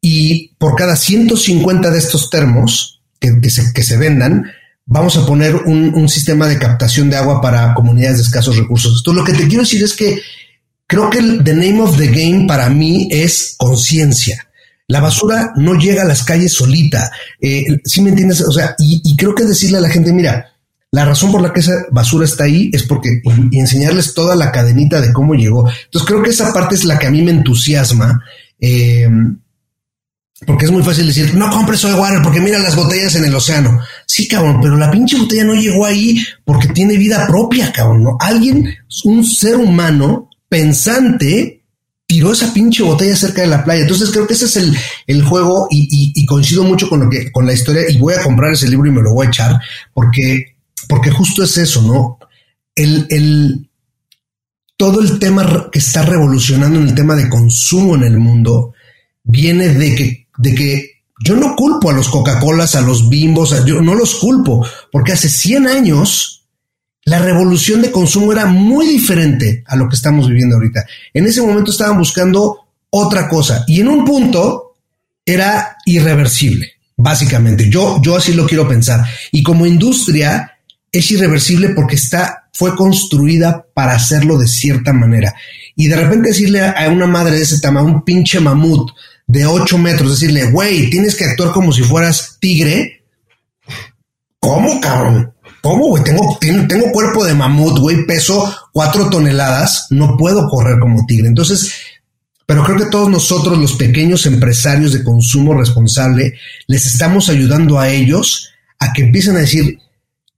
Y 0.00 0.54
por 0.56 0.74
cada 0.74 0.96
150 0.96 1.90
de 1.90 1.98
estos 1.98 2.30
termos 2.30 3.02
que, 3.20 3.50
se, 3.50 3.96
vendan, 3.98 4.50
vamos 4.86 5.18
a 5.18 5.26
poner 5.26 5.54
un, 5.54 6.08
sistema 6.08 6.46
de 6.46 6.58
captación 6.58 7.10
de 7.10 7.16
agua 7.16 7.42
para 7.42 7.74
comunidades 7.74 8.16
de 8.16 8.22
escasos 8.22 8.56
recursos. 8.56 9.00
Entonces, 9.00 9.20
lo 9.20 9.24
que 9.26 9.42
te 9.42 9.48
quiero 9.48 9.64
decir 9.64 9.82
es 9.82 9.92
que 9.92 10.18
creo 10.86 11.10
que 11.10 11.18
el 11.18 11.44
the 11.44 11.54
name 11.54 11.80
of 11.80 11.96
the 11.96 12.08
game 12.08 12.46
para 12.46 12.68
mí 12.68 13.08
es 13.10 13.54
conciencia. 13.58 14.48
La 14.88 15.00
basura 15.00 15.52
no 15.56 15.74
llega 15.74 16.02
a 16.02 16.06
las 16.06 16.22
calles 16.22 16.52
solita. 16.52 17.10
Eh, 17.40 17.64
¿Sí 17.84 18.00
me 18.02 18.10
entiendes? 18.10 18.40
O 18.42 18.52
sea, 18.52 18.76
y 18.78 19.16
creo 19.16 19.34
que 19.34 19.44
decirle 19.44 19.78
a 19.78 19.80
la 19.80 19.88
gente, 19.88 20.12
mira, 20.12 20.56
la 20.96 21.04
razón 21.04 21.30
por 21.30 21.42
la 21.42 21.52
que 21.52 21.60
esa 21.60 21.74
basura 21.90 22.24
está 22.24 22.44
ahí 22.44 22.70
es 22.72 22.84
porque 22.84 23.20
y 23.50 23.58
enseñarles 23.58 24.14
toda 24.14 24.34
la 24.34 24.50
cadenita 24.50 25.00
de 25.00 25.12
cómo 25.12 25.34
llegó. 25.34 25.68
Entonces 25.68 26.08
creo 26.08 26.22
que 26.22 26.30
esa 26.30 26.52
parte 26.54 26.74
es 26.74 26.84
la 26.84 26.98
que 26.98 27.06
a 27.06 27.10
mí 27.10 27.22
me 27.22 27.32
entusiasma. 27.32 28.22
Eh, 28.58 29.06
porque 30.46 30.66
es 30.66 30.70
muy 30.70 30.82
fácil 30.82 31.06
decir, 31.06 31.34
no 31.34 31.50
compres 31.50 31.80
soy 31.80 31.92
water 31.92 32.20
porque 32.22 32.40
mira 32.40 32.58
las 32.58 32.76
botellas 32.76 33.14
en 33.16 33.24
el 33.24 33.34
océano. 33.34 33.80
Sí, 34.06 34.26
cabrón, 34.28 34.60
pero 34.62 34.76
la 34.76 34.90
pinche 34.90 35.18
botella 35.18 35.44
no 35.44 35.54
llegó 35.54 35.84
ahí 35.84 36.16
porque 36.44 36.68
tiene 36.68 36.96
vida 36.96 37.26
propia, 37.26 37.72
cabrón. 37.72 38.04
¿no? 38.04 38.16
Alguien, 38.18 38.74
un 39.04 39.22
ser 39.22 39.56
humano 39.56 40.30
pensante, 40.48 41.62
tiró 42.06 42.32
esa 42.32 42.52
pinche 42.52 42.82
botella 42.82 43.16
cerca 43.16 43.42
de 43.42 43.48
la 43.48 43.64
playa. 43.64 43.82
Entonces 43.82 44.10
creo 44.10 44.26
que 44.26 44.34
ese 44.34 44.46
es 44.46 44.56
el, 45.06 45.22
juego 45.24 45.68
y, 45.70 46.12
y, 46.14 46.26
coincido 46.26 46.64
mucho 46.64 46.88
con 46.88 47.00
lo 47.00 47.10
que, 47.10 47.32
con 47.32 47.46
la 47.46 47.52
historia 47.52 47.82
y 47.88 47.98
voy 47.98 48.14
a 48.14 48.22
comprar 48.22 48.52
ese 48.52 48.68
libro 48.68 48.88
y 48.88 48.92
me 48.92 49.02
lo 49.02 49.12
voy 49.12 49.26
a 49.26 49.28
echar 49.28 49.60
porque 49.92 50.56
porque 50.88 51.10
justo 51.10 51.42
es 51.42 51.56
eso, 51.58 51.82
¿no? 51.82 52.18
El, 52.74 53.06
el, 53.10 53.70
todo 54.76 55.00
el 55.00 55.18
tema 55.18 55.68
que 55.72 55.78
está 55.78 56.02
revolucionando 56.02 56.78
en 56.78 56.88
el 56.88 56.94
tema 56.94 57.14
de 57.14 57.28
consumo 57.28 57.96
en 57.96 58.04
el 58.04 58.18
mundo 58.18 58.74
viene 59.24 59.68
de 59.68 59.94
que, 59.94 60.28
de 60.38 60.54
que 60.54 60.90
yo 61.24 61.34
no 61.36 61.56
culpo 61.56 61.90
a 61.90 61.94
los 61.94 62.08
Coca-Colas, 62.08 62.74
a 62.74 62.82
los 62.82 63.08
bimbos, 63.08 63.64
yo 63.64 63.80
no 63.80 63.94
los 63.94 64.16
culpo, 64.16 64.66
porque 64.92 65.12
hace 65.12 65.28
100 65.28 65.66
años 65.66 66.35
la 67.06 67.20
revolución 67.20 67.82
de 67.82 67.92
consumo 67.92 68.32
era 68.32 68.46
muy 68.46 68.84
diferente 68.86 69.62
a 69.66 69.76
lo 69.76 69.88
que 69.88 69.94
estamos 69.94 70.28
viviendo 70.28 70.56
ahorita. 70.56 70.84
En 71.14 71.24
ese 71.24 71.40
momento 71.40 71.70
estaban 71.70 71.98
buscando 71.98 72.66
otra 72.90 73.28
cosa 73.28 73.64
y 73.68 73.80
en 73.80 73.88
un 73.88 74.04
punto 74.04 74.74
era 75.24 75.76
irreversible, 75.86 76.72
básicamente. 76.96 77.70
Yo, 77.70 78.02
yo 78.02 78.16
así 78.16 78.34
lo 78.34 78.44
quiero 78.44 78.66
pensar. 78.66 79.06
Y 79.30 79.44
como 79.44 79.66
industria, 79.66 80.58
es 80.90 81.08
irreversible 81.12 81.70
porque 81.70 81.94
está, 81.94 82.48
fue 82.52 82.74
construida 82.74 83.64
para 83.72 83.94
hacerlo 83.94 84.36
de 84.36 84.48
cierta 84.48 84.92
manera. 84.92 85.32
Y 85.76 85.86
de 85.86 85.96
repente 85.96 86.30
decirle 86.30 86.60
a 86.60 86.88
una 86.90 87.06
madre 87.06 87.36
de 87.36 87.42
ese 87.42 87.60
tamaño, 87.60 87.86
un 87.86 88.04
pinche 88.04 88.40
mamut 88.40 88.90
de 89.28 89.46
8 89.46 89.78
metros, 89.78 90.18
decirle, 90.18 90.50
güey, 90.50 90.90
tienes 90.90 91.14
que 91.14 91.24
actuar 91.24 91.52
como 91.52 91.72
si 91.72 91.82
fueras 91.82 92.38
tigre. 92.40 93.04
¿Cómo, 94.40 94.80
cabrón? 94.80 95.35
¿Cómo, 95.66 95.88
güey? 95.88 96.04
Tengo, 96.04 96.38
tengo 96.40 96.92
cuerpo 96.92 97.24
de 97.24 97.34
mamut, 97.34 97.80
güey, 97.80 98.06
peso 98.06 98.54
cuatro 98.72 99.10
toneladas, 99.10 99.88
no 99.90 100.16
puedo 100.16 100.48
correr 100.48 100.78
como 100.78 101.04
tigre. 101.06 101.26
Entonces, 101.26 101.72
pero 102.46 102.62
creo 102.62 102.76
que 102.78 102.86
todos 102.86 103.10
nosotros, 103.10 103.58
los 103.58 103.72
pequeños 103.72 104.26
empresarios 104.26 104.92
de 104.92 105.02
consumo 105.02 105.54
responsable, 105.54 106.34
les 106.68 106.86
estamos 106.86 107.28
ayudando 107.28 107.80
a 107.80 107.88
ellos 107.88 108.52
a 108.78 108.92
que 108.92 109.02
empiecen 109.02 109.34
a 109.34 109.40
decir, 109.40 109.76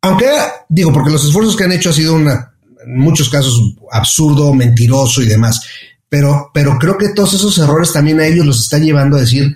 aunque 0.00 0.30
digo, 0.70 0.94
porque 0.94 1.10
los 1.10 1.26
esfuerzos 1.26 1.56
que 1.56 1.64
han 1.64 1.72
hecho 1.72 1.90
ha 1.90 1.92
sido 1.92 2.16
en 2.16 2.30
muchos 2.86 3.28
casos 3.28 3.74
absurdo, 3.92 4.54
mentiroso 4.54 5.20
y 5.20 5.26
demás, 5.26 5.60
pero, 6.08 6.50
pero 6.54 6.78
creo 6.78 6.96
que 6.96 7.10
todos 7.10 7.34
esos 7.34 7.58
errores 7.58 7.92
también 7.92 8.18
a 8.18 8.26
ellos 8.26 8.46
los 8.46 8.62
están 8.62 8.82
llevando 8.82 9.18
a 9.18 9.20
decir, 9.20 9.54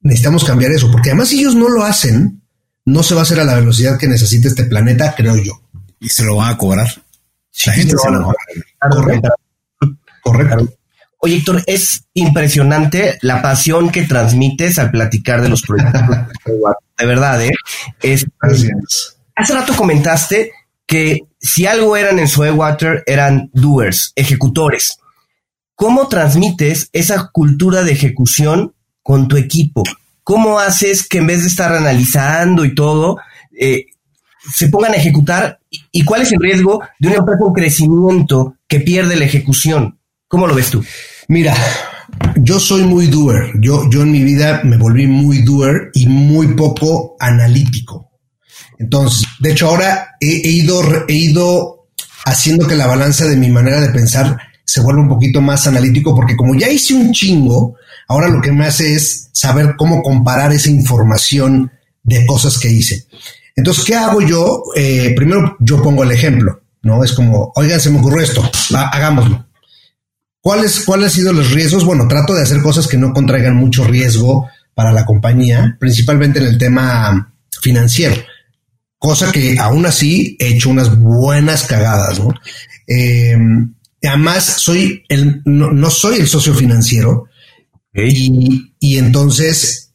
necesitamos 0.00 0.44
cambiar 0.44 0.72
eso, 0.72 0.90
porque 0.90 1.10
además 1.10 1.30
ellos 1.32 1.54
no 1.54 1.68
lo 1.68 1.84
hacen, 1.84 2.41
no 2.84 3.02
se 3.02 3.14
va 3.14 3.20
a 3.20 3.22
hacer 3.24 3.40
a 3.40 3.44
la 3.44 3.54
velocidad 3.54 3.98
que 3.98 4.08
necesita 4.08 4.48
este 4.48 4.64
planeta, 4.64 5.14
creo 5.16 5.36
yo. 5.36 5.60
Y 6.00 6.08
se 6.08 6.24
lo 6.24 6.36
van 6.36 6.52
a 6.52 6.58
cobrar. 6.58 6.88
La 7.66 7.72
gente 7.72 7.96
se 7.96 8.10
lo 8.10 8.26
va 8.26 8.34
a 8.80 8.88
cobrar. 8.88 9.20
Correcto. 10.22 10.72
Oye, 11.24 11.36
Héctor, 11.36 11.62
es 11.66 12.04
impresionante 12.14 13.18
la 13.22 13.40
pasión 13.42 13.90
que 13.90 14.02
transmites 14.02 14.80
al 14.80 14.90
platicar 14.90 15.40
de 15.40 15.48
los 15.48 15.62
proyectos. 15.62 16.02
de 16.98 17.06
verdad, 17.06 17.44
¿eh? 17.44 17.52
Es, 18.00 18.26
hace 19.36 19.54
rato 19.54 19.76
comentaste 19.76 20.50
que 20.84 21.20
si 21.38 21.66
algo 21.66 21.96
eran 21.96 22.18
en 22.18 22.28
Water 22.58 23.04
eran 23.06 23.50
doers, 23.52 24.12
ejecutores. 24.16 24.98
¿Cómo 25.76 26.08
transmites 26.08 26.88
esa 26.92 27.30
cultura 27.32 27.82
de 27.82 27.92
ejecución 27.92 28.74
con 29.02 29.28
tu 29.28 29.36
equipo? 29.36 29.84
¿Cómo 30.24 30.58
haces 30.58 31.06
que 31.06 31.18
en 31.18 31.26
vez 31.26 31.42
de 31.42 31.48
estar 31.48 31.72
analizando 31.72 32.64
y 32.64 32.74
todo, 32.74 33.18
eh, 33.58 33.86
se 34.54 34.68
pongan 34.68 34.92
a 34.92 34.96
ejecutar? 34.96 35.58
¿Y 35.90 36.04
cuál 36.04 36.22
es 36.22 36.32
el 36.32 36.40
riesgo 36.40 36.82
de 36.98 37.08
una 37.08 37.18
empresa 37.18 37.44
en 37.46 37.52
crecimiento 37.52 38.56
que 38.68 38.80
pierde 38.80 39.16
la 39.16 39.24
ejecución? 39.24 39.98
¿Cómo 40.28 40.46
lo 40.46 40.54
ves 40.54 40.70
tú? 40.70 40.84
Mira, 41.28 41.54
yo 42.36 42.60
soy 42.60 42.82
muy 42.84 43.06
doer. 43.06 43.52
Yo, 43.60 43.88
yo 43.90 44.02
en 44.02 44.12
mi 44.12 44.22
vida 44.22 44.62
me 44.64 44.76
volví 44.76 45.06
muy 45.06 45.42
doer 45.42 45.90
y 45.94 46.06
muy 46.06 46.48
poco 46.54 47.16
analítico. 47.18 48.10
Entonces, 48.78 49.26
de 49.38 49.52
hecho, 49.52 49.68
ahora 49.68 50.16
he, 50.20 50.48
ido, 50.48 50.82
he 51.08 51.14
ido 51.14 51.88
haciendo 52.24 52.66
que 52.66 52.76
la 52.76 52.86
balanza 52.86 53.26
de 53.26 53.36
mi 53.36 53.48
manera 53.48 53.80
de 53.80 53.90
pensar 53.90 54.38
se 54.64 54.80
vuelva 54.80 55.02
un 55.02 55.08
poquito 55.08 55.40
más 55.40 55.66
analítico, 55.66 56.14
porque 56.14 56.36
como 56.36 56.54
ya 56.54 56.68
hice 56.68 56.94
un 56.94 57.12
chingo, 57.12 57.76
ahora 58.08 58.28
lo 58.28 58.40
que 58.40 58.52
me 58.52 58.66
hace 58.66 58.94
es 58.94 59.28
saber 59.32 59.74
cómo 59.76 60.02
comparar 60.02 60.52
esa 60.52 60.70
información 60.70 61.70
de 62.02 62.26
cosas 62.26 62.58
que 62.58 62.70
hice. 62.70 63.06
Entonces, 63.54 63.84
¿qué 63.84 63.94
hago 63.94 64.20
yo? 64.20 64.62
Eh, 64.76 65.12
primero, 65.14 65.56
yo 65.60 65.82
pongo 65.82 66.04
el 66.04 66.12
ejemplo, 66.12 66.62
¿no? 66.82 67.04
Es 67.04 67.12
como, 67.12 67.52
oigan, 67.54 67.80
se 67.80 67.90
me 67.90 67.98
ocurrió 67.98 68.22
esto, 68.22 68.50
hagámoslo. 68.74 69.46
¿Cuáles 70.40 70.80
cuál 70.80 71.04
han 71.04 71.10
sido 71.10 71.32
los 71.32 71.52
riesgos? 71.52 71.84
Bueno, 71.84 72.08
trato 72.08 72.34
de 72.34 72.42
hacer 72.42 72.60
cosas 72.62 72.88
que 72.88 72.96
no 72.96 73.12
contraigan 73.12 73.54
mucho 73.54 73.84
riesgo 73.84 74.48
para 74.74 74.92
la 74.92 75.04
compañía, 75.04 75.76
principalmente 75.78 76.40
en 76.40 76.46
el 76.46 76.58
tema 76.58 77.32
financiero, 77.60 78.16
cosa 78.98 79.30
que 79.30 79.56
aún 79.58 79.86
así 79.86 80.36
he 80.40 80.48
hecho 80.48 80.70
unas 80.70 80.98
buenas 80.98 81.64
cagadas, 81.64 82.18
¿no? 82.18 82.34
Eh, 82.88 83.36
además, 84.08 84.44
soy 84.58 85.04
el, 85.08 85.42
no, 85.44 85.90
soy 85.90 86.16
el 86.16 86.28
socio 86.28 86.54
financiero 86.54 87.28
y, 87.94 88.74
y, 88.80 88.98
entonces, 88.98 89.92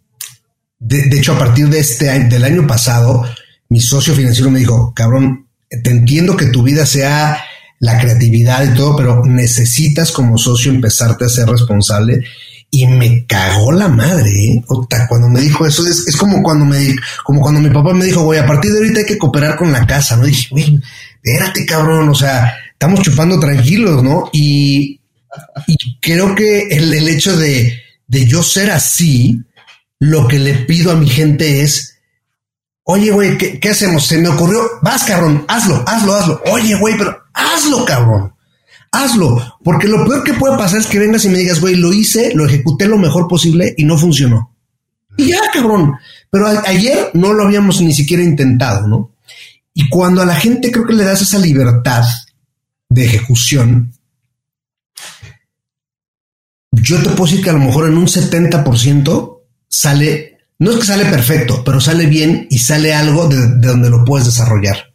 de, 0.79 1.03
de, 1.03 1.17
hecho, 1.17 1.33
a 1.33 1.39
partir 1.39 1.67
de 1.69 1.79
este 1.79 2.09
año, 2.09 2.29
del 2.29 2.43
año 2.43 2.67
pasado, 2.67 3.25
mi 3.69 3.79
socio 3.79 4.13
financiero 4.13 4.51
me 4.51 4.59
dijo, 4.59 4.93
cabrón, 4.95 5.47
te 5.69 5.89
entiendo 5.89 6.37
que 6.37 6.47
tu 6.47 6.63
vida 6.63 6.85
sea 6.85 7.43
la 7.79 7.99
creatividad 7.99 8.63
y 8.63 8.75
todo, 8.75 8.95
pero 8.95 9.23
necesitas 9.25 10.11
como 10.11 10.37
socio 10.37 10.71
empezarte 10.71 11.25
a 11.25 11.29
ser 11.29 11.47
responsable 11.47 12.23
y 12.69 12.87
me 12.87 13.25
cagó 13.25 13.71
la 13.71 13.87
madre. 13.87 14.29
¿eh? 14.29 14.63
cuando 15.07 15.29
me 15.29 15.41
dijo 15.41 15.65
eso, 15.65 15.87
es, 15.87 16.15
como 16.17 16.41
cuando 16.41 16.65
me 16.65 16.95
como 17.23 17.41
cuando 17.41 17.59
mi 17.59 17.69
papá 17.69 17.93
me 17.93 18.05
dijo, 18.05 18.23
güey, 18.23 18.39
a 18.39 18.47
partir 18.47 18.71
de 18.71 18.79
ahorita 18.79 18.99
hay 18.99 19.05
que 19.05 19.17
cooperar 19.17 19.55
con 19.55 19.71
la 19.71 19.85
casa, 19.85 20.17
¿no? 20.17 20.25
dije, 20.25 20.47
güey, 20.51 20.79
espérate, 21.21 21.65
cabrón, 21.65 22.09
o 22.09 22.15
sea, 22.15 22.53
estamos 22.77 23.01
chupando 23.01 23.39
tranquilos, 23.39 24.03
¿no? 24.03 24.29
Y, 24.31 25.01
creo 25.99 26.35
que 26.35 26.67
el, 26.69 27.07
hecho 27.07 27.35
de, 27.35 27.73
de 28.07 28.25
yo 28.25 28.43
ser 28.43 28.71
así, 28.71 29.41
lo 29.99 30.27
que 30.27 30.39
le 30.39 30.53
pido 30.53 30.91
a 30.91 30.95
mi 30.95 31.09
gente 31.09 31.61
es 31.61 31.97
Oye, 32.89 33.11
güey, 33.11 33.37
¿qué, 33.37 33.69
hacemos? 33.69 34.07
Se 34.07 34.17
me 34.17 34.29
ocurrió, 34.29 34.61
vas, 34.81 35.03
cabrón, 35.03 35.43
hazlo, 35.49 35.83
hazlo, 35.85 36.15
hazlo. 36.15 36.41
Oye, 36.53 36.73
güey, 36.75 36.97
pero 36.97 37.17
hazlo, 37.33 37.83
cabrón. 37.83 38.33
Hazlo, 38.93 39.57
porque 39.61 39.89
lo 39.89 40.05
peor 40.05 40.23
que 40.23 40.33
puede 40.33 40.57
pasar 40.57 40.79
es 40.79 40.87
que 40.87 40.97
vengas 40.97 41.25
y 41.25 41.29
me 41.29 41.39
digas, 41.39 41.59
güey, 41.59 41.75
lo 41.75 41.91
hice, 41.91 42.31
lo 42.33 42.45
ejecuté 42.45 42.87
lo 42.87 42.97
mejor 42.97 43.27
posible 43.27 43.73
y 43.75 43.83
no 43.83 43.97
funcionó. 43.97 44.55
Y 45.17 45.31
ya, 45.31 45.41
cabrón. 45.51 45.95
Pero 46.31 46.47
ayer 46.65 47.11
no 47.13 47.33
lo 47.33 47.43
habíamos 47.43 47.81
ni 47.81 47.93
siquiera 47.93 48.23
intentado, 48.23 48.87
¿no? 48.87 49.11
Y 49.73 49.89
cuando 49.89 50.21
a 50.21 50.25
la 50.25 50.35
gente 50.35 50.71
creo 50.71 50.85
que 50.85 50.93
le 50.93 51.03
das 51.03 51.21
esa 51.21 51.39
libertad 51.39 52.05
de 52.97 53.05
ejecución, 53.05 53.93
yo 56.71 56.97
te 57.01 57.09
puedo 57.09 57.25
decir 57.25 57.43
que 57.43 57.49
a 57.49 57.53
lo 57.53 57.59
mejor 57.59 57.87
en 57.87 57.97
un 57.97 58.07
70% 58.07 59.39
sale 59.67 60.37
no 60.59 60.71
es 60.71 60.77
que 60.77 60.85
sale 60.85 61.05
perfecto, 61.05 61.63
pero 61.63 61.79
sale 61.79 62.07
bien 62.07 62.47
y 62.49 62.57
sale 62.57 62.93
algo 62.93 63.27
de, 63.27 63.37
donde 63.57 63.89
lo 63.89 64.03
puedes 64.03 64.25
desarrollar. 64.25 64.91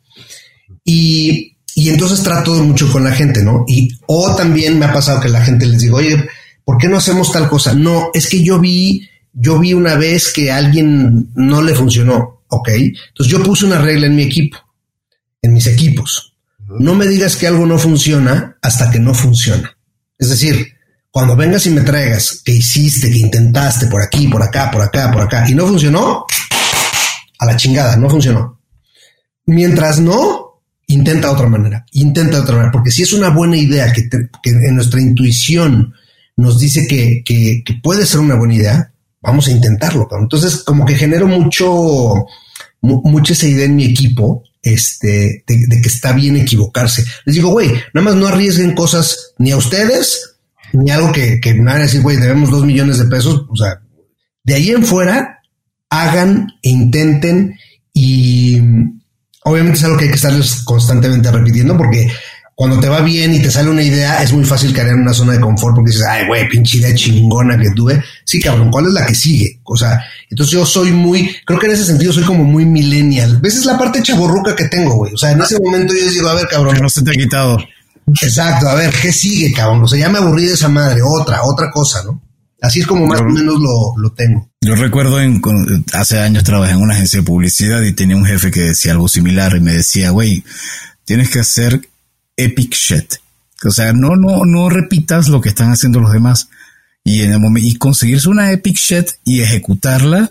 Y, 0.84 1.56
y, 1.76 1.88
entonces 1.88 2.22
trato 2.22 2.52
mucho 2.54 2.90
con 2.90 3.04
la 3.04 3.12
gente, 3.12 3.44
¿no? 3.44 3.64
Y 3.68 3.88
o 4.06 4.34
también 4.34 4.78
me 4.78 4.86
ha 4.86 4.92
pasado 4.92 5.20
que 5.20 5.28
la 5.28 5.44
gente 5.44 5.66
les 5.66 5.82
digo, 5.82 5.98
oye, 5.98 6.28
¿por 6.64 6.78
qué 6.78 6.88
no 6.88 6.96
hacemos 6.96 7.30
tal 7.30 7.48
cosa? 7.48 7.74
No, 7.74 8.10
es 8.12 8.28
que 8.28 8.42
yo 8.42 8.58
vi, 8.58 9.08
yo 9.32 9.60
vi 9.60 9.72
una 9.72 9.94
vez 9.94 10.32
que 10.32 10.50
a 10.50 10.56
alguien 10.56 11.30
no 11.36 11.62
le 11.62 11.74
funcionó, 11.74 12.42
¿ok? 12.48 12.68
Entonces 12.68 13.30
yo 13.30 13.42
puse 13.42 13.64
una 13.64 13.78
regla 13.78 14.08
en 14.08 14.16
mi 14.16 14.24
equipo, 14.24 14.58
en 15.40 15.52
mis 15.52 15.68
equipos. 15.68 16.31
No 16.78 16.94
me 16.94 17.06
digas 17.06 17.36
que 17.36 17.46
algo 17.46 17.66
no 17.66 17.78
funciona 17.78 18.56
hasta 18.62 18.90
que 18.90 18.98
no 18.98 19.14
funciona. 19.14 19.76
Es 20.18 20.30
decir, 20.30 20.74
cuando 21.10 21.36
vengas 21.36 21.66
y 21.66 21.70
me 21.70 21.82
traigas 21.82 22.40
que 22.44 22.52
hiciste, 22.52 23.10
que 23.10 23.18
intentaste 23.18 23.86
por 23.86 24.02
aquí, 24.02 24.28
por 24.28 24.42
acá, 24.42 24.70
por 24.70 24.80
acá, 24.80 25.10
por 25.12 25.22
acá, 25.22 25.44
y 25.48 25.54
no 25.54 25.66
funcionó, 25.66 26.24
a 27.38 27.46
la 27.46 27.56
chingada, 27.56 27.96
no 27.96 28.08
funcionó. 28.08 28.60
Mientras 29.46 30.00
no, 30.00 30.62
intenta 30.86 31.28
de 31.28 31.34
otra 31.34 31.48
manera, 31.48 31.84
intenta 31.92 32.36
de 32.36 32.42
otra 32.42 32.54
manera, 32.54 32.72
porque 32.72 32.90
si 32.90 33.02
es 33.02 33.12
una 33.12 33.30
buena 33.30 33.56
idea 33.56 33.92
que, 33.92 34.08
en 34.44 34.74
nuestra 34.74 35.00
intuición 35.00 35.92
nos 36.36 36.58
dice 36.58 36.86
que, 36.86 37.62
puede 37.82 38.06
ser 38.06 38.20
una 38.20 38.36
buena 38.36 38.54
idea, 38.54 38.92
vamos 39.20 39.48
a 39.48 39.50
intentarlo. 39.52 40.08
Entonces, 40.18 40.62
como 40.62 40.86
que 40.86 40.94
genero 40.94 41.26
mucho, 41.26 42.26
mucha 42.80 43.32
esa 43.32 43.48
idea 43.48 43.66
en 43.66 43.76
mi 43.76 43.84
equipo, 43.84 44.44
este, 44.62 45.44
de, 45.46 45.80
que 45.82 45.88
está 45.88 46.12
bien 46.12 46.36
equivocarse. 46.36 47.04
Les 47.24 47.34
digo, 47.34 47.50
güey, 47.50 47.70
nada 47.92 48.04
más 48.04 48.14
no 48.14 48.28
arriesguen 48.28 48.74
cosas 48.74 49.34
ni 49.38 49.50
a 49.50 49.56
ustedes 49.56 50.36
ni 50.72 50.90
algo 50.90 51.12
que, 51.12 51.40
que 51.40 51.54
me 51.54 51.64
van 51.64 51.80
a 51.80 51.82
decir, 51.84 52.00
güey, 52.00 52.16
debemos 52.16 52.50
dos 52.50 52.64
millones 52.64 52.98
de 52.98 53.04
pesos. 53.04 53.44
O 53.48 53.56
sea, 53.56 53.80
de 54.42 54.54
ahí 54.54 54.70
en 54.70 54.84
fuera, 54.84 55.40
hagan 55.90 56.48
e 56.62 56.70
intenten 56.70 57.58
y 57.92 58.58
obviamente 59.44 59.78
es 59.78 59.84
algo 59.84 59.98
que 59.98 60.04
hay 60.04 60.10
que 60.10 60.16
estarles 60.16 60.62
constantemente 60.64 61.30
repitiendo 61.30 61.76
porque 61.76 62.10
cuando 62.62 62.78
te 62.78 62.88
va 62.88 63.00
bien 63.00 63.34
y 63.34 63.42
te 63.42 63.50
sale 63.50 63.70
una 63.70 63.82
idea, 63.82 64.22
es 64.22 64.32
muy 64.32 64.44
fácil 64.44 64.72
caer 64.72 64.90
en 64.90 65.00
una 65.00 65.12
zona 65.12 65.32
de 65.32 65.40
confort 65.40 65.74
porque 65.74 65.90
dices, 65.90 66.06
ay, 66.08 66.28
güey, 66.28 66.48
pinche 66.48 66.78
idea 66.78 66.94
chingona 66.94 67.58
que 67.58 67.72
tuve. 67.72 68.00
Sí, 68.24 68.38
cabrón, 68.38 68.70
¿cuál 68.70 68.86
es 68.86 68.92
la 68.92 69.04
que 69.04 69.16
sigue? 69.16 69.58
O 69.64 69.76
sea, 69.76 70.00
entonces 70.30 70.52
yo 70.52 70.64
soy 70.64 70.92
muy, 70.92 71.28
creo 71.44 71.58
que 71.58 71.66
en 71.66 71.72
ese 71.72 71.84
sentido 71.84 72.12
soy 72.12 72.22
como 72.22 72.44
muy 72.44 72.64
millennial. 72.64 73.40
¿Ves? 73.42 73.56
Es 73.56 73.64
la 73.64 73.76
parte 73.76 74.00
chaborruca 74.00 74.54
que 74.54 74.66
tengo, 74.66 74.94
güey. 74.94 75.12
O 75.12 75.18
sea, 75.18 75.32
en 75.32 75.42
ese 75.42 75.58
momento 75.60 75.92
yo 75.92 76.08
digo, 76.08 76.28
a 76.28 76.34
ver, 76.34 76.46
cabrón. 76.46 76.78
no 76.80 76.88
se 76.88 77.02
te 77.02 77.10
ha 77.10 77.14
quitado. 77.14 77.58
Exacto, 78.22 78.68
a 78.68 78.76
ver, 78.76 78.94
¿qué 79.02 79.12
sigue, 79.12 79.52
cabrón? 79.52 79.82
O 79.82 79.88
sea, 79.88 79.98
ya 79.98 80.08
me 80.08 80.18
aburrí 80.18 80.44
de 80.44 80.54
esa 80.54 80.68
madre, 80.68 81.00
otra, 81.02 81.42
otra 81.42 81.68
cosa, 81.68 82.04
¿no? 82.04 82.22
Así 82.60 82.78
es 82.78 82.86
como 82.86 83.08
más 83.08 83.22
o 83.22 83.24
menos 83.24 83.56
lo, 83.96 84.12
tengo. 84.12 84.48
Yo 84.60 84.76
recuerdo 84.76 85.20
en, 85.20 85.42
hace 85.94 86.20
años 86.20 86.44
trabajé 86.44 86.74
en 86.74 86.80
una 86.80 86.94
agencia 86.94 87.18
de 87.18 87.26
publicidad 87.26 87.82
y 87.82 87.92
tenía 87.92 88.14
un 88.14 88.24
jefe 88.24 88.52
que 88.52 88.60
decía 88.60 88.92
algo 88.92 89.08
similar 89.08 89.56
y 89.56 89.60
me 89.60 89.72
decía, 89.72 90.10
güey, 90.10 90.44
tienes 91.04 91.28
que 91.28 91.40
hacer 91.40 91.88
epic 92.36 92.74
shit. 92.74 93.14
O 93.64 93.70
sea, 93.70 93.92
no, 93.92 94.16
no, 94.16 94.44
no 94.44 94.68
repitas 94.68 95.28
lo 95.28 95.40
que 95.40 95.50
están 95.50 95.70
haciendo 95.70 96.00
los 96.00 96.12
demás. 96.12 96.48
Y 97.04 97.22
en 97.22 97.32
el 97.32 97.40
momento, 97.40 97.68
y 97.68 97.76
conseguirse 97.76 98.28
una 98.28 98.52
epic 98.52 98.76
shit 98.76 99.08
y 99.24 99.40
ejecutarla, 99.40 100.30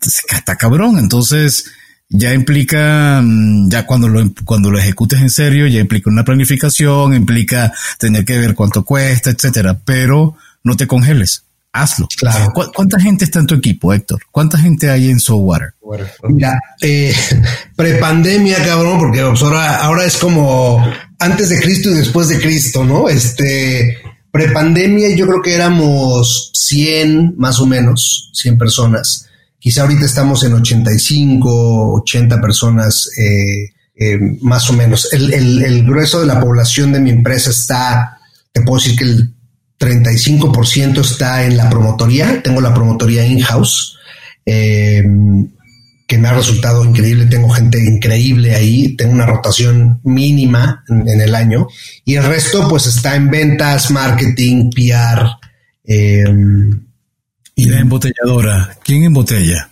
está 0.00 0.56
cabrón. 0.56 0.98
Entonces, 0.98 1.66
ya 2.08 2.34
implica, 2.34 3.20
mm, 3.22 3.70
ya 3.70 3.86
cuando 3.86 4.08
lo, 4.08 4.22
cuando 4.44 4.70
lo 4.70 4.78
ejecutes 4.78 5.20
en 5.20 5.30
serio, 5.30 5.66
ya 5.66 5.80
implica 5.80 6.10
una 6.10 6.24
planificación, 6.24 7.14
implica 7.14 7.72
tener 7.98 8.24
que 8.24 8.38
ver 8.38 8.54
cuánto 8.54 8.84
cuesta, 8.84 9.30
etcétera, 9.30 9.80
pero 9.84 10.36
no 10.62 10.76
te 10.76 10.86
congeles. 10.86 11.44
hazlo. 11.74 12.06
Claro. 12.18 12.52
¿Cuánta 12.52 13.00
gente 13.00 13.24
está 13.24 13.38
en 13.40 13.46
tu 13.46 13.54
equipo, 13.54 13.94
Héctor? 13.94 14.20
¿Cuánta 14.30 14.58
gente 14.58 14.90
hay 14.90 15.08
en 15.10 15.18
Softwater? 15.18 15.72
Mira, 16.28 16.60
eh, 16.82 17.14
prepandemia, 17.76 18.62
cabrón, 18.62 18.98
porque 18.98 19.22
pues, 19.22 19.40
ahora, 19.40 19.76
ahora 19.76 20.04
es 20.04 20.18
como 20.18 20.84
antes 21.22 21.48
de 21.48 21.60
Cristo 21.60 21.90
y 21.90 21.94
después 21.94 22.28
de 22.28 22.40
Cristo, 22.40 22.84
¿no? 22.84 23.08
Este, 23.08 23.98
prepandemia 24.30 25.14
yo 25.14 25.26
creo 25.26 25.40
que 25.40 25.54
éramos 25.54 26.50
100 26.54 27.34
más 27.36 27.60
o 27.60 27.66
menos, 27.66 28.30
100 28.34 28.58
personas. 28.58 29.26
Quizá 29.58 29.82
ahorita 29.82 30.04
estamos 30.04 30.42
en 30.42 30.54
85, 30.54 31.94
80 32.02 32.40
personas, 32.40 33.08
eh, 33.16 33.70
eh, 33.94 34.18
más 34.40 34.68
o 34.70 34.72
menos. 34.72 35.12
El, 35.12 35.84
grueso 35.84 36.20
de 36.20 36.26
la 36.26 36.40
población 36.40 36.92
de 36.92 36.98
mi 36.98 37.10
empresa 37.10 37.50
está, 37.50 38.18
te 38.50 38.62
puedo 38.62 38.82
decir 38.82 38.98
que 38.98 39.04
el 39.04 39.32
35% 39.78 41.00
está 41.00 41.44
en 41.44 41.56
la 41.56 41.70
promotoría, 41.70 42.42
tengo 42.42 42.60
la 42.60 42.74
promotoría 42.74 43.24
in-house, 43.24 43.96
eh, 44.44 45.04
que 46.12 46.18
me 46.18 46.28
ha 46.28 46.34
resultado 46.34 46.84
increíble, 46.84 47.24
tengo 47.24 47.48
gente 47.48 47.82
increíble 47.82 48.54
ahí, 48.54 48.94
tengo 48.96 49.14
una 49.14 49.24
rotación 49.24 49.98
mínima 50.04 50.84
en, 50.86 51.08
el 51.08 51.34
año, 51.34 51.68
y 52.04 52.16
el 52.16 52.24
resto 52.24 52.68
pues 52.68 52.86
está 52.86 53.16
en 53.16 53.30
ventas, 53.30 53.90
marketing, 53.90 54.68
PR. 54.68 55.26
Eh, 55.82 56.22
y 57.54 57.64
la 57.64 57.80
embotelladora, 57.80 58.76
¿quién 58.84 59.04
embotella? 59.04 59.70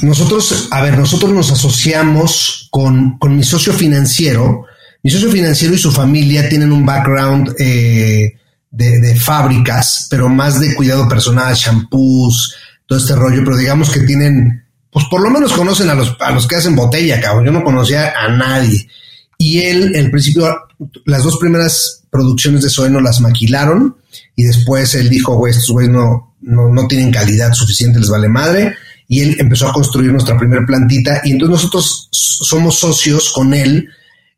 Nosotros, 0.00 0.68
a 0.70 0.80
ver, 0.80 0.96
nosotros 0.96 1.30
nos 1.32 1.52
asociamos 1.52 2.68
con, 2.70 3.18
con 3.18 3.36
mi 3.36 3.44
socio 3.44 3.74
financiero. 3.74 4.64
Mi 5.02 5.10
socio 5.10 5.30
financiero 5.30 5.74
y 5.74 5.78
su 5.78 5.92
familia 5.92 6.48
tienen 6.48 6.72
un 6.72 6.86
background 6.86 7.54
eh, 7.58 8.36
de, 8.70 9.14
fábricas, 9.16 10.06
pero 10.08 10.30
más 10.30 10.58
de 10.60 10.74
cuidado 10.74 11.06
personal, 11.10 11.54
shampoos, 11.54 12.54
todo 12.86 12.98
este 12.98 13.14
rollo, 13.14 13.42
pero 13.44 13.58
digamos 13.58 13.90
que 13.90 14.00
tienen, 14.00 14.63
pues 14.94 15.06
por 15.06 15.20
lo 15.20 15.28
menos 15.28 15.52
conocen 15.52 15.90
a 15.90 15.94
los, 15.94 16.16
a 16.20 16.30
los 16.30 16.46
que 16.46 16.54
hacen 16.54 16.76
botella, 16.76 17.20
cabrón. 17.20 17.46
Yo 17.46 17.50
no 17.50 17.64
conocía 17.64 18.12
a 18.16 18.28
nadie. 18.28 18.88
Y 19.36 19.58
él, 19.58 19.96
en 19.96 20.08
principio, 20.12 20.56
las 21.04 21.24
dos 21.24 21.36
primeras 21.38 22.04
producciones 22.10 22.62
de 22.62 22.70
Zoe 22.70 22.90
no 22.90 23.00
las 23.00 23.20
maquilaron 23.20 23.96
y 24.36 24.44
después 24.44 24.94
él 24.94 25.10
dijo, 25.10 25.34
güey, 25.34 25.50
estos 25.50 25.70
güeyes 25.70 25.92
no, 25.92 26.36
no, 26.42 26.68
no 26.68 26.86
tienen 26.86 27.10
calidad 27.10 27.52
suficiente, 27.54 27.98
les 27.98 28.08
vale 28.08 28.28
madre. 28.28 28.76
Y 29.08 29.18
él 29.18 29.36
empezó 29.40 29.68
a 29.68 29.72
construir 29.72 30.12
nuestra 30.12 30.38
primera 30.38 30.64
plantita 30.64 31.22
y 31.24 31.32
entonces 31.32 31.56
nosotros 31.56 32.08
somos 32.12 32.78
socios 32.78 33.32
con 33.32 33.52
él 33.52 33.88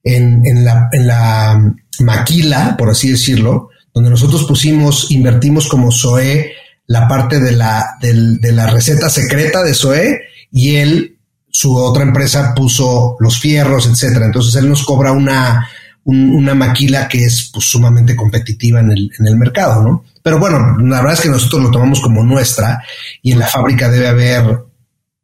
en, 0.02 0.40
en, 0.46 0.64
la, 0.64 0.88
en 0.90 1.06
la 1.06 1.74
maquila, 2.00 2.76
por 2.78 2.88
así 2.88 3.10
decirlo, 3.10 3.68
donde 3.92 4.08
nosotros 4.08 4.44
pusimos, 4.44 5.10
invertimos 5.10 5.68
como 5.68 5.92
SOE 5.92 6.50
la 6.86 7.08
parte 7.08 7.40
de 7.40 7.52
la, 7.52 7.96
de 8.00 8.52
la 8.52 8.66
receta 8.68 9.10
secreta 9.10 9.62
de 9.62 9.74
SOE 9.74 10.20
y 10.52 10.76
él, 10.76 11.16
su 11.50 11.76
otra 11.76 12.02
empresa, 12.02 12.54
puso 12.54 13.16
los 13.18 13.38
fierros, 13.38 13.86
etcétera. 13.86 14.26
Entonces 14.26 14.54
él 14.56 14.68
nos 14.68 14.84
cobra 14.84 15.12
una, 15.12 15.68
una 16.04 16.54
maquila 16.54 17.08
que 17.08 17.24
es 17.24 17.50
pues, 17.52 17.66
sumamente 17.66 18.14
competitiva 18.14 18.80
en 18.80 18.92
el, 18.92 19.10
en 19.18 19.26
el 19.26 19.36
mercado, 19.36 19.82
¿no? 19.82 20.04
Pero 20.22 20.38
bueno, 20.38 20.76
la 20.78 20.98
verdad 20.98 21.14
es 21.14 21.20
que 21.20 21.28
nosotros 21.28 21.62
lo 21.62 21.70
tomamos 21.70 22.00
como 22.00 22.22
nuestra 22.22 22.82
y 23.22 23.32
en 23.32 23.38
la 23.38 23.46
fábrica 23.46 23.88
debe 23.88 24.08
haber 24.08 24.58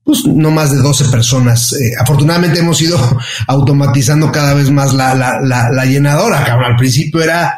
pues 0.04 0.26
no 0.26 0.50
más 0.50 0.72
de 0.72 0.78
12 0.78 1.06
personas. 1.10 1.72
Eh, 1.74 1.92
afortunadamente 1.98 2.58
hemos 2.58 2.80
ido 2.82 2.98
automatizando 3.46 4.32
cada 4.32 4.54
vez 4.54 4.70
más 4.70 4.92
la, 4.92 5.14
la, 5.14 5.40
la, 5.40 5.70
la 5.70 5.84
llenadora, 5.84 6.44
cabrón. 6.44 6.72
Al 6.72 6.76
principio 6.76 7.22
era 7.22 7.56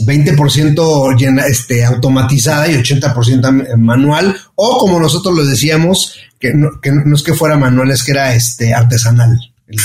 20% 0.00 1.16
llena, 1.16 1.46
este, 1.46 1.84
automatizada 1.84 2.68
y 2.68 2.74
80% 2.74 3.76
manual, 3.76 4.36
o 4.54 4.78
como 4.78 4.98
nosotros 4.98 5.36
lo 5.36 5.44
decíamos, 5.46 6.16
que 6.40 6.52
no, 6.54 6.80
que 6.80 6.90
no 6.92 7.14
es 7.14 7.22
que 7.22 7.34
fuera 7.34 7.56
manual, 7.56 7.90
es 7.90 8.02
que 8.02 8.12
era 8.12 8.34
este, 8.34 8.74
artesanal. 8.74 9.38
El, 9.66 9.78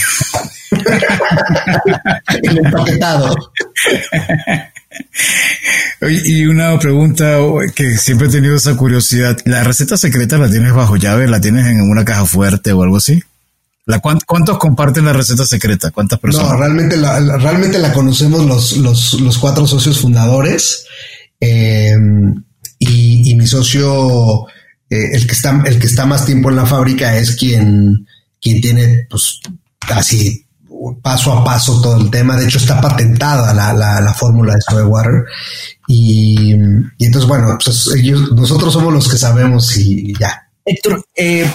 el 2.50 2.58
empaquetado. 2.58 3.52
Y 6.02 6.46
una 6.46 6.80
pregunta 6.80 7.38
que 7.76 7.98
siempre 7.98 8.28
he 8.28 8.32
tenido 8.32 8.56
esa 8.56 8.76
curiosidad, 8.76 9.38
¿la 9.46 9.64
receta 9.64 9.98
secreta 9.98 10.38
la 10.38 10.50
tienes 10.50 10.74
bajo 10.74 10.96
llave? 10.96 11.28
¿La 11.28 11.42
tienes 11.42 11.68
en 11.68 11.82
una 11.82 12.06
caja 12.06 12.26
fuerte 12.26 12.72
o 12.72 12.84
algo 12.84 12.98
así? 12.98 13.22
¿Cuántos 13.98 14.58
comparten 14.60 15.06
la 15.06 15.14
receta 15.14 15.46
secreta? 15.46 15.92
¿Cuántas 15.92 16.20
personas? 16.20 16.52
No, 16.52 16.58
realmente 16.58 16.98
la, 16.98 17.20
realmente 17.38 17.80
la 17.80 17.92
conocemos 17.92 18.46
los, 18.46 18.78
los, 19.18 19.38
cuatro 19.40 19.66
socios 19.66 20.00
fundadores 20.00 20.86
em, 21.40 22.44
y, 22.78 23.34
mi 23.36 23.48
socio, 23.48 24.48
eh, 24.90 25.10
el, 25.14 25.26
que 25.26 25.34
está, 25.34 25.64
el 25.66 25.80
que 25.80 25.88
está 25.88 26.06
más 26.06 26.26
tiempo 26.26 26.50
en 26.50 26.58
la 26.58 26.66
fábrica 26.66 27.18
es 27.18 27.36
quien, 27.36 28.08
quien 28.40 28.62
tiene 28.62 29.08
pues 29.10 29.40
casi 29.80 30.46
paso 31.02 31.34
a 31.34 31.44
paso 31.44 31.82
todo 31.82 32.00
el 32.00 32.10
tema. 32.10 32.38
De 32.38 32.46
hecho, 32.46 32.58
está 32.58 32.80
patentada 32.80 33.54
la, 33.54 33.74
la, 33.74 34.14
fórmula 34.14 34.54
de 34.54 34.62
Soy 34.62 34.84
Water. 34.84 35.26
Y, 35.88 36.52
entonces, 37.00 37.28
bueno, 37.28 37.58
pues 37.64 37.88
nosotros 38.32 38.72
somos 38.72 38.94
los 38.94 39.10
que 39.10 39.18
sabemos 39.18 39.76
y 39.78 40.14
ya. 40.18 40.48
Héctor, 40.64 41.04
eh, 41.16 41.50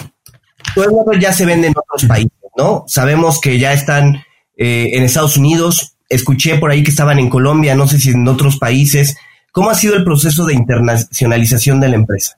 ya 1.19 1.33
se 1.33 1.45
vende 1.45 1.67
en 1.67 1.73
otros 1.77 2.07
países, 2.07 2.31
¿no? 2.57 2.83
Sabemos 2.87 3.39
que 3.41 3.59
ya 3.59 3.73
están 3.73 4.23
eh, 4.57 4.89
en 4.93 5.03
Estados 5.03 5.37
Unidos. 5.37 5.95
Escuché 6.09 6.57
por 6.57 6.71
ahí 6.71 6.83
que 6.83 6.91
estaban 6.91 7.19
en 7.19 7.29
Colombia, 7.29 7.75
no 7.75 7.87
sé 7.87 7.99
si 7.99 8.11
en 8.11 8.27
otros 8.27 8.57
países. 8.57 9.15
¿Cómo 9.51 9.69
ha 9.69 9.75
sido 9.75 9.95
el 9.95 10.03
proceso 10.03 10.45
de 10.45 10.53
internacionalización 10.53 11.79
de 11.79 11.89
la 11.89 11.95
empresa? 11.95 12.37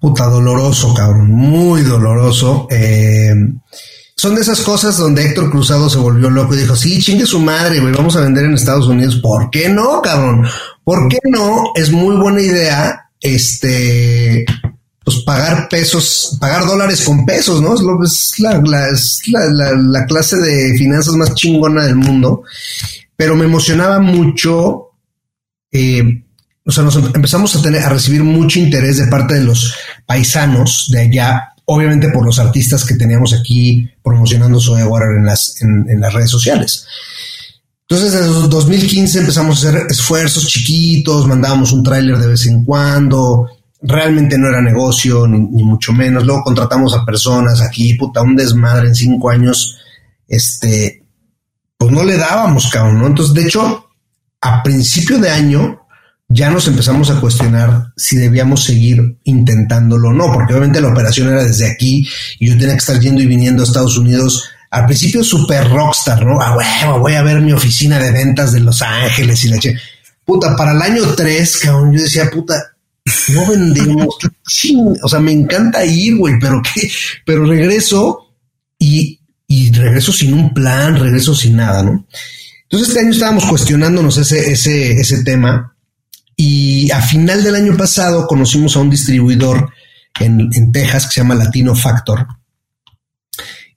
Puta, 0.00 0.26
doloroso, 0.26 0.94
cabrón, 0.94 1.30
muy 1.30 1.82
doloroso. 1.82 2.66
Eh, 2.70 3.34
son 4.16 4.34
de 4.34 4.42
esas 4.42 4.60
cosas 4.60 4.96
donde 4.96 5.24
Héctor 5.24 5.50
Cruzado 5.50 5.90
se 5.90 5.98
volvió 5.98 6.30
loco 6.30 6.54
y 6.54 6.58
dijo, 6.58 6.76
sí, 6.76 7.00
chingue 7.00 7.26
su 7.26 7.40
madre, 7.40 7.80
güey, 7.80 7.92
vamos 7.92 8.14
a 8.16 8.20
vender 8.20 8.44
en 8.44 8.54
Estados 8.54 8.86
Unidos. 8.86 9.16
¿Por 9.16 9.50
qué 9.50 9.68
no, 9.68 10.00
cabrón? 10.00 10.46
¿Por 10.84 11.08
qué 11.08 11.18
no? 11.24 11.72
Es 11.74 11.90
muy 11.90 12.16
buena 12.16 12.40
idea, 12.40 13.10
este, 13.20 14.44
pues 15.04 15.18
pagar 15.24 15.68
pesos, 15.68 16.36
pagar 16.40 16.64
dólares 16.64 17.02
con 17.04 17.24
pesos, 17.26 17.60
¿no? 17.60 17.74
Es, 18.04 18.38
la, 18.38 18.60
la, 19.74 20.06
clase 20.06 20.36
de 20.36 20.74
finanzas 20.76 21.14
más 21.14 21.34
chingona 21.34 21.86
del 21.86 21.96
mundo. 21.96 22.42
Pero 23.16 23.34
me 23.36 23.44
emocionaba 23.44 23.98
mucho, 23.98 24.90
eh, 25.72 26.24
o 26.64 26.70
sea, 26.70 26.84
nos 26.84 26.96
empezamos 26.96 27.56
a 27.56 27.62
tener, 27.62 27.82
a 27.82 27.88
recibir 27.88 28.22
mucho 28.22 28.60
interés 28.60 28.98
de 28.98 29.08
parte 29.08 29.34
de 29.34 29.44
los 29.44 29.74
paisanos 30.06 30.88
de 30.92 31.00
allá, 31.00 31.52
obviamente 31.64 32.10
por 32.10 32.24
los 32.24 32.38
artistas 32.38 32.84
que 32.84 32.94
teníamos 32.94 33.32
aquí 33.32 33.88
promocionando 34.02 34.60
Soy 34.60 34.82
Water 34.82 35.16
en 35.16 35.26
las, 35.26 35.60
en, 35.60 36.00
las 36.00 36.12
redes 36.12 36.30
sociales. 36.30 36.86
Entonces, 37.88 38.12
desde 38.12 38.48
2015 38.48 39.18
empezamos 39.18 39.64
a 39.64 39.68
hacer 39.68 39.86
esfuerzos 39.90 40.46
chiquitos, 40.46 41.26
mandábamos 41.26 41.72
un 41.72 41.82
tráiler 41.82 42.18
de 42.18 42.28
vez 42.28 42.46
en 42.46 42.64
cuando, 42.64 43.48
realmente 43.82 44.38
no 44.38 44.48
era 44.48 44.62
negocio, 44.62 45.26
ni, 45.26 45.64
mucho 45.64 45.92
menos. 45.92 46.24
Luego 46.24 46.44
contratamos 46.44 46.94
a 46.94 47.04
personas 47.04 47.60
aquí, 47.60 47.94
puta, 47.94 48.22
un 48.22 48.36
desmadre 48.36 48.88
en 48.88 48.94
cinco 48.94 49.30
años, 49.30 49.78
este, 50.28 51.04
pues 51.76 51.92
no 51.92 52.04
le 52.04 52.16
dábamos, 52.16 52.70
cabrón, 52.70 53.00
¿no? 53.00 53.06
Entonces, 53.08 53.34
de 53.34 53.42
hecho, 53.42 53.86
a 54.40 54.62
principio 54.62 55.18
de 55.18 55.30
año 55.30 55.80
ya 56.28 56.48
nos 56.48 56.66
empezamos 56.66 57.10
a 57.10 57.20
cuestionar 57.20 57.92
si 57.96 58.16
debíamos 58.16 58.64
seguir 58.64 59.18
intentándolo 59.24 60.08
o 60.08 60.12
no, 60.12 60.32
porque 60.32 60.54
obviamente 60.54 60.80
la 60.80 60.88
operación 60.88 61.28
era 61.28 61.44
desde 61.44 61.70
aquí 61.70 62.08
y 62.38 62.48
yo 62.48 62.54
tenía 62.54 62.74
que 62.74 62.78
estar 62.78 62.98
yendo 62.98 63.20
y 63.20 63.26
viniendo 63.26 63.62
a 63.62 63.66
Estados 63.66 63.98
Unidos. 63.98 64.48
Al 64.70 64.86
principio 64.86 65.22
super 65.22 65.68
rockstar, 65.68 66.24
¿no? 66.24 66.40
Ah, 66.40 66.54
bueno, 66.54 67.00
voy 67.00 67.12
a 67.14 67.22
ver 67.22 67.42
mi 67.42 67.52
oficina 67.52 67.98
de 67.98 68.10
ventas 68.10 68.52
de 68.52 68.60
Los 68.60 68.80
Ángeles 68.80 69.44
y 69.44 69.48
la 69.48 69.58
che. 69.58 69.76
Puta, 70.24 70.56
para 70.56 70.72
el 70.72 70.80
año 70.80 71.02
3, 71.14 71.58
cabrón, 71.58 71.92
yo 71.92 72.00
decía, 72.00 72.30
puta, 72.30 72.71
no 73.34 73.46
vendemos. 73.46 74.16
o 75.02 75.08
sea, 75.08 75.20
me 75.20 75.32
encanta 75.32 75.84
ir, 75.84 76.16
güey, 76.16 76.34
pero 76.40 76.62
qué, 76.62 76.90
pero 77.24 77.44
regreso 77.44 78.34
y, 78.78 79.20
y 79.46 79.72
regreso 79.72 80.12
sin 80.12 80.34
un 80.34 80.54
plan, 80.54 80.98
regreso 80.98 81.34
sin 81.34 81.56
nada, 81.56 81.82
¿no? 81.82 82.06
Entonces 82.62 82.88
este 82.88 83.00
año 83.00 83.10
estábamos 83.10 83.44
cuestionándonos 83.44 84.16
ese, 84.16 84.52
ese, 84.52 84.92
ese 84.92 85.22
tema 85.24 85.76
y 86.36 86.90
a 86.90 87.02
final 87.02 87.44
del 87.44 87.54
año 87.54 87.76
pasado 87.76 88.26
conocimos 88.26 88.76
a 88.76 88.80
un 88.80 88.88
distribuidor 88.88 89.70
en, 90.18 90.48
en 90.52 90.72
Texas 90.72 91.06
que 91.06 91.12
se 91.12 91.20
llama 91.20 91.34
Latino 91.34 91.74
Factor 91.74 92.26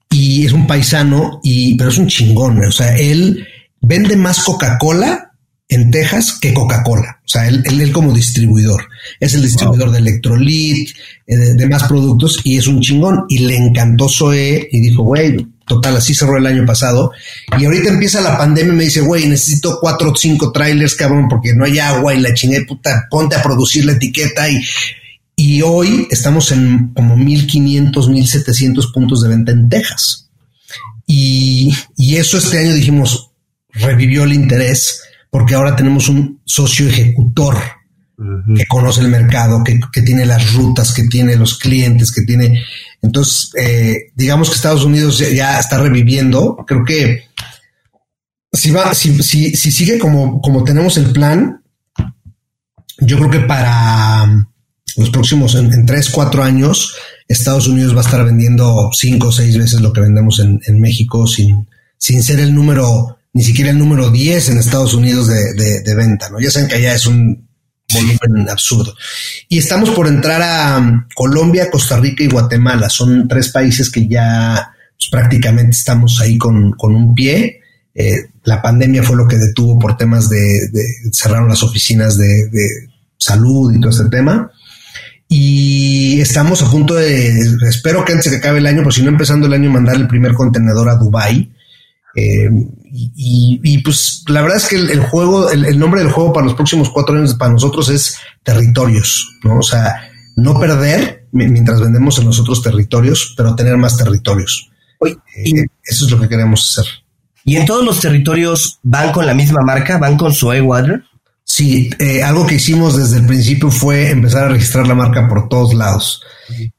y 0.10 0.46
es 0.46 0.54
un 0.54 0.66
paisano 0.66 1.42
y 1.44 1.76
pero 1.76 1.90
es 1.90 1.98
un 1.98 2.08
chingón, 2.08 2.64
o 2.64 2.72
sea, 2.72 2.96
él 2.96 3.46
vende 3.82 4.16
más 4.16 4.44
Coca-Cola 4.44 5.25
en 5.68 5.90
Texas 5.92 6.38
que 6.40 6.54
Coca-Cola. 6.54 7.20
O 7.24 7.28
sea, 7.28 7.48
él, 7.48 7.64
él, 7.66 7.92
como 7.92 8.14
distribuidor. 8.14 8.88
Es 9.20 9.34
el 9.34 9.42
distribuidor 9.42 9.92
de 9.92 10.00
Electrolit, 10.00 10.90
eh, 11.26 11.36
de, 11.36 11.68
más 11.68 11.84
productos 11.84 12.40
y 12.44 12.58
es 12.58 12.68
un 12.68 12.82
chingón. 12.82 13.26
Y 13.30 13.40
le 13.40 13.56
encantó 13.56 14.08
Zoe 14.08 14.68
y 14.72 14.80
dijo, 14.80 15.04
güey, 15.04 15.48
total, 15.66 15.98
así 15.98 16.14
cerró 16.14 16.38
el 16.38 16.46
año 16.46 16.66
pasado. 16.66 17.12
Y 17.58 17.66
ahorita 17.66 17.90
empieza 17.90 18.22
la 18.22 18.38
pandemia 18.38 18.74
y 18.74 18.78
me 18.78 18.84
dice, 18.84 19.02
güey, 19.02 19.26
necesito 19.26 19.80
cuatro 19.82 20.12
o 20.12 20.16
cinco 20.16 20.52
trailers, 20.52 20.96
cabrón, 20.96 21.28
porque 21.28 21.54
no 21.56 21.66
hay 21.66 21.80
agua 21.80 22.14
y 22.14 22.22
la 22.22 22.34
chingada 22.34 22.66
puta, 22.66 23.08
ponte 23.10 23.36
a 23.36 23.42
producir 23.42 23.86
la 23.86 23.94
etiqueta 23.94 24.50
y... 24.50 24.62
y 25.36 25.62
hoy 25.64 26.08
estamos 26.12 26.52
en 26.52 26.94
como 26.94 27.18
1500, 27.18 28.10
1700 28.10 28.92
puntos 28.92 29.24
de 29.24 29.30
venta 29.30 29.52
en 29.52 29.68
Texas. 29.68 30.30
Y, 31.08 31.74
y 31.98 32.18
eso 32.18 32.38
este 32.38 32.60
año 32.60 32.74
dijimos, 32.74 33.32
revivió 33.74 34.24
el 34.24 34.34
interés 34.34 35.02
porque 35.36 35.54
ahora 35.54 35.76
tenemos 35.76 36.08
un 36.08 36.40
socio 36.46 36.88
ejecutor 36.88 37.58
que 38.56 38.66
conoce 38.68 39.02
el 39.02 39.10
mercado, 39.10 39.66
que, 39.66 40.02
tiene 40.02 40.26
las 40.26 40.54
rutas, 40.54 40.94
que 40.94 41.10
tiene 41.10 41.36
los 41.36 41.58
clientes, 41.58 42.14
que 42.14 42.22
tiene... 42.22 42.64
Entonces, 43.02 43.52
eh, 43.60 44.14
digamos 44.16 44.48
que 44.48 44.56
Estados 44.56 44.86
Unidos 44.86 45.20
ya, 45.20 45.60
está 45.60 45.78
reviviendo. 45.78 46.56
Creo 46.66 46.86
que 46.86 47.26
si 48.54 48.72
va, 48.72 48.94
si, 48.94 49.22
si, 49.22 49.58
si 49.58 49.72
sigue 49.72 50.00
como, 50.00 50.40
como 50.40 50.64
tenemos 50.64 50.96
el 50.96 51.12
plan, 51.12 51.62
yo 53.00 53.18
creo 53.18 53.30
que 53.30 53.42
para 53.42 54.48
los 54.96 55.10
próximos, 55.10 55.54
en, 55.56 55.86
tres, 55.86 56.12
cuatro 56.12 56.46
años, 56.46 56.96
Estados 57.28 57.68
Unidos 57.68 57.94
va 57.94 58.00
a 58.00 58.06
estar 58.06 58.24
vendiendo 58.24 58.90
cinco 58.94 59.28
o 59.28 59.34
seis 59.34 59.58
veces 59.58 59.82
lo 59.82 59.92
que 59.92 60.00
vendemos 60.00 60.40
en, 60.40 60.80
México 60.80 61.28
sin, 61.28 61.68
sin 61.98 62.24
ser 62.24 62.40
el 62.40 62.56
número, 62.56 63.18
ni 63.36 63.44
siquiera 63.44 63.70
el 63.70 63.78
número 63.78 64.10
10 64.12 64.50
en 64.50 64.58
Estados 64.58 64.94
Unidos 64.94 65.28
de, 65.28 65.82
de, 65.82 65.96
venta, 65.96 66.30
¿no? 66.30 66.40
Ya 66.40 66.50
saben 66.50 66.70
que 66.70 66.76
allá 66.76 66.96
es 66.96 67.06
un 67.06 67.48
volumen 67.94 68.50
absurdo. 68.50 68.96
Y 69.50 69.58
estamos 69.58 69.90
por 69.90 70.08
entrar 70.08 70.42
a 70.42 70.80
um, 70.80 71.06
Colombia, 71.14 71.70
Costa 71.70 71.98
Rica 71.98 72.24
y 72.24 72.28
Guatemala. 72.28 72.90
Son 72.90 73.28
tres 73.28 73.50
países 73.50 73.92
que 73.92 74.08
ya 74.08 74.72
pues, 74.98 75.10
prácticamente 75.12 75.72
estamos 75.72 76.22
ahí 76.22 76.38
con, 76.38 76.72
con 76.72 76.96
un 76.96 77.14
pie. 77.14 77.60
Eh, 77.94 78.30
la 78.46 78.62
pandemia 78.62 79.04
fue 79.04 79.18
lo 79.18 79.28
que 79.28 79.38
detuvo 79.38 79.78
por 79.78 79.98
temas 79.98 80.30
de, 80.30 80.70
de 80.72 80.84
cerraron 81.12 81.50
las 81.50 81.62
oficinas 81.62 82.18
de, 82.18 82.48
de 82.50 82.70
salud 83.18 83.74
y 83.76 83.82
todo 83.82 83.92
este 83.92 84.10
tema 84.10 84.50
y 85.28 86.22
estamos 86.22 86.62
a 86.62 86.70
punto 86.70 86.94
de, 86.96 87.38
espero 87.68 88.06
que 88.06 88.14
antes 88.14 88.26
de 88.26 88.32
que 88.32 88.38
acabe 88.38 88.60
el 88.60 88.68
año, 88.68 88.84
pues 88.84 88.96
si 88.96 89.02
no 89.02 89.10
empezando 89.10 89.48
el 89.48 89.54
año, 89.54 89.72
mandar 89.72 89.96
el 89.96 90.08
primer 90.08 90.34
contenedor 90.34 90.88
a 90.90 90.96
Dubai. 90.96 91.52
Eh, 92.16 92.50
y, 92.98 93.78
pues 93.80 94.24
la 94.28 94.42
verdad 94.42 94.58
es 94.58 94.68
que 94.68 94.76
el, 94.76 95.00
juego, 95.02 95.50
el, 95.50 95.78
nombre 95.78 96.02
del 96.02 96.12
juego 96.12 96.32
para 96.32 96.46
los 96.46 96.56
próximos 96.56 96.90
cuatro 96.90 97.16
años 97.16 97.36
para 97.36 97.52
nosotros 97.52 97.90
es 97.90 98.18
territorios, 98.44 99.38
¿no? 99.44 99.60
O 99.60 99.64
sea, 99.64 100.10
no 100.36 100.60
perder 100.60 101.28
mientras 101.32 101.82
vendemos 101.82 102.18
en 102.20 102.26
los 102.26 102.40
otros 102.40 102.62
territorios, 102.62 103.34
pero 103.36 103.56
tener 103.56 103.78
más 103.78 103.98
territorios. 103.98 104.70
Eh, 105.06 105.66
eso 105.84 106.06
es 106.06 106.12
lo 106.12 106.20
que 106.20 106.30
queremos 106.30 106.70
hacer. 106.70 106.92
¿Y 107.44 107.58
en 107.58 107.66
todos 107.66 107.84
los 107.84 108.00
territorios 108.00 108.80
van 108.84 109.12
con 109.12 109.26
la 109.26 109.34
misma 109.34 109.62
marca? 109.62 109.98
¿Van 109.98 110.18
con 110.18 110.34
Soe 110.34 110.62
Water? 110.62 111.04
Sí, 111.48 111.92
eh, 112.00 112.24
algo 112.24 112.48
que 112.48 112.56
hicimos 112.56 112.98
desde 112.98 113.18
el 113.20 113.28
principio 113.28 113.70
fue 113.70 114.10
empezar 114.10 114.46
a 114.46 114.50
registrar 114.50 114.88
la 114.88 114.96
marca 114.96 115.28
por 115.28 115.48
todos 115.48 115.76
lados. 115.76 116.24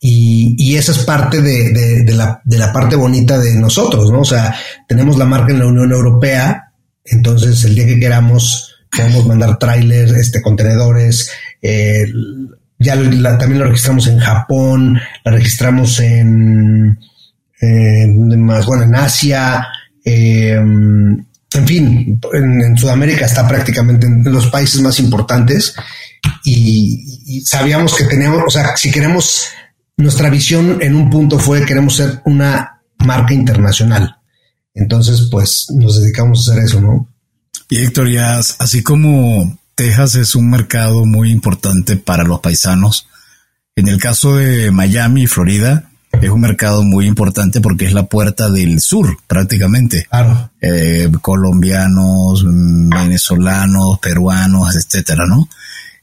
Y, 0.01 0.57
y 0.59 0.77
esa 0.77 0.91
es 0.91 0.99
parte 0.99 1.41
de, 1.41 2.03
de, 2.03 2.13
la, 2.13 2.43
de 2.45 2.59
la 2.59 2.73
parte 2.73 2.97
bonita 2.97 3.39
de 3.39 3.55
nosotros, 3.55 4.11
¿no? 4.11 4.21
O 4.21 4.25
sea, 4.25 4.57
tenemos 4.89 5.17
la 5.17 5.25
marca 5.25 5.53
en 5.53 5.61
la 5.61 5.67
Unión 5.67 5.93
Europea, 5.93 6.73
entonces 7.05 7.63
el 7.65 7.77
día 7.77 7.87
que 7.87 8.01
queramos 8.01 8.77
podemos 8.95 9.27
mandar 9.27 9.59
trailers, 9.59 10.13
este, 10.13 10.43
contenedores, 10.43 11.31
eh, 11.63 12.07
ya 12.79 12.95
también 13.39 13.59
lo 13.59 13.67
registramos 13.67 14.07
en 14.09 14.19
Japón, 14.19 14.99
la 15.25 15.33
registramos 15.33 16.01
en, 16.01 16.99
en 17.61 18.43
más, 18.43 18.67
bueno, 18.67 18.85
en 18.85 18.95
Asia, 18.95 19.69
eh, 20.05 20.59
en 21.53 21.67
fin, 21.67 22.21
en, 22.33 22.77
Sudamérica 22.77 23.27
está 23.27 23.47
prácticamente 23.47 24.07
en 24.07 24.25
los 24.25 24.49
países 24.49 24.81
más 24.81 24.99
importantes 25.01 25.75
y, 26.45 27.43
sabíamos 27.45 27.95
que 27.95 28.05
teníamos, 28.05 28.43
o 28.47 28.51
sea, 28.51 28.77
si 28.77 28.91
queremos, 28.91 29.47
nuestra 29.97 30.31
visión 30.31 30.79
en 30.81 30.95
un 30.95 31.11
punto 31.11 31.39
fue 31.39 31.65
queremos 31.65 31.97
ser 31.97 32.21
una 32.25 32.83
marca 32.99 33.35
internacional. 33.35 34.17
Entonces, 34.75 35.29
pues 35.31 35.67
nos 35.75 36.01
dedicamos 36.01 36.49
a 36.49 36.53
hacer 36.53 36.65
eso, 36.65 36.81
¿no? 36.81 37.09
Y 37.71 37.79
Héctor, 37.79 38.11
ya 38.11 38.39
así 38.39 38.83
como 38.83 39.59
Texas 39.75 40.15
es 40.17 40.35
un 40.35 40.51
mercado 40.51 41.07
muy 41.07 41.31
importante 41.31 41.97
para 41.97 42.25
los 42.25 42.41
paisanos, 42.41 43.09
en 43.75 43.89
el 43.89 43.99
caso 43.99 44.37
de 44.37 44.71
Miami 44.71 45.25
y 45.25 45.27
Florida, 45.27 45.91
es 46.21 46.31
un 46.31 46.41
mercado 46.41 46.83
muy 46.83 47.07
importante 47.07 47.61
porque 47.61 47.87
es 47.87 47.93
la 47.93 48.07
puerta 48.07 48.51
del 48.51 48.81
sur, 48.81 49.17
prácticamente. 49.27 50.07
Claro. 50.11 50.51
Eh, 50.61 51.11
colombianos, 51.21 52.45
mm, 52.45 52.89
venezolanos, 52.89 53.99
peruanos, 53.99 54.77
etcétera, 54.77 55.25
¿no? 55.27 55.49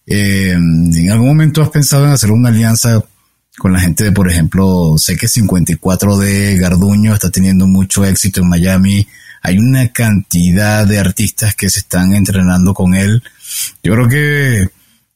Eh, 0.05 0.51
¿En 0.51 1.11
algún 1.11 1.27
momento 1.27 1.61
has 1.61 1.69
pensado 1.69 2.05
en 2.05 2.11
hacer 2.11 2.31
una 2.31 2.49
alianza 2.49 3.01
con 3.57 3.71
la 3.73 3.79
gente 3.79 4.03
de, 4.03 4.11
por 4.11 4.29
ejemplo, 4.29 4.95
sé 4.97 5.15
que 5.15 5.27
54 5.27 6.17
de 6.17 6.57
Garduño 6.57 7.13
está 7.13 7.29
teniendo 7.29 7.67
mucho 7.67 8.05
éxito 8.05 8.41
en 8.41 8.49
Miami? 8.49 9.07
Hay 9.41 9.57
una 9.57 9.89
cantidad 9.89 10.87
de 10.87 10.99
artistas 10.99 11.55
que 11.55 11.69
se 11.69 11.79
están 11.79 12.13
entrenando 12.13 12.73
con 12.73 12.93
él. 12.93 13.23
Yo 13.83 13.93
creo 13.93 14.07
que 14.07 14.69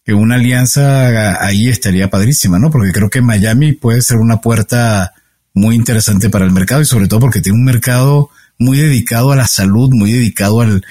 que 0.08 0.14
una 0.14 0.36
alianza 0.36 1.46
ahí 1.46 1.68
estaría 1.68 2.10
padrísima, 2.10 2.58
¿no? 2.60 2.72
Porque 2.72 2.94
creo 2.94 3.10
que 3.10 3.22
Miami 3.22 3.74
puede 3.74 4.02
ser 4.02 4.16
una 4.16 4.40
puerta 4.40 5.14
muy 5.54 5.76
interesante 5.76 6.30
para 6.30 6.46
el 6.46 6.54
mercado 6.54 6.82
y 6.82 6.86
sobre 6.86 7.10
todo 7.10 7.20
porque 7.20 7.42
tiene 7.42 7.58
un 7.58 7.66
mercado 7.66 8.30
muy 8.58 8.78
dedicado 8.78 9.34
a 9.34 9.36
la 9.36 9.48
salud, 9.48 9.90
muy 9.92 10.14
dedicado 10.14 10.62
al, 10.62 10.82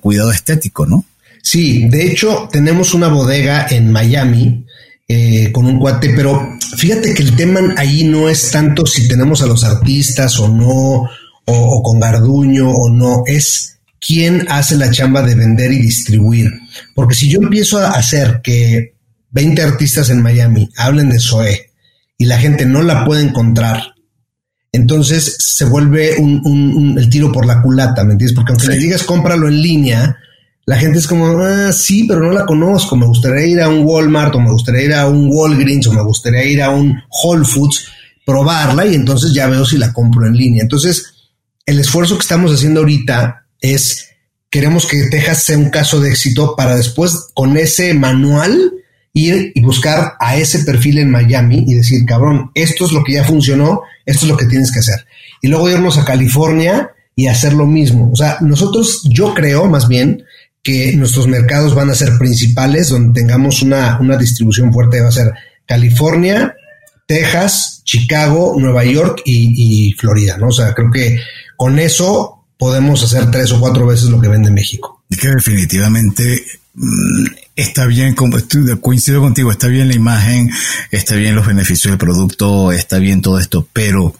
cuidado 0.00 0.32
estético, 0.32 0.86
¿no? 0.86 1.04
Sí, 1.40 1.86
de 1.88 2.08
hecho 2.08 2.48
tenemos 2.50 2.94
una 2.94 3.06
bodega 3.06 3.68
en 3.70 3.92
Miami 3.92 4.66
eh, 5.06 5.52
con 5.52 5.66
un 5.66 5.78
cuate, 5.78 6.12
pero 6.16 6.58
fíjate 6.76 7.14
que 7.14 7.22
el 7.22 7.36
tema 7.36 7.60
ahí 7.76 8.02
no 8.02 8.28
es 8.28 8.50
tanto 8.50 8.86
si 8.86 9.06
tenemos 9.06 9.40
a 9.42 9.46
los 9.46 9.62
artistas 9.62 10.40
o 10.40 10.48
no, 10.48 10.64
o, 10.64 11.08
o 11.44 11.80
con 11.80 12.00
Garduño 12.00 12.68
o 12.70 12.90
no, 12.90 13.22
es 13.24 13.73
quién 14.06 14.46
hace 14.50 14.76
la 14.76 14.90
chamba 14.90 15.22
de 15.22 15.34
vender 15.34 15.72
y 15.72 15.80
distribuir. 15.80 16.52
Porque 16.94 17.14
si 17.14 17.28
yo 17.28 17.40
empiezo 17.40 17.78
a 17.78 17.90
hacer 17.90 18.40
que 18.42 18.94
20 19.30 19.62
artistas 19.62 20.10
en 20.10 20.22
Miami 20.22 20.68
hablen 20.76 21.10
de 21.10 21.18
Zoe 21.18 21.70
y 22.18 22.26
la 22.26 22.38
gente 22.38 22.66
no 22.66 22.82
la 22.82 23.04
puede 23.04 23.22
encontrar, 23.22 23.94
entonces 24.72 25.36
se 25.38 25.64
vuelve 25.64 26.16
un, 26.18 26.96
el 26.98 27.08
tiro 27.08 27.32
por 27.32 27.46
la 27.46 27.62
culata, 27.62 28.04
¿me 28.04 28.12
entiendes? 28.12 28.34
Porque 28.34 28.52
aunque 28.52 28.68
le 28.68 28.76
digas 28.76 29.04
cómpralo 29.04 29.48
en 29.48 29.62
línea, 29.62 30.16
la 30.66 30.76
gente 30.76 30.98
es 30.98 31.06
como, 31.06 31.38
ah, 31.40 31.72
sí, 31.72 32.04
pero 32.08 32.20
no 32.20 32.32
la 32.32 32.44
conozco, 32.44 32.96
me 32.96 33.06
gustaría 33.06 33.46
ir 33.46 33.60
a 33.60 33.68
un 33.68 33.84
Walmart 33.84 34.34
o 34.34 34.40
me 34.40 34.50
gustaría 34.50 34.82
ir 34.82 34.94
a 34.94 35.08
un 35.08 35.28
Walgreens 35.30 35.86
o 35.86 35.92
me 35.92 36.02
gustaría 36.02 36.44
ir 36.44 36.62
a 36.62 36.70
un 36.70 37.00
Whole 37.22 37.44
Foods, 37.44 37.86
probarla 38.26 38.86
y 38.86 38.94
entonces 38.94 39.32
ya 39.32 39.46
veo 39.46 39.64
si 39.64 39.78
la 39.78 39.92
compro 39.92 40.26
en 40.26 40.36
línea. 40.36 40.62
Entonces, 40.62 41.14
el 41.66 41.78
esfuerzo 41.78 42.16
que 42.16 42.22
estamos 42.22 42.52
haciendo 42.52 42.80
ahorita 42.80 43.43
es 43.72 44.10
queremos 44.54 44.86
que 44.86 45.08
Texas 45.10 45.42
sea 45.42 45.58
un 45.58 45.70
caso 45.70 46.00
de 46.00 46.10
éxito 46.10 46.54
para 46.54 46.76
después 46.76 47.28
con 47.34 47.56
ese 47.56 47.92
manual 47.92 48.72
ir 49.12 49.50
y 49.52 49.60
buscar 49.62 50.14
a 50.20 50.36
ese 50.36 50.60
perfil 50.60 50.98
en 50.98 51.10
Miami 51.10 51.64
y 51.66 51.74
decir, 51.74 52.04
cabrón, 52.06 52.52
esto 52.54 52.84
es 52.84 52.92
lo 52.92 53.02
que 53.02 53.14
ya 53.14 53.24
funcionó, 53.24 53.82
esto 54.06 54.26
es 54.26 54.30
lo 54.30 54.36
que 54.36 54.46
tienes 54.46 54.70
que 54.70 54.78
hacer. 54.78 55.06
Y 55.42 55.48
luego 55.48 55.68
irnos 55.68 55.98
a 55.98 56.04
California 56.04 56.92
y 57.16 57.26
hacer 57.26 57.52
lo 57.52 57.66
mismo. 57.66 58.10
O 58.12 58.16
sea, 58.16 58.38
nosotros, 58.42 59.02
yo 59.10 59.34
creo 59.34 59.66
más 59.66 59.88
bien 59.88 60.24
que 60.62 60.94
nuestros 60.96 61.26
mercados 61.26 61.74
van 61.74 61.90
a 61.90 61.94
ser 61.96 62.16
principales, 62.16 62.90
donde 62.90 63.20
tengamos 63.20 63.60
una, 63.60 63.98
una 64.00 64.16
distribución 64.16 64.72
fuerte, 64.72 65.00
va 65.00 65.08
a 65.08 65.12
ser 65.12 65.32
California, 65.66 66.54
Texas, 67.06 67.82
Chicago, 67.84 68.54
Nueva 68.56 68.84
York 68.84 69.22
y, 69.24 69.88
y 69.88 69.92
Florida, 69.94 70.38
¿no? 70.38 70.46
O 70.46 70.52
sea, 70.52 70.74
creo 70.74 70.92
que 70.92 71.18
con 71.56 71.80
eso 71.80 72.33
podemos 72.58 73.02
hacer 73.02 73.30
tres 73.30 73.52
o 73.52 73.60
cuatro 73.60 73.86
veces 73.86 74.08
lo 74.08 74.20
que 74.20 74.28
vende 74.28 74.50
México. 74.50 75.02
Es 75.10 75.18
que 75.18 75.28
definitivamente 75.28 76.44
mm, 76.74 77.24
está 77.56 77.86
bien, 77.86 78.14
coincido 78.14 79.20
contigo, 79.20 79.50
está 79.50 79.68
bien 79.68 79.88
la 79.88 79.94
imagen, 79.94 80.50
está 80.90 81.14
bien 81.14 81.34
los 81.34 81.46
beneficios 81.46 81.92
del 81.92 81.98
producto, 81.98 82.72
está 82.72 82.98
bien 82.98 83.22
todo 83.22 83.38
esto, 83.38 83.68
pero 83.72 84.14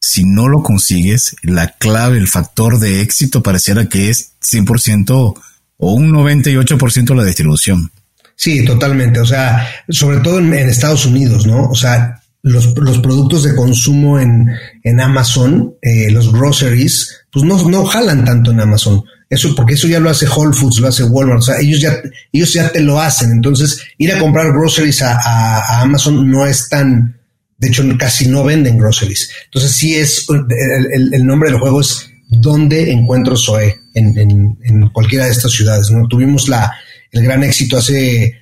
si 0.00 0.24
no 0.24 0.48
lo 0.48 0.62
consigues, 0.62 1.36
la 1.42 1.68
clave, 1.68 2.18
el 2.18 2.28
factor 2.28 2.80
de 2.80 3.02
éxito 3.02 3.42
pareciera 3.42 3.88
que 3.88 4.10
es 4.10 4.32
100% 4.42 5.34
o 5.78 5.92
un 5.92 6.12
98% 6.12 7.14
la 7.14 7.24
distribución. 7.24 7.90
Sí, 8.34 8.64
totalmente. 8.64 9.20
O 9.20 9.26
sea, 9.26 9.68
sobre 9.88 10.18
todo 10.18 10.38
en, 10.38 10.52
Estados 10.54 11.06
Unidos, 11.06 11.46
¿no? 11.46 11.68
O 11.68 11.74
sea, 11.76 12.20
los, 12.42 12.76
los 12.76 12.98
productos 12.98 13.44
de 13.44 13.54
consumo 13.54 14.18
en, 14.18 14.50
en 14.82 15.00
Amazon, 15.00 15.74
eh, 15.80 16.10
los 16.10 16.32
groceries, 16.32 17.21
pues 17.32 17.44
no, 17.44 17.68
no 17.68 17.84
jalan 17.84 18.24
tanto 18.24 18.50
en 18.50 18.60
Amazon. 18.60 19.02
Eso, 19.28 19.54
porque 19.54 19.74
eso 19.74 19.88
ya 19.88 19.98
lo 19.98 20.10
hace 20.10 20.28
Whole 20.28 20.54
Foods, 20.54 20.80
lo 20.80 20.88
hace 20.88 21.04
Walmart, 21.04 21.38
o 21.38 21.42
sea, 21.42 21.58
ellos 21.58 21.80
ya, 21.80 21.96
ellos 22.30 22.52
ya 22.52 22.70
te 22.70 22.80
lo 22.80 23.00
hacen. 23.00 23.30
Entonces, 23.30 23.80
ir 23.96 24.12
a 24.12 24.18
comprar 24.18 24.52
groceries 24.52 25.00
a, 25.00 25.18
a, 25.18 25.80
Amazon 25.80 26.30
no 26.30 26.46
es 26.46 26.68
tan, 26.68 27.18
de 27.56 27.68
hecho, 27.68 27.82
casi 27.98 28.28
no 28.28 28.44
venden 28.44 28.76
groceries. 28.76 29.30
Entonces, 29.46 29.72
sí 29.72 29.96
es, 29.96 30.26
el, 30.28 31.14
el, 31.14 31.26
nombre 31.26 31.50
del 31.50 31.58
juego 31.58 31.80
es 31.80 32.12
¿Dónde 32.32 32.90
encuentro 32.90 33.36
Zoe? 33.36 33.78
En, 33.92 34.16
en, 34.18 34.58
en, 34.64 34.88
cualquiera 34.88 35.26
de 35.26 35.32
estas 35.32 35.52
ciudades, 35.52 35.90
¿no? 35.90 36.08
Tuvimos 36.08 36.48
la, 36.48 36.72
el 37.10 37.22
gran 37.22 37.44
éxito 37.44 37.76
hace 37.76 38.34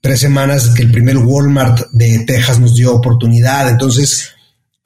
tres 0.00 0.18
semanas 0.18 0.70
que 0.70 0.82
el 0.82 0.90
primer 0.90 1.16
Walmart 1.18 1.90
de 1.92 2.24
Texas 2.26 2.58
nos 2.58 2.74
dio 2.74 2.92
oportunidad. 2.92 3.70
Entonces, 3.70 4.32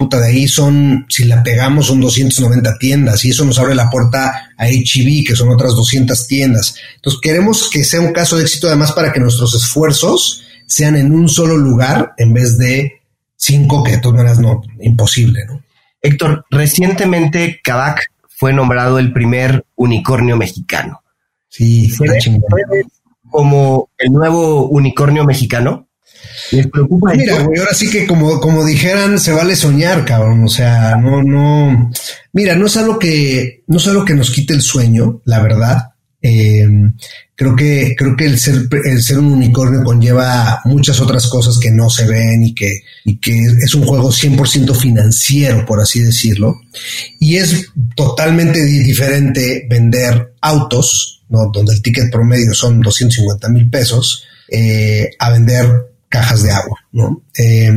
puta, 0.01 0.19
de 0.19 0.29
ahí 0.29 0.49
son, 0.49 1.05
si 1.11 1.25
la 1.25 1.43
pegamos, 1.43 1.89
son 1.89 2.01
290 2.01 2.79
tiendas 2.79 3.23
y 3.23 3.31
eso 3.31 3.45
nos 3.45 3.59
abre 3.59 3.75
la 3.75 3.91
puerta 3.91 4.51
a 4.57 4.67
HB, 4.67 5.27
que 5.27 5.37
son 5.37 5.51
otras 5.51 5.75
200 5.75 6.27
tiendas. 6.27 6.75
Entonces, 6.97 7.21
queremos 7.21 7.69
que 7.69 7.85
sea 7.85 8.01
un 8.01 8.15
caso 8.15 8.39
de 8.39 8.45
éxito 8.45 8.67
además 8.67 8.93
para 8.93 9.13
que 9.13 9.21
nuestros 9.21 9.55
esfuerzos 9.55 10.43
sean 10.67 10.97
en 10.97 11.13
un 11.13 11.29
solo 11.29 11.59
lugar 11.59 12.15
en 12.17 12.33
vez 12.33 12.57
de 12.57 13.03
cinco, 13.37 13.85
que 13.85 13.93
de 13.93 13.99
todas 13.99 14.17
maneras 14.17 14.39
no, 14.39 14.63
imposible, 14.81 15.45
¿no? 15.47 15.63
Héctor, 16.01 16.47
recientemente 16.51 17.61
Kavak 17.63 18.01
fue 18.27 18.55
nombrado 18.55 18.99
el 18.99 19.13
primer 19.13 19.67
unicornio 19.77 20.39
mexicano. 20.39 21.03
Sí, 21.51 21.91
¿Se 21.91 22.09
ve 22.09 22.19
como 23.29 23.91
el 23.99 24.11
nuevo 24.11 24.67
unicornio 24.67 25.25
mexicano? 25.25 25.90
¿Les 26.53 26.67
preocupa 26.67 27.13
Mira, 27.15 27.43
güey, 27.43 27.59
ahora 27.59 27.75
sí 27.75 27.89
que 27.89 28.07
como, 28.07 28.41
como 28.41 28.65
dijeran, 28.65 29.19
se 29.19 29.33
vale 29.33 29.57
soñar, 29.57 30.05
cabrón. 30.05 30.45
O 30.45 30.49
sea, 30.49 30.97
no, 30.97 31.23
no. 31.23 31.91
Mira, 32.33 32.57
no 32.57 32.67
es 32.67 32.77
algo 32.77 32.99
que, 32.99 33.63
no 33.67 33.79
es 33.79 33.87
algo 33.89 34.05
que 34.05 34.15
nos 34.15 34.31
quite 34.31 34.55
el 34.55 34.63
sueño, 34.63 35.21
la 35.25 35.43
verdad. 35.43 35.91
Eh, 36.23 36.69
creo 37.35 37.57
que, 37.57 37.95
creo 37.97 38.15
que 38.17 38.27
el 38.27 38.39
ser, 38.39 38.69
el 38.85 39.03
ser 39.03 39.19
un 39.19 39.33
unicornio 39.33 39.83
conlleva 39.83 40.61
muchas 40.67 41.01
otras 41.01 41.27
cosas 41.27 41.59
que 41.59 41.71
no 41.71 41.89
se 41.89 42.07
ven 42.07 42.45
y 42.45 42.55
que, 42.55 42.83
y 43.05 43.17
que 43.17 43.39
es 43.39 43.75
un 43.75 43.87
juego 43.87 44.11
100% 44.11 44.75
financiero, 44.77 45.65
por 45.65 45.81
así 45.81 46.01
decirlo. 46.01 46.61
Y 47.19 47.37
es 47.37 47.69
totalmente 47.97 48.63
diferente 48.63 49.67
vender 49.71 50.35
autos, 50.43 51.23
¿no? 51.31 51.51
donde 51.51 51.73
el 51.73 51.81
ticket 51.81 52.11
promedio 52.11 52.53
son 52.53 52.81
250 52.83 53.49
mil 53.49 53.71
pesos, 53.71 54.25
eh, 54.49 55.09
a 55.19 55.31
vender 55.31 55.90
cajas 56.11 56.43
de 56.43 56.51
agua, 56.51 56.77
¿no? 56.93 57.23
Eh, 57.39 57.73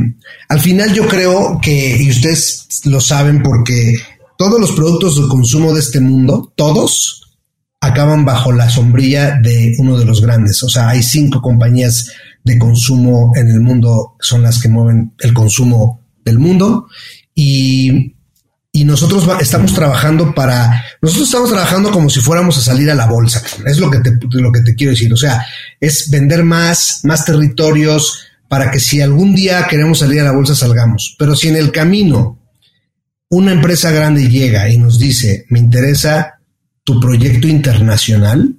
al 0.50 0.60
final 0.60 0.94
yo 0.94 1.08
creo 1.08 1.60
que, 1.62 1.98
y 2.02 2.10
ustedes 2.10 2.68
lo 2.84 3.00
saben 3.00 3.42
porque 3.42 3.96
todos 4.38 4.60
los 4.60 4.74
productos 4.74 5.22
de 5.22 5.30
consumo 5.30 5.74
de 5.74 5.80
este 5.80 6.02
mundo, 6.02 6.52
todos, 6.56 7.38
acaban 7.80 8.26
bajo 8.26 8.52
la 8.52 8.70
sombrilla 8.70 9.40
de 9.42 9.76
uno 9.78 9.98
de 9.98 10.06
los 10.06 10.22
grandes. 10.22 10.64
O 10.64 10.70
sea, 10.70 10.90
hay 10.90 11.04
cinco 11.04 11.42
compañías 11.42 12.12
de 12.44 12.58
consumo 12.58 13.32
en 13.36 13.50
el 13.50 13.62
mundo 13.62 14.16
son 14.20 14.42
las 14.42 14.62
que 14.62 14.68
mueven 14.68 15.14
el 15.20 15.34
consumo 15.34 16.02
del 16.26 16.40
mundo 16.40 16.88
y, 17.36 18.13
y 18.76 18.86
nosotros 18.86 19.30
estamos 19.40 19.72
trabajando 19.76 20.34
para, 20.34 20.84
nosotros 21.00 21.28
estamos 21.28 21.52
trabajando 21.52 21.92
como 21.92 22.10
si 22.10 22.22
fuéramos 22.22 22.58
a 22.58 22.62
salir 22.62 22.90
a 22.90 22.96
la 22.96 23.06
bolsa. 23.06 23.44
Es 23.68 23.78
lo 23.78 23.92
que 23.92 24.00
te, 24.00 24.18
lo 24.32 24.52
que 24.52 24.62
te 24.62 24.74
quiero 24.74 24.90
decir. 24.90 25.14
O 25.14 25.18
sea, 25.18 25.46
es 25.80 26.10
vender 26.10 26.44
más, 26.44 27.02
más 27.04 27.24
territorios 27.24 28.26
para 28.48 28.72
que 28.72 28.80
si 28.80 29.00
algún 29.00 29.36
día 29.36 29.68
queremos 29.68 30.00
salir 30.00 30.22
a 30.22 30.24
la 30.24 30.32
bolsa 30.32 30.56
salgamos. 30.56 31.16
Pero 31.20 31.36
si 31.36 31.50
en 31.50 31.58
el 31.58 31.72
camino 31.72 32.40
una 33.30 33.52
empresa 33.52 33.92
grande 33.92 34.28
llega 34.28 34.68
y 34.68 34.80
nos 34.80 34.98
dice, 34.98 35.46
me 35.50 35.60
interesa 35.60 36.40
tu 36.84 37.00
proyecto 37.00 37.48
internacional, 37.48 38.56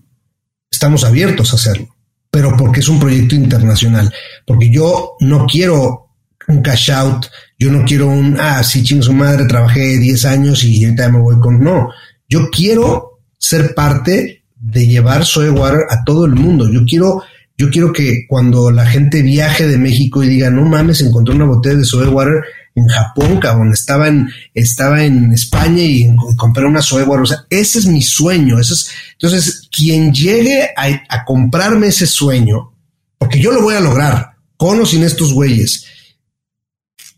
estamos 0.71 1.03
abiertos 1.03 1.53
a 1.53 1.57
hacerlo. 1.57 1.89
Pero 2.31 2.57
porque 2.57 2.81
es 2.81 2.89
un 2.89 3.01
proyecto 3.01 3.35
internacional. 3.35 4.15
Porque 4.47 4.71
yo 4.71 5.17
no 5.19 5.47
quiero 5.47 6.03
un 6.49 6.62
cash 6.62 6.90
out, 6.90 7.26
yo 7.59 7.70
no 7.70 7.84
quiero 7.84 8.09
un, 8.09 8.38
ah, 8.38 8.62
sí, 8.62 8.82
ching 8.82 9.03
su 9.03 9.12
madre, 9.12 9.47
trabajé 9.47 9.99
10 9.99 10.24
años 10.24 10.64
y 10.64 10.84
ahorita 10.84 11.09
me 11.11 11.18
voy 11.20 11.38
con. 11.40 11.61
No, 11.61 11.90
yo 12.28 12.51
quiero 12.51 13.20
ser 13.38 13.74
parte 13.74 14.45
de 14.57 14.86
llevar 14.86 15.24
Soy 15.24 15.51
Water 15.51 15.82
a 15.90 16.05
todo 16.05 16.26
el 16.26 16.34
mundo. 16.34 16.70
Yo 16.70 16.84
quiero, 16.86 17.22
yo 17.57 17.70
quiero 17.70 17.92
que 17.92 18.26
cuando 18.28 18.70
la 18.70 18.86
gente 18.86 19.22
viaje 19.22 19.66
de 19.66 19.78
México 19.78 20.22
y 20.22 20.28
diga, 20.28 20.51
no 20.51 20.62
mames, 20.62 21.01
encontré 21.01 21.34
una 21.34 21.45
botella 21.45 21.76
de 21.76 21.84
Soy 21.84 22.09
Water, 22.09 22.42
en 22.74 22.88
Japón, 22.88 23.38
cabrón, 23.38 23.72
estaba 23.72 24.09
en, 24.09 24.28
estaba 24.53 25.05
en 25.05 25.32
España 25.32 25.82
y, 25.82 26.14
compré 26.36 26.64
una 26.64 26.82
soya 26.82 27.07
o 27.09 27.26
sea, 27.26 27.47
ese 27.49 27.78
es 27.78 27.86
mi 27.86 28.03
sueño, 28.03 28.59
ese 28.59 28.74
es, 28.74 28.90
entonces, 29.12 29.68
quien 29.70 30.12
llegue 30.12 30.70
a, 30.76 31.24
comprarme 31.24 31.88
ese 31.88 32.07
sueño, 32.07 32.72
porque 33.16 33.40
yo 33.40 33.53
lo 33.53 33.62
voy 33.62 33.76
a 33.76 33.80
lograr, 33.80 34.32
con 34.57 34.80
o 34.80 34.86
sin 34.86 35.05
estos 35.05 35.32
güeyes, 35.32 35.86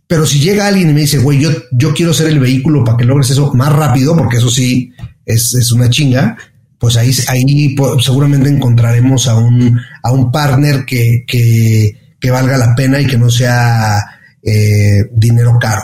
pero 0.07 0.27
si 0.27 0.39
llega 0.39 0.67
alguien 0.67 0.91
y 0.91 0.93
me 0.93 1.01
dice, 1.01 1.19
güey, 1.19 1.41
yo, 1.41 1.51
yo 1.73 1.93
quiero 1.95 2.15
ser 2.15 2.29
el 2.29 2.39
vehículo 2.39 2.85
para 2.85 2.97
que 2.97 3.05
logres 3.05 3.31
eso 3.31 3.53
más 3.55 3.73
rápido, 3.73 4.17
porque 4.17 4.37
eso 4.37 4.51
sí 4.51 4.93
es, 5.25 5.55
es 5.55 5.73
una 5.73 5.91
chinga, 5.91 6.37
pues 6.79 6.97
ahí, 6.97 7.11
ahí 7.29 7.75
seguramente 8.01 8.49
encontraremos 8.49 9.27
a 9.29 9.37
un, 9.37 9.81
a 10.03 10.13
un 10.13 10.31
partner 10.31 10.85
que, 10.85 11.25
que, 11.27 12.15
que 12.21 12.31
valga 12.31 12.57
la 12.57 12.75
pena 12.75 13.01
y 13.01 13.07
que 13.07 13.19
no 13.19 13.31
sea 13.31 14.05
eh, 14.43 15.09
dinero 15.13 15.59
caro. 15.59 15.83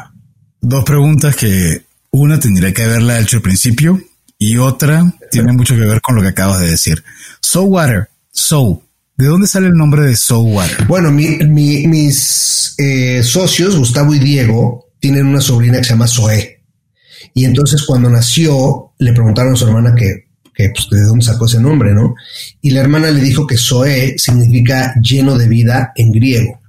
Dos 0.60 0.84
preguntas 0.84 1.34
que 1.34 1.82
una 2.10 2.38
tendría 2.38 2.72
que 2.72 2.84
haberla 2.84 3.18
hecho 3.18 3.38
al 3.38 3.42
principio 3.42 4.00
y 4.38 4.58
otra 4.58 5.12
tiene 5.30 5.52
mucho 5.52 5.74
que 5.74 5.80
ver 5.80 6.00
con 6.00 6.14
lo 6.14 6.22
que 6.22 6.28
acabas 6.28 6.60
de 6.60 6.70
decir. 6.70 7.02
So 7.40 7.62
Water, 7.62 8.08
So, 8.32 8.82
¿de 9.22 9.28
dónde 9.28 9.46
sale 9.46 9.68
el 9.68 9.74
nombre 9.74 10.04
de 10.04 10.16
So? 10.16 10.44
Bueno, 10.88 11.12
mis 11.12 12.74
eh, 12.76 13.22
socios, 13.22 13.76
Gustavo 13.76 14.12
y 14.14 14.18
Diego, 14.18 14.88
tienen 14.98 15.26
una 15.26 15.40
sobrina 15.40 15.78
que 15.78 15.84
se 15.84 15.90
llama 15.90 16.08
Zoe. 16.08 16.64
Y 17.32 17.44
entonces 17.44 17.84
cuando 17.84 18.10
nació, 18.10 18.94
le 18.98 19.12
preguntaron 19.12 19.52
a 19.52 19.56
su 19.56 19.64
hermana 19.64 19.94
que, 19.94 20.24
que 20.52 20.70
pues, 20.70 20.88
de 20.90 21.06
dónde 21.06 21.24
sacó 21.24 21.46
ese 21.46 21.60
nombre, 21.60 21.94
¿no? 21.94 22.16
Y 22.60 22.70
la 22.70 22.80
hermana 22.80 23.12
le 23.12 23.20
dijo 23.20 23.46
que 23.46 23.56
Zoe 23.56 24.18
significa 24.18 24.92
lleno 25.00 25.38
de 25.38 25.48
vida 25.48 25.92
en 25.94 26.10
griego 26.10 26.60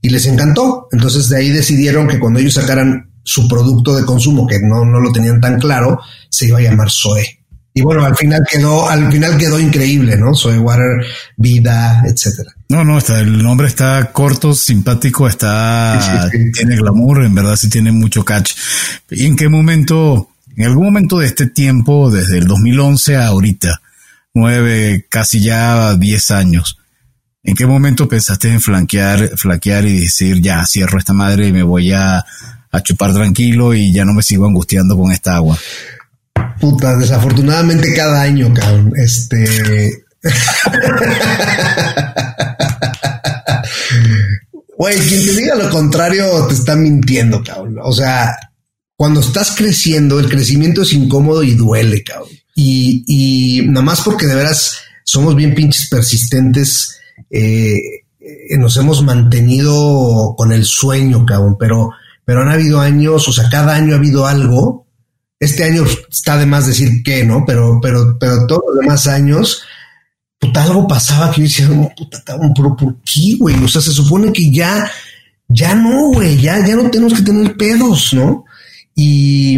y 0.00 0.08
les 0.08 0.24
encantó. 0.24 0.88
Entonces 0.92 1.28
de 1.28 1.36
ahí 1.36 1.50
decidieron 1.50 2.08
que 2.08 2.18
cuando 2.18 2.40
ellos 2.40 2.54
sacaran 2.54 3.10
su 3.22 3.46
producto 3.46 3.94
de 3.94 4.06
consumo, 4.06 4.46
que 4.46 4.60
no, 4.60 4.86
no 4.86 4.98
lo 4.98 5.12
tenían 5.12 5.42
tan 5.42 5.60
claro, 5.60 6.00
se 6.30 6.46
iba 6.46 6.58
a 6.58 6.62
llamar 6.62 6.90
Zoe. 6.90 7.41
Y 7.74 7.80
bueno, 7.80 8.04
al 8.04 8.16
final 8.16 8.42
quedó, 8.50 8.88
al 8.88 9.10
final 9.10 9.38
quedó 9.38 9.58
increíble, 9.58 10.16
¿no? 10.16 10.34
Zoe 10.34 10.58
Water, 10.58 11.06
vida, 11.36 12.02
etcétera. 12.04 12.52
No, 12.68 12.84
no, 12.84 12.98
está, 12.98 13.20
el 13.20 13.42
nombre 13.42 13.66
está 13.66 14.12
corto, 14.12 14.54
simpático, 14.54 15.26
está, 15.26 16.30
tiene 16.54 16.76
glamour, 16.76 17.24
en 17.24 17.34
verdad 17.34 17.56
sí 17.56 17.70
tiene 17.70 17.92
mucho 17.92 18.24
catch. 18.24 18.52
¿Y 19.10 19.26
en 19.26 19.36
qué 19.36 19.48
momento, 19.48 20.28
en 20.56 20.66
algún 20.66 20.84
momento 20.84 21.18
de 21.18 21.26
este 21.26 21.46
tiempo, 21.46 22.10
desde 22.10 22.38
el 22.38 22.46
2011 22.46 23.16
a 23.16 23.28
ahorita, 23.28 23.80
nueve, 24.34 25.06
casi 25.08 25.40
ya 25.40 25.94
diez 25.94 26.30
años, 26.30 26.78
¿En 27.44 27.56
qué 27.56 27.66
momento 27.66 28.06
pensaste 28.06 28.48
en 28.48 28.60
flanquear, 28.60 29.36
flaquear 29.36 29.84
y 29.84 30.00
decir, 30.02 30.40
ya, 30.40 30.64
cierro 30.64 30.98
esta 30.98 31.12
madre 31.12 31.48
y 31.48 31.52
me 31.52 31.64
voy 31.64 31.92
a, 31.92 32.24
chupar 32.84 33.12
tranquilo 33.12 33.74
y 33.74 33.92
ya 33.92 34.04
no 34.04 34.14
me 34.14 34.22
sigo 34.22 34.46
angustiando 34.46 34.96
con 34.96 35.10
esta 35.10 35.34
agua? 35.34 35.58
Puta, 36.60 36.96
desafortunadamente 36.96 37.92
cada 37.94 38.22
año, 38.22 38.52
cabrón. 38.54 38.92
Este. 38.96 40.04
Güey, 44.78 44.98
quien 44.98 45.24
te 45.24 45.32
diga 45.36 45.54
lo 45.54 45.70
contrario 45.70 46.46
te 46.48 46.54
está 46.54 46.74
mintiendo, 46.74 47.42
cabrón. 47.44 47.76
O 47.82 47.92
sea, 47.92 48.34
cuando 48.96 49.20
estás 49.20 49.52
creciendo, 49.56 50.18
el 50.18 50.28
crecimiento 50.28 50.82
es 50.82 50.92
incómodo 50.92 51.42
y 51.42 51.54
duele, 51.54 52.02
cabrón. 52.02 52.30
Y, 52.54 53.04
y 53.06 53.68
nada 53.68 53.82
más 53.82 54.00
porque 54.00 54.26
de 54.26 54.34
veras 54.34 54.78
somos 55.04 55.36
bien 55.36 55.54
pinches 55.54 55.88
persistentes 55.88 56.98
eh, 57.30 58.58
nos 58.58 58.76
hemos 58.76 59.02
mantenido 59.02 60.34
con 60.36 60.52
el 60.52 60.64
sueño, 60.64 61.24
cabrón, 61.26 61.56
pero, 61.58 61.90
pero 62.24 62.42
han 62.42 62.50
habido 62.50 62.80
años, 62.80 63.26
o 63.28 63.32
sea, 63.32 63.48
cada 63.50 63.74
año 63.74 63.94
ha 63.94 63.98
habido 63.98 64.26
algo. 64.26 64.81
Este 65.42 65.64
año 65.64 65.84
está 66.10 66.38
de 66.38 66.46
más 66.46 66.68
decir 66.68 67.02
que, 67.02 67.24
¿no? 67.24 67.44
Pero, 67.44 67.80
pero, 67.82 68.16
pero 68.18 68.46
todos 68.46 68.62
los 68.68 68.78
demás 68.80 69.08
años, 69.08 69.64
puta, 70.38 70.62
algo 70.62 70.86
pasaba 70.86 71.32
que 71.32 71.40
yo 71.40 71.48
decía, 71.48 71.68
puta, 71.96 72.22
pero 72.24 72.76
¿por 72.76 73.02
qué, 73.02 73.34
güey? 73.38 73.56
O 73.64 73.68
sea, 73.68 73.82
se 73.82 73.92
supone 73.92 74.32
que 74.32 74.52
ya, 74.52 74.88
ya 75.48 75.74
no, 75.74 76.12
güey, 76.12 76.40
ya, 76.40 76.64
ya 76.64 76.76
no 76.76 76.88
tenemos 76.90 77.14
que 77.14 77.22
tener 77.22 77.56
pedos, 77.56 78.12
¿no? 78.12 78.44
Y 78.94 79.56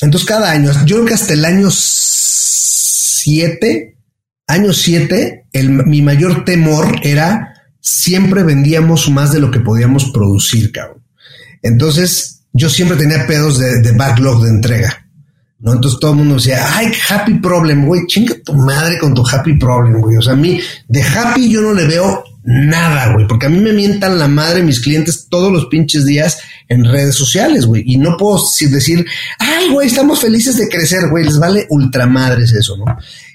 entonces 0.00 0.26
cada 0.26 0.50
año, 0.50 0.72
yo 0.84 0.96
creo 0.96 1.06
que 1.06 1.14
hasta 1.14 1.34
el 1.34 1.44
año 1.44 1.68
7, 1.70 3.94
Año 4.48 4.72
7, 4.72 5.44
mi 5.84 6.00
mayor 6.00 6.46
temor 6.46 7.00
era 7.02 7.54
siempre 7.80 8.42
vendíamos 8.42 9.10
más 9.10 9.30
de 9.30 9.40
lo 9.40 9.50
que 9.50 9.60
podíamos 9.60 10.10
producir, 10.10 10.72
cabrón. 10.72 11.04
Entonces, 11.62 12.37
yo 12.52 12.68
siempre 12.68 12.96
tenía 12.96 13.26
pedos 13.26 13.58
de, 13.58 13.92
backlog 13.92 14.42
de 14.42 14.50
entrega. 14.50 15.06
¿no? 15.60 15.72
Entonces 15.72 15.98
todo 16.00 16.12
el 16.12 16.18
mundo 16.18 16.36
decía, 16.36 16.64
ay, 16.76 16.92
happy 17.08 17.34
problem, 17.34 17.86
güey, 17.86 18.06
chinga 18.06 18.34
tu 18.44 18.54
madre 18.54 18.98
con 18.98 19.14
tu 19.14 19.26
happy 19.26 19.58
problem, 19.58 20.00
güey. 20.00 20.16
O 20.16 20.22
sea, 20.22 20.34
a 20.34 20.36
mí 20.36 20.60
de 20.86 21.02
happy 21.02 21.50
yo 21.50 21.60
no 21.60 21.72
le 21.72 21.86
veo 21.86 22.24
nada, 22.44 23.12
güey, 23.12 23.26
porque 23.26 23.46
a 23.46 23.48
mí 23.50 23.58
me 23.58 23.72
mientan 23.72 24.18
la 24.18 24.28
madre 24.28 24.62
mis 24.62 24.80
clientes 24.80 25.26
todos 25.28 25.52
los 25.52 25.66
pinches 25.66 26.06
días 26.06 26.38
en 26.68 26.84
redes 26.84 27.14
sociales, 27.14 27.66
güey, 27.66 27.82
y 27.84 27.98
no 27.98 28.16
puedo 28.16 28.42
decir, 28.70 29.04
ay, 29.38 29.70
güey, 29.70 29.88
estamos 29.88 30.20
felices 30.20 30.56
de 30.56 30.68
crecer, 30.68 31.08
güey, 31.10 31.24
les 31.24 31.38
vale 31.38 31.66
ultramadres 31.68 32.52
eso, 32.52 32.76
¿no? 32.76 32.84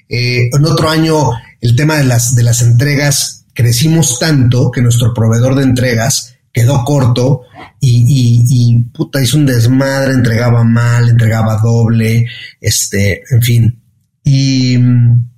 Eh, 0.08 0.48
en 0.52 0.64
otro 0.64 0.88
año, 0.88 1.30
el 1.60 1.76
tema 1.76 1.96
de 1.96 2.04
las, 2.04 2.34
de 2.34 2.42
las 2.42 2.62
entregas 2.62 3.44
crecimos 3.54 4.18
tanto 4.18 4.70
que 4.70 4.82
nuestro 4.82 5.14
proveedor 5.14 5.54
de 5.54 5.62
entregas 5.62 6.33
quedó 6.54 6.84
corto 6.84 7.42
y, 7.80 8.46
y, 8.48 8.78
puta, 8.84 9.20
hizo 9.20 9.36
un 9.36 9.44
desmadre, 9.44 10.14
entregaba 10.14 10.62
mal, 10.62 11.10
entregaba 11.10 11.56
doble, 11.56 12.26
este, 12.60 13.22
en 13.28 13.42
fin. 13.42 13.82
Y 14.22 14.78
mm, 14.78 15.28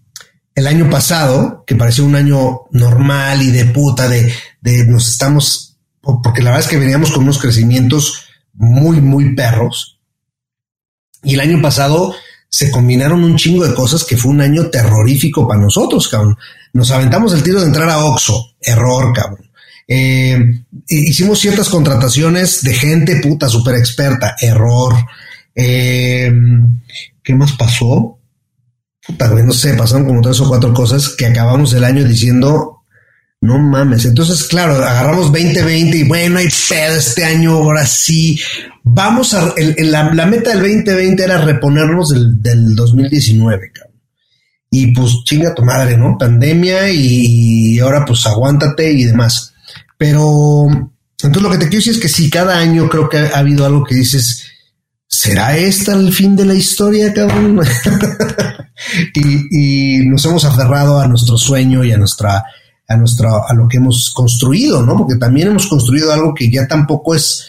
el 0.55 0.67
año 0.67 0.89
pasado, 0.91 1.65
que 1.67 1.75
parecía 1.75 2.05
un 2.05 2.15
año 2.15 2.61
normal 2.71 3.43
y 3.43 3.51
de 3.51 3.65
puta, 3.65 4.09
de, 4.09 4.31
de 4.61 4.87
nos 4.87 5.09
estamos, 5.09 5.79
porque 6.01 6.43
la 6.43 6.51
verdad 6.51 6.67
es 6.67 6.71
que 6.71 6.79
veníamos 6.79 7.11
con 7.11 7.25
unos 7.25 7.39
crecimientos 7.39 8.27
muy, 8.53 9.01
muy 9.01 9.35
perros. 9.35 9.99
Y 11.25 11.35
el 11.35 11.41
año 11.41 11.61
pasado 11.63 12.15
se 12.49 12.71
combinaron 12.71 13.25
un 13.25 13.37
chingo 13.37 13.67
de 13.67 13.75
cosas 13.75 14.05
que 14.05 14.19
fue 14.19 14.31
un 14.31 14.43
año 14.43 14.69
terrorífico 14.69 15.49
para 15.49 15.61
nosotros, 15.61 16.09
cabrón. 16.09 16.37
Nos 16.75 16.91
aventamos 16.91 17.33
el 17.33 17.43
tiro 17.43 17.61
de 17.61 17.67
entrar 17.67 17.89
a 17.89 18.05
Oxo, 18.05 18.55
error, 18.61 19.13
cabrón. 19.15 19.46
Eh, 19.89 20.65
hicimos 20.89 21.39
ciertas 21.39 21.69
contrataciones 21.69 22.63
de 22.63 22.75
gente 22.75 23.21
puta 23.21 23.49
súper 23.49 23.77
experta, 23.77 24.37
error. 24.41 24.95
Eh, 25.55 26.33
¿Qué 27.23 27.35
más 27.35 27.53
pasó? 27.53 28.19
Puta, 29.07 29.29
no 29.29 29.53
sé, 29.53 29.75
pasaron 29.75 30.07
como 30.07 30.21
tres 30.21 30.41
o 30.41 30.49
cuatro 30.49 30.75
cosas 30.75 31.11
que 31.11 31.27
acabamos 31.27 31.73
el 31.73 31.85
año 31.85 32.05
diciendo, 32.05 32.83
no 33.41 33.59
mames. 33.59 34.05
Entonces, 34.05 34.45
claro, 34.45 34.75
agarramos 34.75 35.33
2020 35.33 35.99
y 35.99 36.03
bueno, 36.03 36.39
hay 36.39 36.49
pedo 36.69 36.97
este 36.97 37.25
año, 37.25 37.53
ahora 37.53 37.87
sí. 37.87 38.41
Vamos 38.83 39.35
a. 39.35 39.55
la, 39.57 40.27
meta 40.27 40.51
del 40.51 40.61
2020 40.61 41.23
era 41.23 41.39
reponernos 41.39 42.11
del, 42.11 42.43
del 42.43 42.75
2019, 42.75 43.71
cabrón. 43.73 43.97
Y 44.69 44.93
pues 44.93 45.23
chinga 45.25 45.55
tu 45.55 45.65
madre, 45.65 45.97
¿no? 45.97 46.19
Pandemia 46.19 46.91
y 46.91 47.79
ahora 47.79 48.05
pues 48.05 48.27
aguántate 48.27 48.93
y 48.93 49.05
demás. 49.05 49.55
Pero 49.99 50.67
entonces 51.23 51.43
lo 51.43 51.51
que 51.51 51.59
te 51.59 51.69
quiero 51.69 51.79
decir 51.79 51.95
es 51.95 52.01
que 52.01 52.09
sí, 52.09 52.31
cada 52.31 52.59
año 52.59 52.89
creo 52.89 53.09
que 53.09 53.19
ha, 53.19 53.39
habido 53.39 53.65
algo 53.65 53.85
que 53.85 53.95
dices, 53.95 54.45
¿será 55.07 55.57
esta 55.57 55.95
el 55.95 56.13
fin 56.13 56.37
de 56.37 56.45
la 56.45 56.55
historia, 56.55 57.13
cabrón? 57.13 57.61
y, 59.15 60.01
y, 60.01 60.07
nos 60.07 60.25
hemos 60.27 60.45
aferrado 60.45 61.01
a 61.01 61.09
nuestro 61.09 61.39
sueño 61.39 61.83
y 61.85 61.93
a 61.93 61.99
nuestra, 61.99 62.45
a 62.87 62.97
nuestra, 62.97 63.31
a 63.49 63.55
lo 63.55 63.67
que 63.69 63.79
hemos 63.79 64.11
construido, 64.11 64.83
¿no? 64.83 64.97
Porque 64.97 65.17
también 65.17 65.49
hemos 65.49 65.67
construido 65.67 66.13
algo 66.13 66.35
que 66.35 66.51
ya 66.51 66.69
tampoco 66.69 67.15
es, 67.15 67.47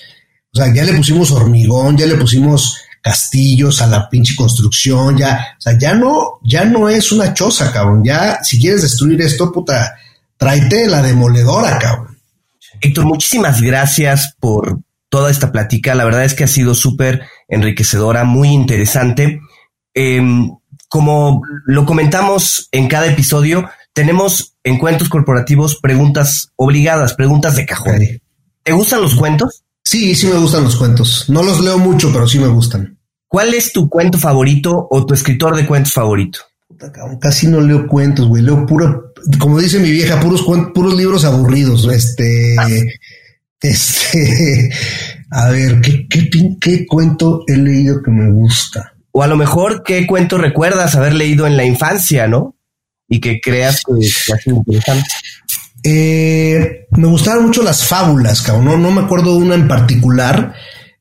o 0.53 0.57
sea, 0.57 0.73
ya 0.73 0.83
le 0.83 0.93
pusimos 0.93 1.31
hormigón, 1.31 1.97
ya 1.97 2.05
le 2.05 2.15
pusimos 2.15 2.77
castillos 3.01 3.81
a 3.81 3.87
la 3.87 4.09
pinche 4.09 4.35
construcción, 4.35 5.17
ya, 5.17 5.55
o 5.57 5.61
sea, 5.61 5.77
ya 5.77 5.93
no, 5.93 6.39
ya 6.43 6.65
no 6.65 6.89
es 6.89 7.11
una 7.11 7.33
choza, 7.33 7.71
cabrón. 7.71 8.03
Ya, 8.03 8.39
si 8.43 8.59
quieres 8.59 8.81
destruir 8.81 9.21
esto, 9.21 9.51
puta, 9.51 9.95
tráete 10.37 10.87
la 10.87 11.01
demoledora, 11.01 11.77
cabrón. 11.79 12.06
Héctor, 12.81 13.05
muchísimas 13.05 13.61
gracias 13.61 14.35
por 14.39 14.79
toda 15.09 15.31
esta 15.31 15.51
plática. 15.51 15.95
La 15.95 16.05
verdad 16.05 16.25
es 16.25 16.33
que 16.33 16.43
ha 16.43 16.47
sido 16.47 16.75
súper 16.75 17.23
enriquecedora, 17.47 18.23
muy 18.23 18.49
interesante. 18.49 19.41
Em, 19.93 20.51
como 20.89 21.41
lo 21.65 21.85
comentamos 21.85 22.69
en 22.71 22.87
cada 22.87 23.07
episodio, 23.07 23.69
tenemos 23.93 24.55
en 24.63 24.77
cuentos 24.77 25.09
corporativos 25.09 25.79
preguntas 25.79 26.51
obligadas, 26.55 27.13
preguntas 27.13 27.55
de 27.55 27.65
cajón. 27.65 27.99
¿Te 28.63 28.71
gustan 28.71 29.01
los 29.01 29.15
cuentos? 29.15 29.63
Sí, 29.83 30.15
sí 30.15 30.27
me 30.27 30.37
gustan 30.37 30.65
los 30.65 30.75
cuentos. 30.75 31.25
No 31.29 31.43
los 31.43 31.61
leo 31.61 31.77
mucho, 31.77 32.11
pero 32.11 32.27
sí 32.27 32.39
me 32.39 32.47
gustan. 32.47 32.99
¿Cuál 33.27 33.53
es 33.53 33.73
tu 33.73 33.89
cuento 33.89 34.17
favorito 34.17 34.87
o 34.89 35.05
tu 35.05 35.13
escritor 35.13 35.55
de 35.55 35.65
cuentos 35.65 35.93
favorito? 35.93 36.39
Casi 37.19 37.47
no 37.47 37.59
leo 37.59 37.87
cuentos, 37.87 38.27
güey. 38.27 38.43
Leo 38.43 38.65
puro, 38.65 39.06
como 39.39 39.59
dice 39.59 39.79
mi 39.79 39.91
vieja, 39.91 40.19
puros 40.19 40.43
puros 40.73 40.95
libros 40.95 41.25
aburridos. 41.25 41.87
Este, 41.91 42.55
este, 43.61 44.69
a 45.31 45.49
ver, 45.49 45.81
¿qué, 45.81 46.07
qué, 46.07 46.29
qué 46.59 46.85
cuento 46.85 47.43
he 47.47 47.57
leído 47.57 48.01
que 48.01 48.11
me 48.11 48.31
gusta? 48.31 48.93
O 49.11 49.23
a 49.23 49.27
lo 49.27 49.35
mejor, 49.35 49.83
¿qué 49.83 50.05
cuento 50.05 50.37
recuerdas 50.37 50.95
haber 50.95 51.13
leído 51.13 51.47
en 51.47 51.57
la 51.57 51.65
infancia, 51.65 52.27
no? 52.27 52.55
Y 53.07 53.19
que 53.19 53.39
creas 53.41 53.81
que 53.83 54.33
ha 54.33 54.37
sido 54.37 54.57
interesante. 54.57 55.09
Eh, 55.83 56.87
me 56.91 57.07
gustaban 57.07 57.45
mucho 57.45 57.63
las 57.63 57.85
fábulas, 57.85 58.41
cabrón. 58.41 58.65
No, 58.65 58.77
no 58.77 58.91
me 58.91 59.01
acuerdo 59.01 59.35
una 59.35 59.55
en 59.55 59.67
particular, 59.67 60.53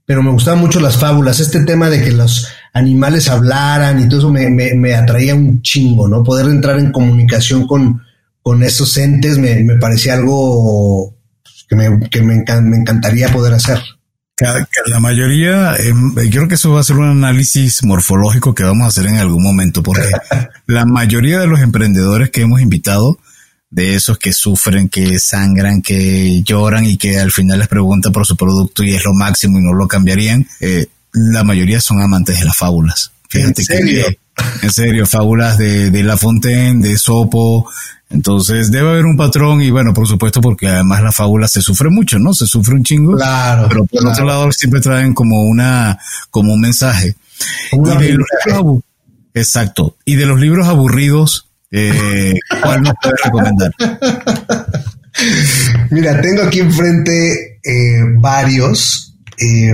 pero 0.04 0.22
me 0.22 0.30
gustaban 0.30 0.60
mucho 0.60 0.80
las 0.80 0.96
fábulas. 0.96 1.40
Este 1.40 1.64
tema 1.64 1.90
de 1.90 2.02
que 2.02 2.12
los 2.12 2.48
animales 2.72 3.28
hablaran 3.28 4.00
y 4.00 4.08
todo 4.08 4.20
eso 4.20 4.30
me, 4.30 4.48
me, 4.50 4.94
atraía 4.94 5.34
un 5.34 5.60
chingo, 5.62 6.08
¿no? 6.08 6.22
Poder 6.22 6.46
entrar 6.46 6.78
en 6.78 6.92
comunicación 6.92 7.66
con, 7.66 8.02
con 8.46 8.62
esos 8.62 8.96
entes 8.96 9.38
me, 9.38 9.64
me 9.64 9.74
parecía 9.74 10.14
algo 10.14 11.16
que, 11.68 11.74
me, 11.74 12.08
que 12.08 12.22
me, 12.22 12.34
encantaría 12.34 13.28
poder 13.32 13.54
hacer. 13.54 13.80
la 14.86 15.00
mayoría, 15.00 15.74
em, 15.74 16.14
yo 16.14 16.30
creo 16.30 16.48
que 16.48 16.54
eso 16.54 16.70
va 16.70 16.78
a 16.78 16.84
ser 16.84 16.94
un 16.94 17.08
análisis 17.08 17.82
morfológico 17.82 18.54
que 18.54 18.62
vamos 18.62 18.84
a 18.84 18.88
hacer 18.90 19.06
en 19.06 19.16
algún 19.16 19.42
momento, 19.42 19.82
porque 19.82 20.12
la 20.68 20.86
mayoría 20.86 21.40
de 21.40 21.48
los 21.48 21.58
emprendedores 21.58 22.30
que 22.30 22.42
hemos 22.42 22.60
invitado, 22.60 23.18
de 23.68 23.96
esos 23.96 24.16
que 24.16 24.32
sufren, 24.32 24.88
que 24.88 25.18
sangran, 25.18 25.82
que 25.82 26.40
lloran 26.44 26.84
y 26.84 26.98
que 26.98 27.18
al 27.18 27.32
final 27.32 27.58
les 27.58 27.66
preguntan 27.66 28.12
por 28.12 28.26
su 28.26 28.36
producto 28.36 28.84
y 28.84 28.94
es 28.94 29.04
lo 29.04 29.12
máximo 29.12 29.58
y 29.58 29.62
no 29.62 29.72
lo 29.72 29.88
cambiarían, 29.88 30.46
eh, 30.60 30.86
la 31.12 31.42
mayoría 31.42 31.80
son 31.80 32.00
amantes 32.00 32.38
de 32.38 32.44
las 32.44 32.56
fábulas. 32.56 33.10
Fíjate 33.28 33.62
¿En 33.62 33.66
serio? 33.66 34.06
en 34.62 34.70
serio, 34.70 35.04
fábulas 35.04 35.58
de, 35.58 35.90
de 35.90 36.02
La 36.04 36.16
Fontaine, 36.16 36.80
de 36.80 36.96
Sopo. 36.96 37.68
Entonces 38.08 38.70
debe 38.70 38.90
haber 38.90 39.04
un 39.04 39.16
patrón 39.16 39.62
y 39.62 39.70
bueno, 39.70 39.92
por 39.92 40.06
supuesto, 40.06 40.40
porque 40.40 40.68
además 40.68 41.02
la 41.02 41.10
fábula 41.10 41.48
se 41.48 41.60
sufre 41.60 41.90
mucho, 41.90 42.18
¿no? 42.18 42.34
Se 42.34 42.46
sufre 42.46 42.74
un 42.74 42.84
chingo. 42.84 43.16
Claro. 43.16 43.68
Pero 43.68 43.84
por 43.86 44.06
otro 44.06 44.24
lado 44.24 44.52
siempre 44.52 44.80
traen 44.80 45.12
como 45.12 45.42
una, 45.42 45.98
como 46.30 46.52
un 46.52 46.60
mensaje. 46.60 47.16
exacto. 49.34 49.96
Y 50.04 50.14
de 50.14 50.26
los 50.26 50.40
libros 50.40 50.68
aburridos, 50.68 51.48
eh, 51.72 52.34
¿cuál 52.62 52.82
nos 52.82 52.94
puedes 53.02 53.20
recomendar? 53.24 53.72
Mira, 55.90 56.20
tengo 56.20 56.42
aquí 56.42 56.60
enfrente 56.60 57.58
eh, 57.64 58.02
varios. 58.18 59.14
Eh, 59.38 59.72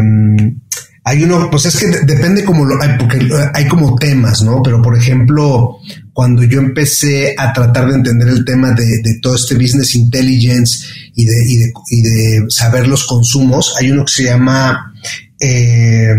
hay 1.04 1.24
uno, 1.24 1.50
pues 1.50 1.66
es 1.66 1.76
que 1.76 1.86
depende 2.06 2.44
como 2.44 2.64
lo, 2.64 2.80
hay, 2.80 2.90
porque 2.98 3.28
hay 3.52 3.66
como 3.66 3.96
temas, 3.96 4.42
¿no? 4.42 4.62
Pero 4.62 4.80
por 4.80 4.96
ejemplo, 4.96 5.78
cuando 6.12 6.42
yo 6.44 6.58
empecé 6.58 7.34
a 7.38 7.52
tratar 7.52 7.88
de 7.88 7.94
entender 7.94 8.28
el 8.28 8.44
tema 8.44 8.72
de, 8.72 9.18
todo 9.20 9.34
este 9.34 9.54
business 9.54 9.94
intelligence 9.94 10.84
y 11.14 11.24
de, 11.24 12.44
saber 12.48 12.86
los 12.86 13.04
consumos, 13.04 13.74
hay 13.78 13.90
uno 13.90 14.04
que 14.04 14.12
se 14.12 14.24
llama 14.24 14.94
eh, 15.40 16.14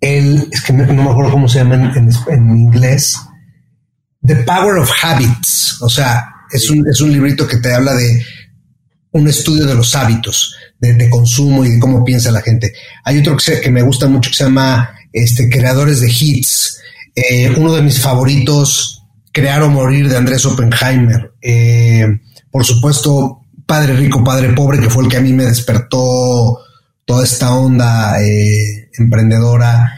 el, 0.00 0.48
es 0.50 0.62
que 0.62 0.72
no, 0.72 0.92
me 0.92 1.10
acuerdo 1.10 1.32
cómo 1.32 1.48
se 1.48 1.58
llama 1.58 1.74
en, 1.74 2.10
en, 2.28 2.58
inglés, 2.58 3.16
The 4.26 4.36
Power 4.36 4.78
of 4.78 4.90
Habits, 5.02 5.80
o 5.80 5.88
sea, 5.88 6.24
es 6.52 6.68
un, 6.70 6.86
es 6.88 7.00
un 7.00 7.12
librito 7.12 7.46
que 7.46 7.58
te 7.58 7.72
habla 7.72 7.94
de 7.94 8.24
un 9.12 9.28
estudio 9.28 9.66
de 9.66 9.74
los 9.74 9.94
hábitos 9.94 10.54
de, 10.92 11.08
consumo 11.08 11.64
y 11.64 11.70
de 11.70 11.78
cómo 11.78 12.04
piensa 12.04 12.30
la 12.30 12.42
gente. 12.42 12.72
Hay 13.04 13.18
otro 13.18 13.36
que, 13.36 13.60
que 13.60 13.70
me 13.70 13.82
gusta 13.82 14.08
mucho 14.08 14.30
que 14.30 14.36
se 14.36 14.44
llama 14.44 14.94
este, 15.12 15.48
Creadores 15.48 16.00
de 16.00 16.08
Hits. 16.08 16.80
Eh, 17.14 17.54
uno 17.56 17.74
de 17.74 17.82
mis 17.82 18.00
favoritos, 18.00 19.02
Crear 19.32 19.62
o 19.62 19.70
Morir 19.70 20.08
de 20.08 20.16
Andrés 20.16 20.44
Oppenheimer. 20.46 21.32
Eh, 21.40 22.06
por 22.50 22.64
supuesto, 22.64 23.42
Padre 23.66 23.94
Rico, 23.94 24.24
Padre 24.24 24.52
Pobre, 24.52 24.80
que 24.80 24.90
fue 24.90 25.04
el 25.04 25.10
que 25.10 25.16
a 25.16 25.20
mí 25.20 25.32
me 25.32 25.44
despertó 25.44 26.58
toda 27.04 27.24
esta 27.24 27.54
onda 27.54 28.20
eh, 28.22 28.90
emprendedora. 28.98 29.94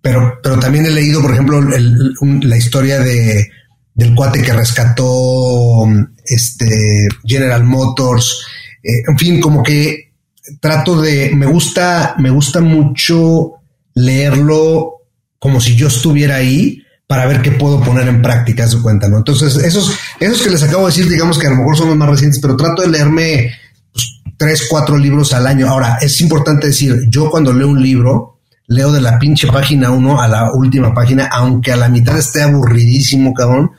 Pero, 0.00 0.38
pero 0.42 0.58
también 0.58 0.86
he 0.86 0.90
leído, 0.90 1.20
por 1.20 1.32
ejemplo, 1.32 1.60
la 1.60 2.56
historia 2.56 3.00
de, 3.00 3.50
del 3.94 4.14
cuate 4.14 4.42
que 4.42 4.52
rescató 4.52 5.86
este, 6.24 7.08
General 7.24 7.64
Motors. 7.64 8.46
en 8.82 9.18
fin, 9.18 9.40
como 9.40 9.62
que 9.62 10.12
trato 10.60 11.00
de, 11.00 11.32
me 11.34 11.46
gusta, 11.46 12.14
me 12.18 12.30
gusta 12.30 12.60
mucho 12.60 13.54
leerlo 13.94 14.97
como 15.38 15.60
si 15.60 15.76
yo 15.76 15.88
estuviera 15.88 16.36
ahí 16.36 16.82
para 17.06 17.26
ver 17.26 17.40
qué 17.40 17.52
puedo 17.52 17.80
poner 17.80 18.06
en 18.06 18.20
práctica, 18.20 18.68
su 18.68 18.82
cuenta, 18.82 19.08
¿no? 19.08 19.16
Entonces, 19.16 19.56
esos, 19.56 19.92
esos 20.20 20.42
que 20.42 20.50
les 20.50 20.62
acabo 20.62 20.86
de 20.86 20.92
decir, 20.92 21.08
digamos 21.08 21.38
que 21.38 21.46
a 21.46 21.50
lo 21.50 21.56
mejor 21.56 21.76
son 21.76 21.88
los 21.88 21.96
más 21.96 22.08
recientes, 22.08 22.38
pero 22.40 22.56
trato 22.56 22.82
de 22.82 22.88
leerme 22.88 23.50
pues, 23.92 24.20
tres, 24.36 24.66
cuatro 24.68 24.98
libros 24.98 25.32
al 25.32 25.46
año. 25.46 25.68
Ahora, 25.68 25.98
es 26.02 26.20
importante 26.20 26.66
decir, 26.66 27.06
yo 27.08 27.30
cuando 27.30 27.52
leo 27.52 27.68
un 27.68 27.82
libro, 27.82 28.40
leo 28.66 28.92
de 28.92 29.00
la 29.00 29.18
pinche 29.18 29.48
página 29.48 29.90
uno 29.90 30.20
a 30.20 30.28
la 30.28 30.52
última 30.52 30.92
página, 30.92 31.28
aunque 31.32 31.72
a 31.72 31.76
la 31.76 31.88
mitad 31.88 32.18
esté 32.18 32.42
aburridísimo, 32.42 33.32
cabrón. 33.32 33.70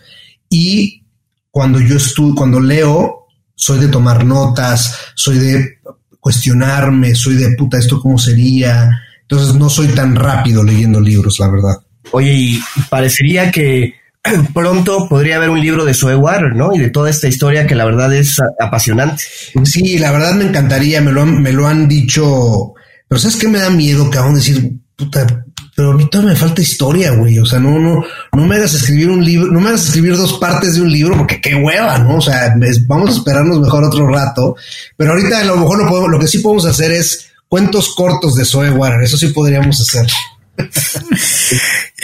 Y 0.49 1.03
cuando 1.51 1.79
yo 1.79 1.97
estudio, 1.97 2.33
cuando 2.33 2.59
leo, 2.59 3.27
soy 3.53 3.77
de 3.79 3.89
tomar 3.89 4.25
notas, 4.25 4.95
soy 5.13 5.37
de 5.37 5.79
cuestionarme, 6.19 7.13
soy 7.13 7.35
de 7.35 7.55
puta, 7.55 7.77
esto 7.77 8.01
cómo 8.01 8.17
sería. 8.17 9.03
Entonces 9.29 9.55
no 9.55 9.69
soy 9.69 9.89
tan 9.89 10.15
rápido 10.15 10.63
leyendo 10.63 10.99
libros, 10.99 11.39
la 11.39 11.49
verdad. 11.49 11.75
Oye, 12.11 12.33
y 12.33 12.59
parecería 12.89 13.51
que 13.51 13.93
pronto 14.53 15.07
podría 15.07 15.35
haber 15.35 15.51
un 15.51 15.61
libro 15.61 15.85
de 15.85 15.93
Zoe 15.93 16.15
Water, 16.15 16.55
¿no? 16.55 16.73
Y 16.73 16.79
de 16.79 16.89
toda 16.89 17.09
esta 17.09 17.27
historia 17.27 17.67
que 17.67 17.75
la 17.75 17.85
verdad 17.85 18.11
es 18.13 18.41
apasionante. 18.59 19.23
Sí, 19.63 19.99
la 19.99 20.11
verdad 20.11 20.33
me 20.33 20.45
encantaría, 20.45 21.01
me 21.01 21.11
lo 21.11 21.21
han, 21.21 21.41
me 21.41 21.53
lo 21.53 21.67
han 21.67 21.87
dicho, 21.87 22.73
pero 23.07 23.19
¿sabes 23.19 23.37
qué 23.37 23.47
me 23.47 23.59
da 23.59 23.69
miedo, 23.69 24.09
cabrón? 24.09 24.35
Decir, 24.35 24.73
puta, 24.95 25.45
pero 25.75 25.91
a 25.91 25.93
mí 25.95 26.09
todavía 26.09 26.33
me 26.33 26.39
falta 26.39 26.61
historia, 26.61 27.11
güey. 27.11 27.39
O 27.39 27.45
sea, 27.45 27.59
no, 27.59 27.79
no, 27.79 28.03
no 28.33 28.45
me 28.45 28.55
hagas 28.55 28.73
escribir 28.73 29.09
un 29.09 29.23
libro, 29.23 29.51
no 29.51 29.61
me 29.61 29.69
hagas 29.69 29.85
escribir 29.85 30.17
dos 30.17 30.33
partes 30.39 30.75
de 30.75 30.81
un 30.81 30.91
libro, 30.91 31.17
porque 31.17 31.39
qué 31.39 31.55
hueva, 31.55 31.97
¿no? 31.99 32.17
O 32.17 32.21
sea, 32.21 32.53
vamos 32.87 33.11
a 33.11 33.13
esperarnos 33.13 33.61
mejor 33.61 33.83
otro 33.83 34.07
rato. 34.07 34.55
Pero 34.97 35.11
ahorita 35.11 35.39
a 35.39 35.45
lo 35.45 35.55
mejor 35.55 35.81
lo, 35.81 35.87
podemos, 35.87 36.11
lo 36.11 36.19
que 36.19 36.27
sí 36.27 36.39
podemos 36.39 36.65
hacer 36.65 36.91
es 36.91 37.28
cuentos 37.49 37.93
cortos 37.95 38.35
de 38.35 38.45
Zoe 38.45 38.71
Water. 38.71 39.01
Eso 39.03 39.17
sí 39.17 39.27
podríamos 39.27 39.81
hacer. 39.81 40.07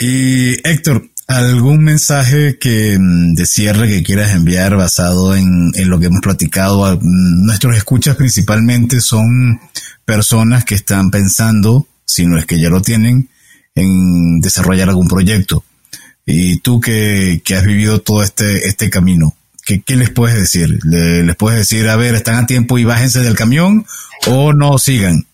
y 0.00 0.68
Héctor, 0.68 1.08
¿Algún 1.28 1.82
mensaje 1.82 2.56
que 2.56 2.96
mm, 2.98 3.34
de 3.34 3.46
cierre 3.46 3.88
que 3.88 4.04
quieras 4.04 4.30
enviar 4.30 4.76
basado 4.76 5.34
en, 5.34 5.72
en, 5.74 5.90
lo 5.90 5.98
que 5.98 6.06
hemos 6.06 6.20
platicado? 6.20 6.98
Nuestros 7.02 7.76
escuchas 7.76 8.14
principalmente 8.14 9.00
son 9.00 9.60
personas 10.04 10.64
que 10.64 10.76
están 10.76 11.10
pensando, 11.10 11.88
si 12.04 12.26
no 12.26 12.38
es 12.38 12.46
que 12.46 12.60
ya 12.60 12.68
lo 12.68 12.80
tienen, 12.80 13.28
en 13.74 14.40
desarrollar 14.40 14.88
algún 14.88 15.08
proyecto. 15.08 15.64
Y 16.24 16.58
tú 16.58 16.80
que, 16.80 17.42
que 17.44 17.56
has 17.56 17.64
vivido 17.64 18.00
todo 18.00 18.22
este, 18.22 18.68
este 18.68 18.88
camino, 18.88 19.34
¿qué, 19.64 19.82
qué 19.82 19.96
les 19.96 20.10
puedes 20.10 20.36
decir? 20.36 20.78
¿Les 20.84 21.36
puedes 21.36 21.58
decir, 21.58 21.88
a 21.88 21.96
ver, 21.96 22.14
están 22.14 22.36
a 22.36 22.46
tiempo 22.46 22.78
y 22.78 22.84
bájense 22.84 23.20
del 23.20 23.34
camión 23.34 23.84
o 24.28 24.52
no 24.52 24.78
sigan? 24.78 25.26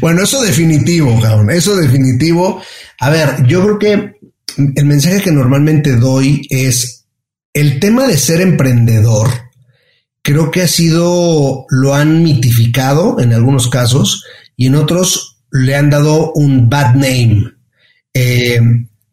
Bueno, 0.00 0.22
eso 0.22 0.40
definitivo, 0.42 1.20
cabrón, 1.20 1.50
eso 1.50 1.76
definitivo. 1.76 2.62
A 3.00 3.10
ver, 3.10 3.46
yo 3.46 3.62
creo 3.62 3.78
que 3.78 4.14
el 4.56 4.84
mensaje 4.84 5.20
que 5.20 5.32
normalmente 5.32 5.96
doy 5.96 6.46
es 6.50 7.06
el 7.52 7.80
tema 7.80 8.06
de 8.06 8.18
ser 8.18 8.40
emprendedor. 8.40 9.28
Creo 10.22 10.50
que 10.50 10.62
ha 10.62 10.68
sido, 10.68 11.66
lo 11.68 11.94
han 11.94 12.22
mitificado 12.22 13.20
en 13.20 13.32
algunos 13.32 13.68
casos 13.68 14.24
y 14.56 14.66
en 14.66 14.76
otros 14.76 15.42
le 15.50 15.76
han 15.76 15.90
dado 15.90 16.32
un 16.32 16.68
bad 16.68 16.94
name, 16.94 17.52
eh, 18.12 18.60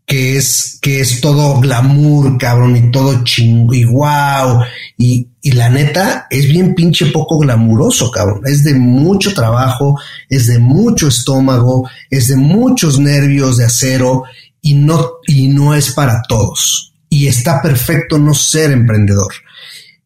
que 0.06 0.38
es 0.38 0.78
que 0.82 1.00
es 1.00 1.22
todo 1.22 1.60
glamour, 1.60 2.38
cabrón, 2.38 2.76
y 2.76 2.92
todo 2.92 3.24
chingo 3.24 3.74
y 3.74 3.86
wow. 3.86 4.62
Y, 4.98 5.28
y 5.42 5.52
la 5.52 5.70
neta 5.70 6.28
es 6.30 6.48
bien 6.48 6.76
pinche 6.76 7.08
poco 7.08 7.38
glamuroso, 7.40 8.12
cabrón. 8.12 8.42
Es 8.46 8.64
de 8.64 8.74
mucho 8.74 9.34
trabajo, 9.34 10.00
es 10.30 10.48
de 10.48 10.60
mucho 10.60 11.08
estómago, 11.08 11.90
es 12.10 12.28
de 12.28 12.36
muchos 12.36 13.00
nervios 13.00 13.58
de 13.58 13.66
acero 13.66 14.24
y 14.62 14.76
no, 14.76 15.12
y 15.28 15.48
no 15.48 15.74
es 15.74 15.92
para 15.92 16.22
todos. 16.28 16.94
Y 17.10 17.28
está 17.28 17.62
perfecto 17.62 18.18
no 18.18 18.34
ser 18.34 18.72
emprendedor. 18.72 19.34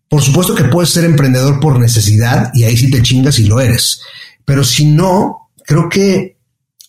Por 0.08 0.22
supuesto 0.22 0.56
que 0.56 0.66
puedes 0.66 0.92
ser 0.92 1.06
emprendedor 1.06 1.60
por 1.60 1.80
necesidad 1.80 2.52
y 2.54 2.64
ahí 2.64 2.78
sí 2.78 2.90
te 2.90 3.02
chingas 3.02 3.40
y 3.40 3.46
lo 3.46 3.60
eres. 3.60 4.02
Pero 4.46 4.64
si 4.64 4.86
no, 4.86 5.50
creo 5.66 5.90
que 5.90 6.35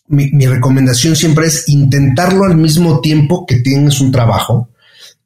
mi, 0.09 0.47
recomendación 0.47 1.17
siempre 1.17 1.47
es 1.47 1.69
intentarlo 1.69 2.45
al 2.45 2.57
mismo 2.57 3.01
tiempo 3.01 3.47
que 3.47 3.57
tienes 3.57 4.01
un 4.01 4.13
trabajo. 4.13 4.71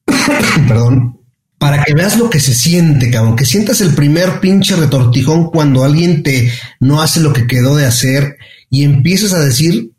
Perdón. 0.69 1.19
Para 1.59 1.85
que 1.85 1.93
veas 1.93 2.17
lo 2.17 2.31
que 2.31 2.41
se 2.41 2.55
siente, 2.55 3.11
cabrón. 3.11 3.37
Que 3.37 3.45
sientas 3.45 3.83
el 3.83 3.95
primer 3.95 4.41
pinche 4.41 4.77
retortijón 4.77 5.51
cuando 5.51 5.85
alguien 5.85 6.23
te 6.23 6.51
no 6.81 7.03
hace 7.03 7.21
lo 7.21 7.35
que 7.35 7.47
quedó 7.47 7.77
de 7.77 7.85
hacer 7.85 8.39
y 8.71 8.85
empiezas 8.85 9.35
a 9.35 9.41
decir, 9.41 9.93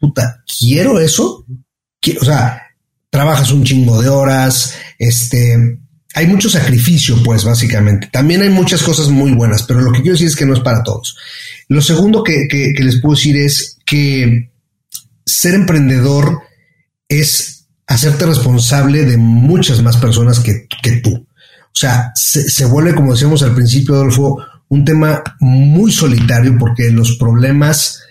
puta, 0.00 0.42
quiero 0.58 0.98
eso 0.98 1.46
o 2.20 2.24
sea, 2.24 2.62
trabajas 3.10 3.50
un 3.50 3.64
chingo 3.64 4.00
de 4.00 4.08
horas, 4.08 4.74
este, 4.98 5.78
hay 6.14 6.26
mucho 6.26 6.48
sacrificio, 6.48 7.22
pues, 7.24 7.44
básicamente. 7.44 8.08
También 8.12 8.42
hay 8.42 8.50
muchas 8.50 8.82
cosas 8.82 9.08
muy 9.08 9.32
buenas, 9.32 9.62
pero 9.64 9.80
lo 9.80 9.92
que 9.92 10.00
quiero 10.00 10.14
decir 10.14 10.28
es 10.28 10.36
que 10.36 10.46
no 10.46 10.54
es 10.54 10.60
para 10.60 10.82
todos. 10.82 11.16
Lo 11.68 11.80
segundo 11.80 12.22
que, 12.22 12.46
les 12.78 13.00
puedo 13.00 13.14
decir 13.14 13.36
es 13.36 13.78
que 13.84 14.50
ser 15.24 15.54
emprendedor 15.54 16.40
es 17.08 17.66
hacerte 17.86 18.26
responsable 18.26 19.04
de 19.04 19.16
muchas 19.16 19.82
más 19.82 19.96
personas 19.96 20.40
que, 20.40 20.66
tú. 21.02 21.14
O 21.14 21.78
sea, 21.78 22.12
se, 22.14 22.64
vuelve, 22.66 22.94
como 22.94 23.12
decíamos 23.12 23.42
al 23.42 23.54
principio, 23.54 23.94
Adolfo, 23.94 24.38
un 24.68 24.84
tema 24.84 25.22
muy 25.40 25.92
solitario 25.92 26.56
porque 26.58 26.90
los 26.90 27.16
problemas 27.16 28.02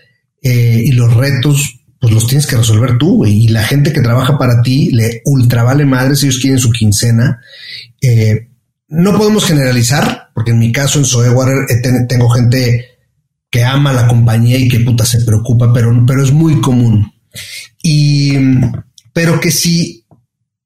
eh, 0.41 0.81
y 0.85 0.91
los 0.91 1.13
retos 1.13 1.81
pues 1.99 2.13
los 2.13 2.27
tienes 2.27 2.45
que 2.45 2.57
resolver 2.57 2.97
tú. 2.97 3.25
Y 3.25 3.47
la 3.47 3.63
gente 3.63 3.91
que 3.91 4.01
trabaja 4.01 4.37
para 4.37 4.61
ti 4.61 4.91
le 4.91 5.21
ultra 5.25 5.63
vale 5.63 5.85
madres, 5.85 6.23
ellos 6.23 6.39
quieren 6.39 6.59
su 6.59 6.71
quincena. 6.71 7.41
Eh, 8.01 8.49
no 8.89 9.17
podemos 9.17 9.45
generalizar, 9.45 10.29
porque 10.33 10.51
en 10.51 10.59
mi 10.59 10.71
caso 10.71 10.99
en 10.99 11.05
Soewater 11.05 11.65
tengo 12.07 12.29
gente 12.29 12.94
que 13.55 13.63
ama 13.63 13.93
la 13.93 14.05
compañía 14.05 14.57
y 14.57 14.67
que 14.67 14.81
puta 14.81 15.05
se 15.05 15.21
preocupa, 15.21 15.71
pero, 15.71 16.05
pero 16.05 16.21
es 16.21 16.33
muy 16.33 16.59
común. 16.59 17.09
Y, 17.81 18.33
pero 19.13 19.39
que 19.39 19.49
si 19.49 20.05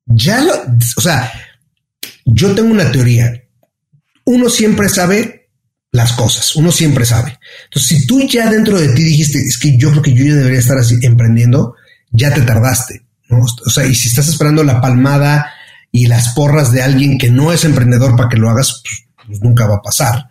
ya 0.08 0.42
lo, 0.42 0.54
o 0.98 1.02
sea, 1.02 1.32
yo 2.26 2.56
tengo 2.56 2.72
una 2.72 2.92
teoría. 2.92 3.44
Uno 4.26 4.50
siempre 4.50 4.90
sabe 4.90 5.52
las 5.92 6.14
cosas. 6.14 6.56
Uno 6.56 6.72
siempre 6.72 7.06
sabe. 7.06 7.38
Entonces, 7.66 8.00
si 8.00 8.08
tú 8.08 8.28
ya 8.28 8.50
dentro 8.50 8.80
de 8.80 8.90
ti 8.90 9.04
dijiste, 9.04 9.38
es 9.38 9.60
que 9.60 9.78
yo 9.78 9.92
creo 9.92 10.02
que 10.02 10.16
yo 10.16 10.26
ya 10.26 10.34
debería 10.34 10.58
estar 10.58 10.80
así 10.80 10.96
emprendiendo, 11.04 11.76
ya 12.10 12.34
te 12.34 12.42
tardaste. 12.42 13.06
O 13.30 13.70
sea, 13.70 13.86
y 13.86 13.94
si 13.94 14.08
estás 14.08 14.30
esperando 14.30 14.64
la 14.64 14.82
palmada 14.82 15.54
y 15.92 16.08
las 16.08 16.30
porras 16.30 16.72
de 16.72 16.82
alguien 16.82 17.20
que 17.20 17.30
no 17.30 17.54
es 17.54 17.66
emprendedor 17.66 18.16
para 18.16 18.30
que 18.30 18.38
lo 18.38 18.50
hagas, 18.50 18.82
pues, 18.84 19.28
pues 19.28 19.42
nunca 19.44 19.68
va 19.68 19.76
a 19.76 19.82
pasar. 19.84 20.26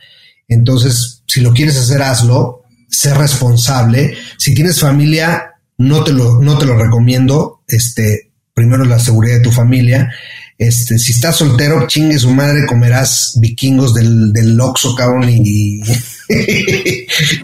Entonces, 0.48 1.17
si 1.28 1.40
lo 1.40 1.52
quieres 1.52 1.76
hacer, 1.76 2.02
hazlo, 2.02 2.64
sé 2.88 3.14
responsable. 3.14 4.16
Si 4.38 4.54
tienes 4.54 4.80
familia, 4.80 5.52
no 5.76 6.02
te 6.02 6.12
lo, 6.12 6.40
no 6.40 6.58
te 6.58 6.66
lo 6.66 6.76
recomiendo. 6.76 7.62
Este, 7.68 8.32
primero 8.54 8.84
la 8.84 8.98
seguridad 8.98 9.36
de 9.36 9.42
tu 9.42 9.52
familia. 9.52 10.10
Este, 10.56 10.98
si 10.98 11.12
estás 11.12 11.36
soltero, 11.36 11.86
chingue 11.86 12.18
su 12.18 12.30
madre, 12.30 12.66
comerás 12.66 13.38
vikingos 13.40 13.94
del, 13.94 14.32
del 14.32 14.58
cabrón, 14.96 15.28
y, 15.28 15.80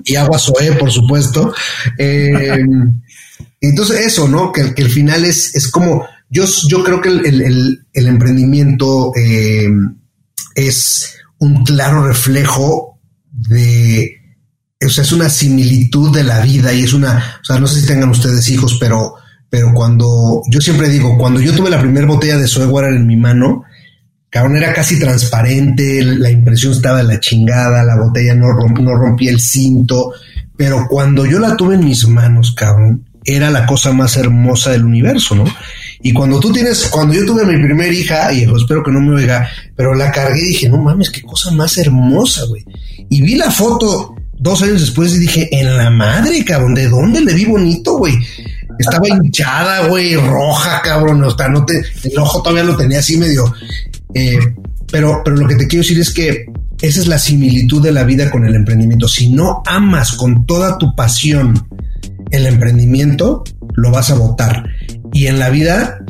y 0.05 0.16
agua 0.16 0.39
soe, 0.39 0.72
por 0.72 0.91
supuesto. 0.91 1.55
Eh, 1.97 2.59
entonces, 3.61 4.01
eso, 4.01 4.26
¿no? 4.26 4.51
Que, 4.51 4.74
que 4.74 4.82
el 4.82 4.91
final 4.91 5.24
es, 5.24 5.55
es 5.55 5.68
como, 5.68 6.05
yo, 6.28 6.45
yo 6.68 6.82
creo 6.82 7.01
que 7.01 7.11
el, 7.11 7.87
emprendimiento 7.93 9.12
eh, 9.14 9.68
es 10.57 11.14
un 11.39 11.64
claro 11.64 12.05
reflejo 12.09 12.93
de, 13.35 14.16
o 14.85 14.89
sea, 14.89 15.05
es 15.05 15.12
una 15.12 15.28
similitud 15.28 16.14
de 16.14 16.24
la 16.24 16.41
vida 16.41 16.72
y 16.72 16.82
es 16.82 16.93
una, 16.93 17.39
o 17.41 17.45
sea, 17.45 17.59
no 17.59 17.66
sé 17.66 17.80
si 17.80 17.87
tengan 17.87 18.11
ustedes 18.11 18.49
hijos, 18.49 18.76
pero 18.80 19.16
pero 19.55 19.72
cuando 19.72 20.43
yo 20.51 20.61
siempre 20.61 20.89
digo, 20.89 21.16
cuando 21.16 21.41
yo 21.41 21.55
tuve 21.55 21.70
la 21.70 21.80
primera 21.80 22.09
botella 22.09 22.37
de 22.39 22.49
soy 22.49 22.68
en 22.87 23.07
mi 23.07 23.16
mano, 23.16 23.62
cabrón, 24.28 24.57
era 24.57 24.72
casi 24.72 24.99
transparente, 24.99 26.03
la 26.03 26.28
impresión 26.28 26.72
estaba 26.72 26.99
de 26.99 27.05
la 27.05 27.20
chingada, 27.20 27.85
la 27.85 27.95
botella 27.97 28.35
no, 28.35 28.49
no 28.49 28.97
rompía 28.97 29.30
el 29.30 29.39
cinto, 29.39 30.12
pero 30.57 30.89
cuando 30.89 31.24
yo 31.24 31.39
la 31.39 31.55
tuve 31.55 31.76
en 31.76 31.85
mis 31.85 32.05
manos, 32.09 32.53
cabrón, 32.57 33.05
era 33.24 33.49
la 33.49 33.64
cosa 33.64 33.93
más 33.93 34.16
hermosa 34.16 34.72
del 34.72 34.85
universo, 34.85 35.37
¿no? 35.37 35.45
Y 36.07 36.12
cuando 36.12 36.38
tú 36.38 36.52
tienes, 36.52 36.84
cuando 36.88 37.14
yo 37.14 37.24
tuve 37.24 37.44
a 37.44 37.46
mi 37.46 37.57
primera 37.57 37.90
hija, 37.90 38.30
y 38.30 38.42
espero 38.42 38.82
que 38.82 38.90
no 38.90 39.00
me 39.00 39.14
oiga, 39.14 39.48
pero 39.74 39.94
la 39.94 40.12
cargué 40.12 40.38
y 40.38 40.48
dije, 40.48 40.68
no 40.68 40.76
mames, 40.76 41.09
qué 41.09 41.22
cosa 41.22 41.50
más 41.52 41.78
hermosa, 41.78 42.44
güey. 42.44 42.62
Y 43.09 43.22
vi 43.22 43.36
la 43.36 43.50
foto 43.50 44.14
dos 44.38 44.61
años 44.61 44.82
después 44.82 45.14
y 45.14 45.20
dije, 45.20 45.48
en 45.50 45.78
la 45.78 45.88
madre, 45.88 46.44
cabrón, 46.44 46.74
¿de 46.74 46.90
dónde 46.90 47.22
le 47.22 47.32
vi 47.32 47.46
bonito, 47.46 47.96
güey? 47.96 48.18
Estaba 48.78 49.09
hinchada, 49.09 49.88
güey, 49.88 50.14
roja, 50.14 50.82
cabrón. 50.82 51.24
O 51.24 51.34
sea, 51.34 51.48
no 51.48 51.64
te, 51.64 51.82
el 52.02 52.18
ojo 52.18 52.42
todavía 52.42 52.64
lo 52.64 52.76
tenía 52.76 52.98
así 52.98 53.16
medio. 53.16 53.55
Eh, 54.12 54.38
pero, 54.92 55.22
pero 55.24 55.36
lo 55.36 55.48
que 55.48 55.57
te 55.57 55.66
quiero 55.66 55.84
decir 55.84 55.98
es 55.98 56.12
que 56.12 56.44
esa 56.82 57.00
es 57.00 57.07
la 57.07 57.18
similitud 57.18 57.82
de 57.82 57.92
la 57.92 58.05
vida 58.05 58.30
con 58.30 58.44
el 58.44 58.55
emprendimiento. 58.55 59.09
Si 59.09 59.30
no 59.30 59.62
amas 59.64 60.12
con 60.12 60.44
toda 60.44 60.76
tu 60.76 60.94
pasión 60.94 61.66
el 62.30 62.44
emprendimiento, 62.44 63.42
lo 63.74 63.90
vas 63.90 64.11
a 64.11 64.16
votar. 64.16 64.68
Y 65.15 65.29
en 65.29 65.39
la 65.39 65.49
vida, 65.49 66.01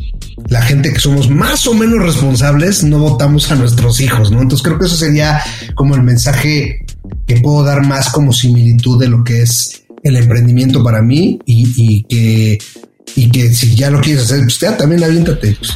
la 0.49 0.63
gente 0.63 0.91
que 0.91 0.99
somos 0.99 1.29
más 1.29 1.67
o 1.67 1.75
menos 1.75 2.03
responsables, 2.03 2.83
no 2.85 2.99
votamos 2.99 3.53
a 3.53 3.55
nuestros 3.55 4.01
hijos, 4.01 4.31
¿no? 4.31 4.41
Entonces 4.41 4.65
creo 4.65 4.79
que 4.79 4.87
eso 4.87 4.97
sería 4.97 5.43
como 5.75 5.95
el 5.95 6.03
mensaje 6.03 6.87
que 7.27 7.37
puedo 7.37 7.63
dar 7.63 7.87
más 7.87 8.09
como 8.09 8.33
similitud 8.33 8.99
de 8.99 9.09
lo 9.09 9.23
que 9.23 9.43
es 9.43 9.83
el 10.03 10.17
emprendimiento 10.17 10.83
para 10.83 11.03
mí 11.03 11.39
y, 11.45 12.03
que 12.05 12.59
y 13.15 13.29
que 13.29 13.53
si 13.53 13.75
ya 13.77 13.91
lo 13.91 14.01
quieres 14.01 14.25
hacer, 14.25 14.41
pues 14.41 14.59
ya 14.59 14.75
también 14.75 15.05
aviéntate, 15.05 15.55
pues. 15.59 15.73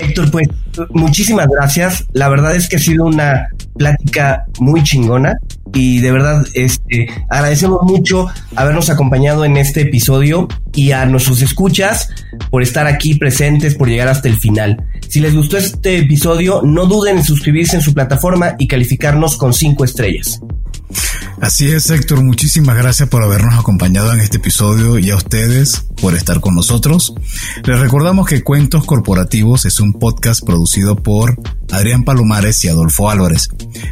Héctor, 0.00 0.30
pues 0.32 0.48
muchísimas 0.90 1.46
gracias. 1.46 2.06
La 2.12 2.28
verdad 2.28 2.56
es 2.56 2.68
que 2.68 2.74
ha 2.74 2.80
sido 2.80 3.04
una 3.04 3.46
plática 3.76 4.44
muy 4.58 4.82
chingona 4.82 5.36
y 5.72 6.00
de 6.00 6.12
verdad 6.12 6.44
este, 6.54 7.08
agradecemos 7.30 7.80
mucho 7.82 8.26
habernos 8.56 8.90
acompañado 8.90 9.44
en 9.44 9.56
este 9.56 9.82
episodio 9.82 10.48
y 10.74 10.92
a 10.92 11.06
nuestros 11.06 11.42
escuchas 11.42 12.08
por 12.50 12.62
estar 12.62 12.86
aquí 12.86 13.14
presentes, 13.14 13.74
por 13.74 13.88
llegar 13.88 14.08
hasta 14.08 14.28
el 14.28 14.36
final. 14.36 14.84
Si 15.08 15.20
les 15.20 15.34
gustó 15.34 15.56
este 15.56 15.98
episodio, 15.98 16.62
no 16.62 16.86
duden 16.86 17.18
en 17.18 17.24
suscribirse 17.24 17.76
en 17.76 17.82
su 17.82 17.94
plataforma 17.94 18.54
y 18.58 18.66
calificarnos 18.66 19.36
con 19.36 19.52
5 19.52 19.84
estrellas. 19.84 20.40
Así 21.40 21.66
es, 21.68 21.90
Héctor. 21.90 22.22
Muchísimas 22.22 22.76
gracias 22.76 23.08
por 23.08 23.22
habernos 23.22 23.58
acompañado 23.58 24.12
en 24.12 24.20
este 24.20 24.36
episodio 24.36 24.98
y 24.98 25.10
a 25.10 25.16
ustedes 25.16 25.86
por 26.00 26.14
estar 26.14 26.40
con 26.40 26.54
nosotros. 26.54 27.14
Les 27.64 27.80
recordamos 27.80 28.28
que 28.28 28.42
Cuentos 28.42 28.84
Corporativos 28.84 29.64
es 29.64 29.80
un 29.80 29.92
podcast 29.94 30.44
producido 30.44 30.96
por 30.96 31.36
Adrián 31.72 32.04
Palomares 32.04 32.62
y 32.64 32.68
Adolfo 32.68 33.10
Álvarez. 33.10 33.48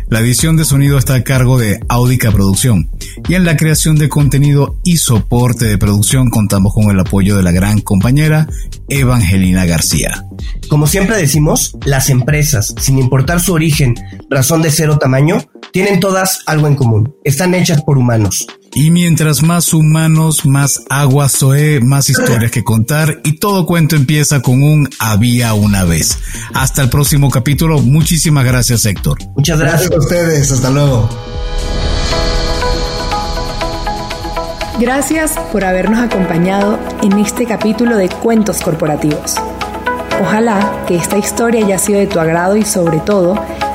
La 0.08 0.20
edición 0.20 0.56
de 0.56 0.64
sonido 0.64 0.98
está 0.98 1.14
a 1.14 1.24
cargo 1.24 1.58
de 1.58 1.80
Audica 1.88 2.30
Producción 2.30 2.90
y 3.28 3.34
en 3.34 3.44
la 3.44 3.56
creación 3.56 3.96
de 3.96 4.08
contenido 4.08 4.78
y 4.84 4.98
soporte 4.98 5.64
de 5.64 5.78
producción 5.78 6.30
contamos 6.30 6.74
con 6.74 6.90
el 6.90 7.00
apoyo 7.00 7.36
de 7.36 7.42
la 7.42 7.52
gran 7.52 7.80
compañera 7.80 8.46
Evangelina 8.88 9.64
García. 9.64 10.26
Como 10.68 10.86
siempre 10.86 11.16
decimos, 11.16 11.76
las 11.84 12.10
empresas, 12.10 12.74
sin 12.78 12.98
importar 12.98 13.40
su 13.40 13.52
origen, 13.52 13.94
razón 14.28 14.62
de 14.62 14.70
ser 14.70 14.90
o 14.90 14.98
tamaño, 14.98 15.38
tienen 15.72 16.00
todas 16.00 16.40
algo 16.46 16.66
en 16.66 16.76
común. 16.76 17.14
Están 17.24 17.54
hechas 17.54 17.82
por 17.82 17.98
humanos. 17.98 18.46
Y 18.72 18.90
mientras 18.90 19.42
más 19.42 19.74
humanos, 19.74 20.46
más 20.46 20.84
agua 20.88 21.28
soe, 21.28 21.80
más 21.80 22.08
historias 22.08 22.52
que 22.52 22.62
contar 22.62 23.20
y 23.24 23.38
todo 23.38 23.66
cuento 23.66 23.96
empieza 23.96 24.42
con 24.42 24.62
un 24.62 24.88
había 25.00 25.54
una 25.54 25.84
vez. 25.84 26.18
Hasta 26.54 26.82
el 26.82 26.90
próximo 26.90 27.30
capítulo. 27.30 27.80
Muchísimas 27.80 28.44
gracias, 28.44 28.84
Héctor. 28.84 29.18
Muchas 29.34 29.58
gracias. 29.58 29.90
Gracias 29.90 29.92
a 29.92 30.04
ustedes. 30.04 30.52
Hasta 30.52 30.70
luego. 30.70 31.08
Gracias 34.78 35.32
por 35.52 35.64
habernos 35.64 35.98
acompañado 35.98 36.78
en 37.02 37.18
este 37.18 37.44
capítulo 37.46 37.96
de 37.96 38.08
Cuentos 38.08 38.60
Corporativos. 38.62 39.34
Ojalá 40.22 40.84
que 40.86 40.96
esta 40.96 41.18
historia 41.18 41.64
haya 41.64 41.78
sido 41.78 41.98
de 41.98 42.06
tu 42.06 42.20
agrado 42.20 42.56
y 42.56 42.64
sobre 42.64 43.00
todo 43.00 43.34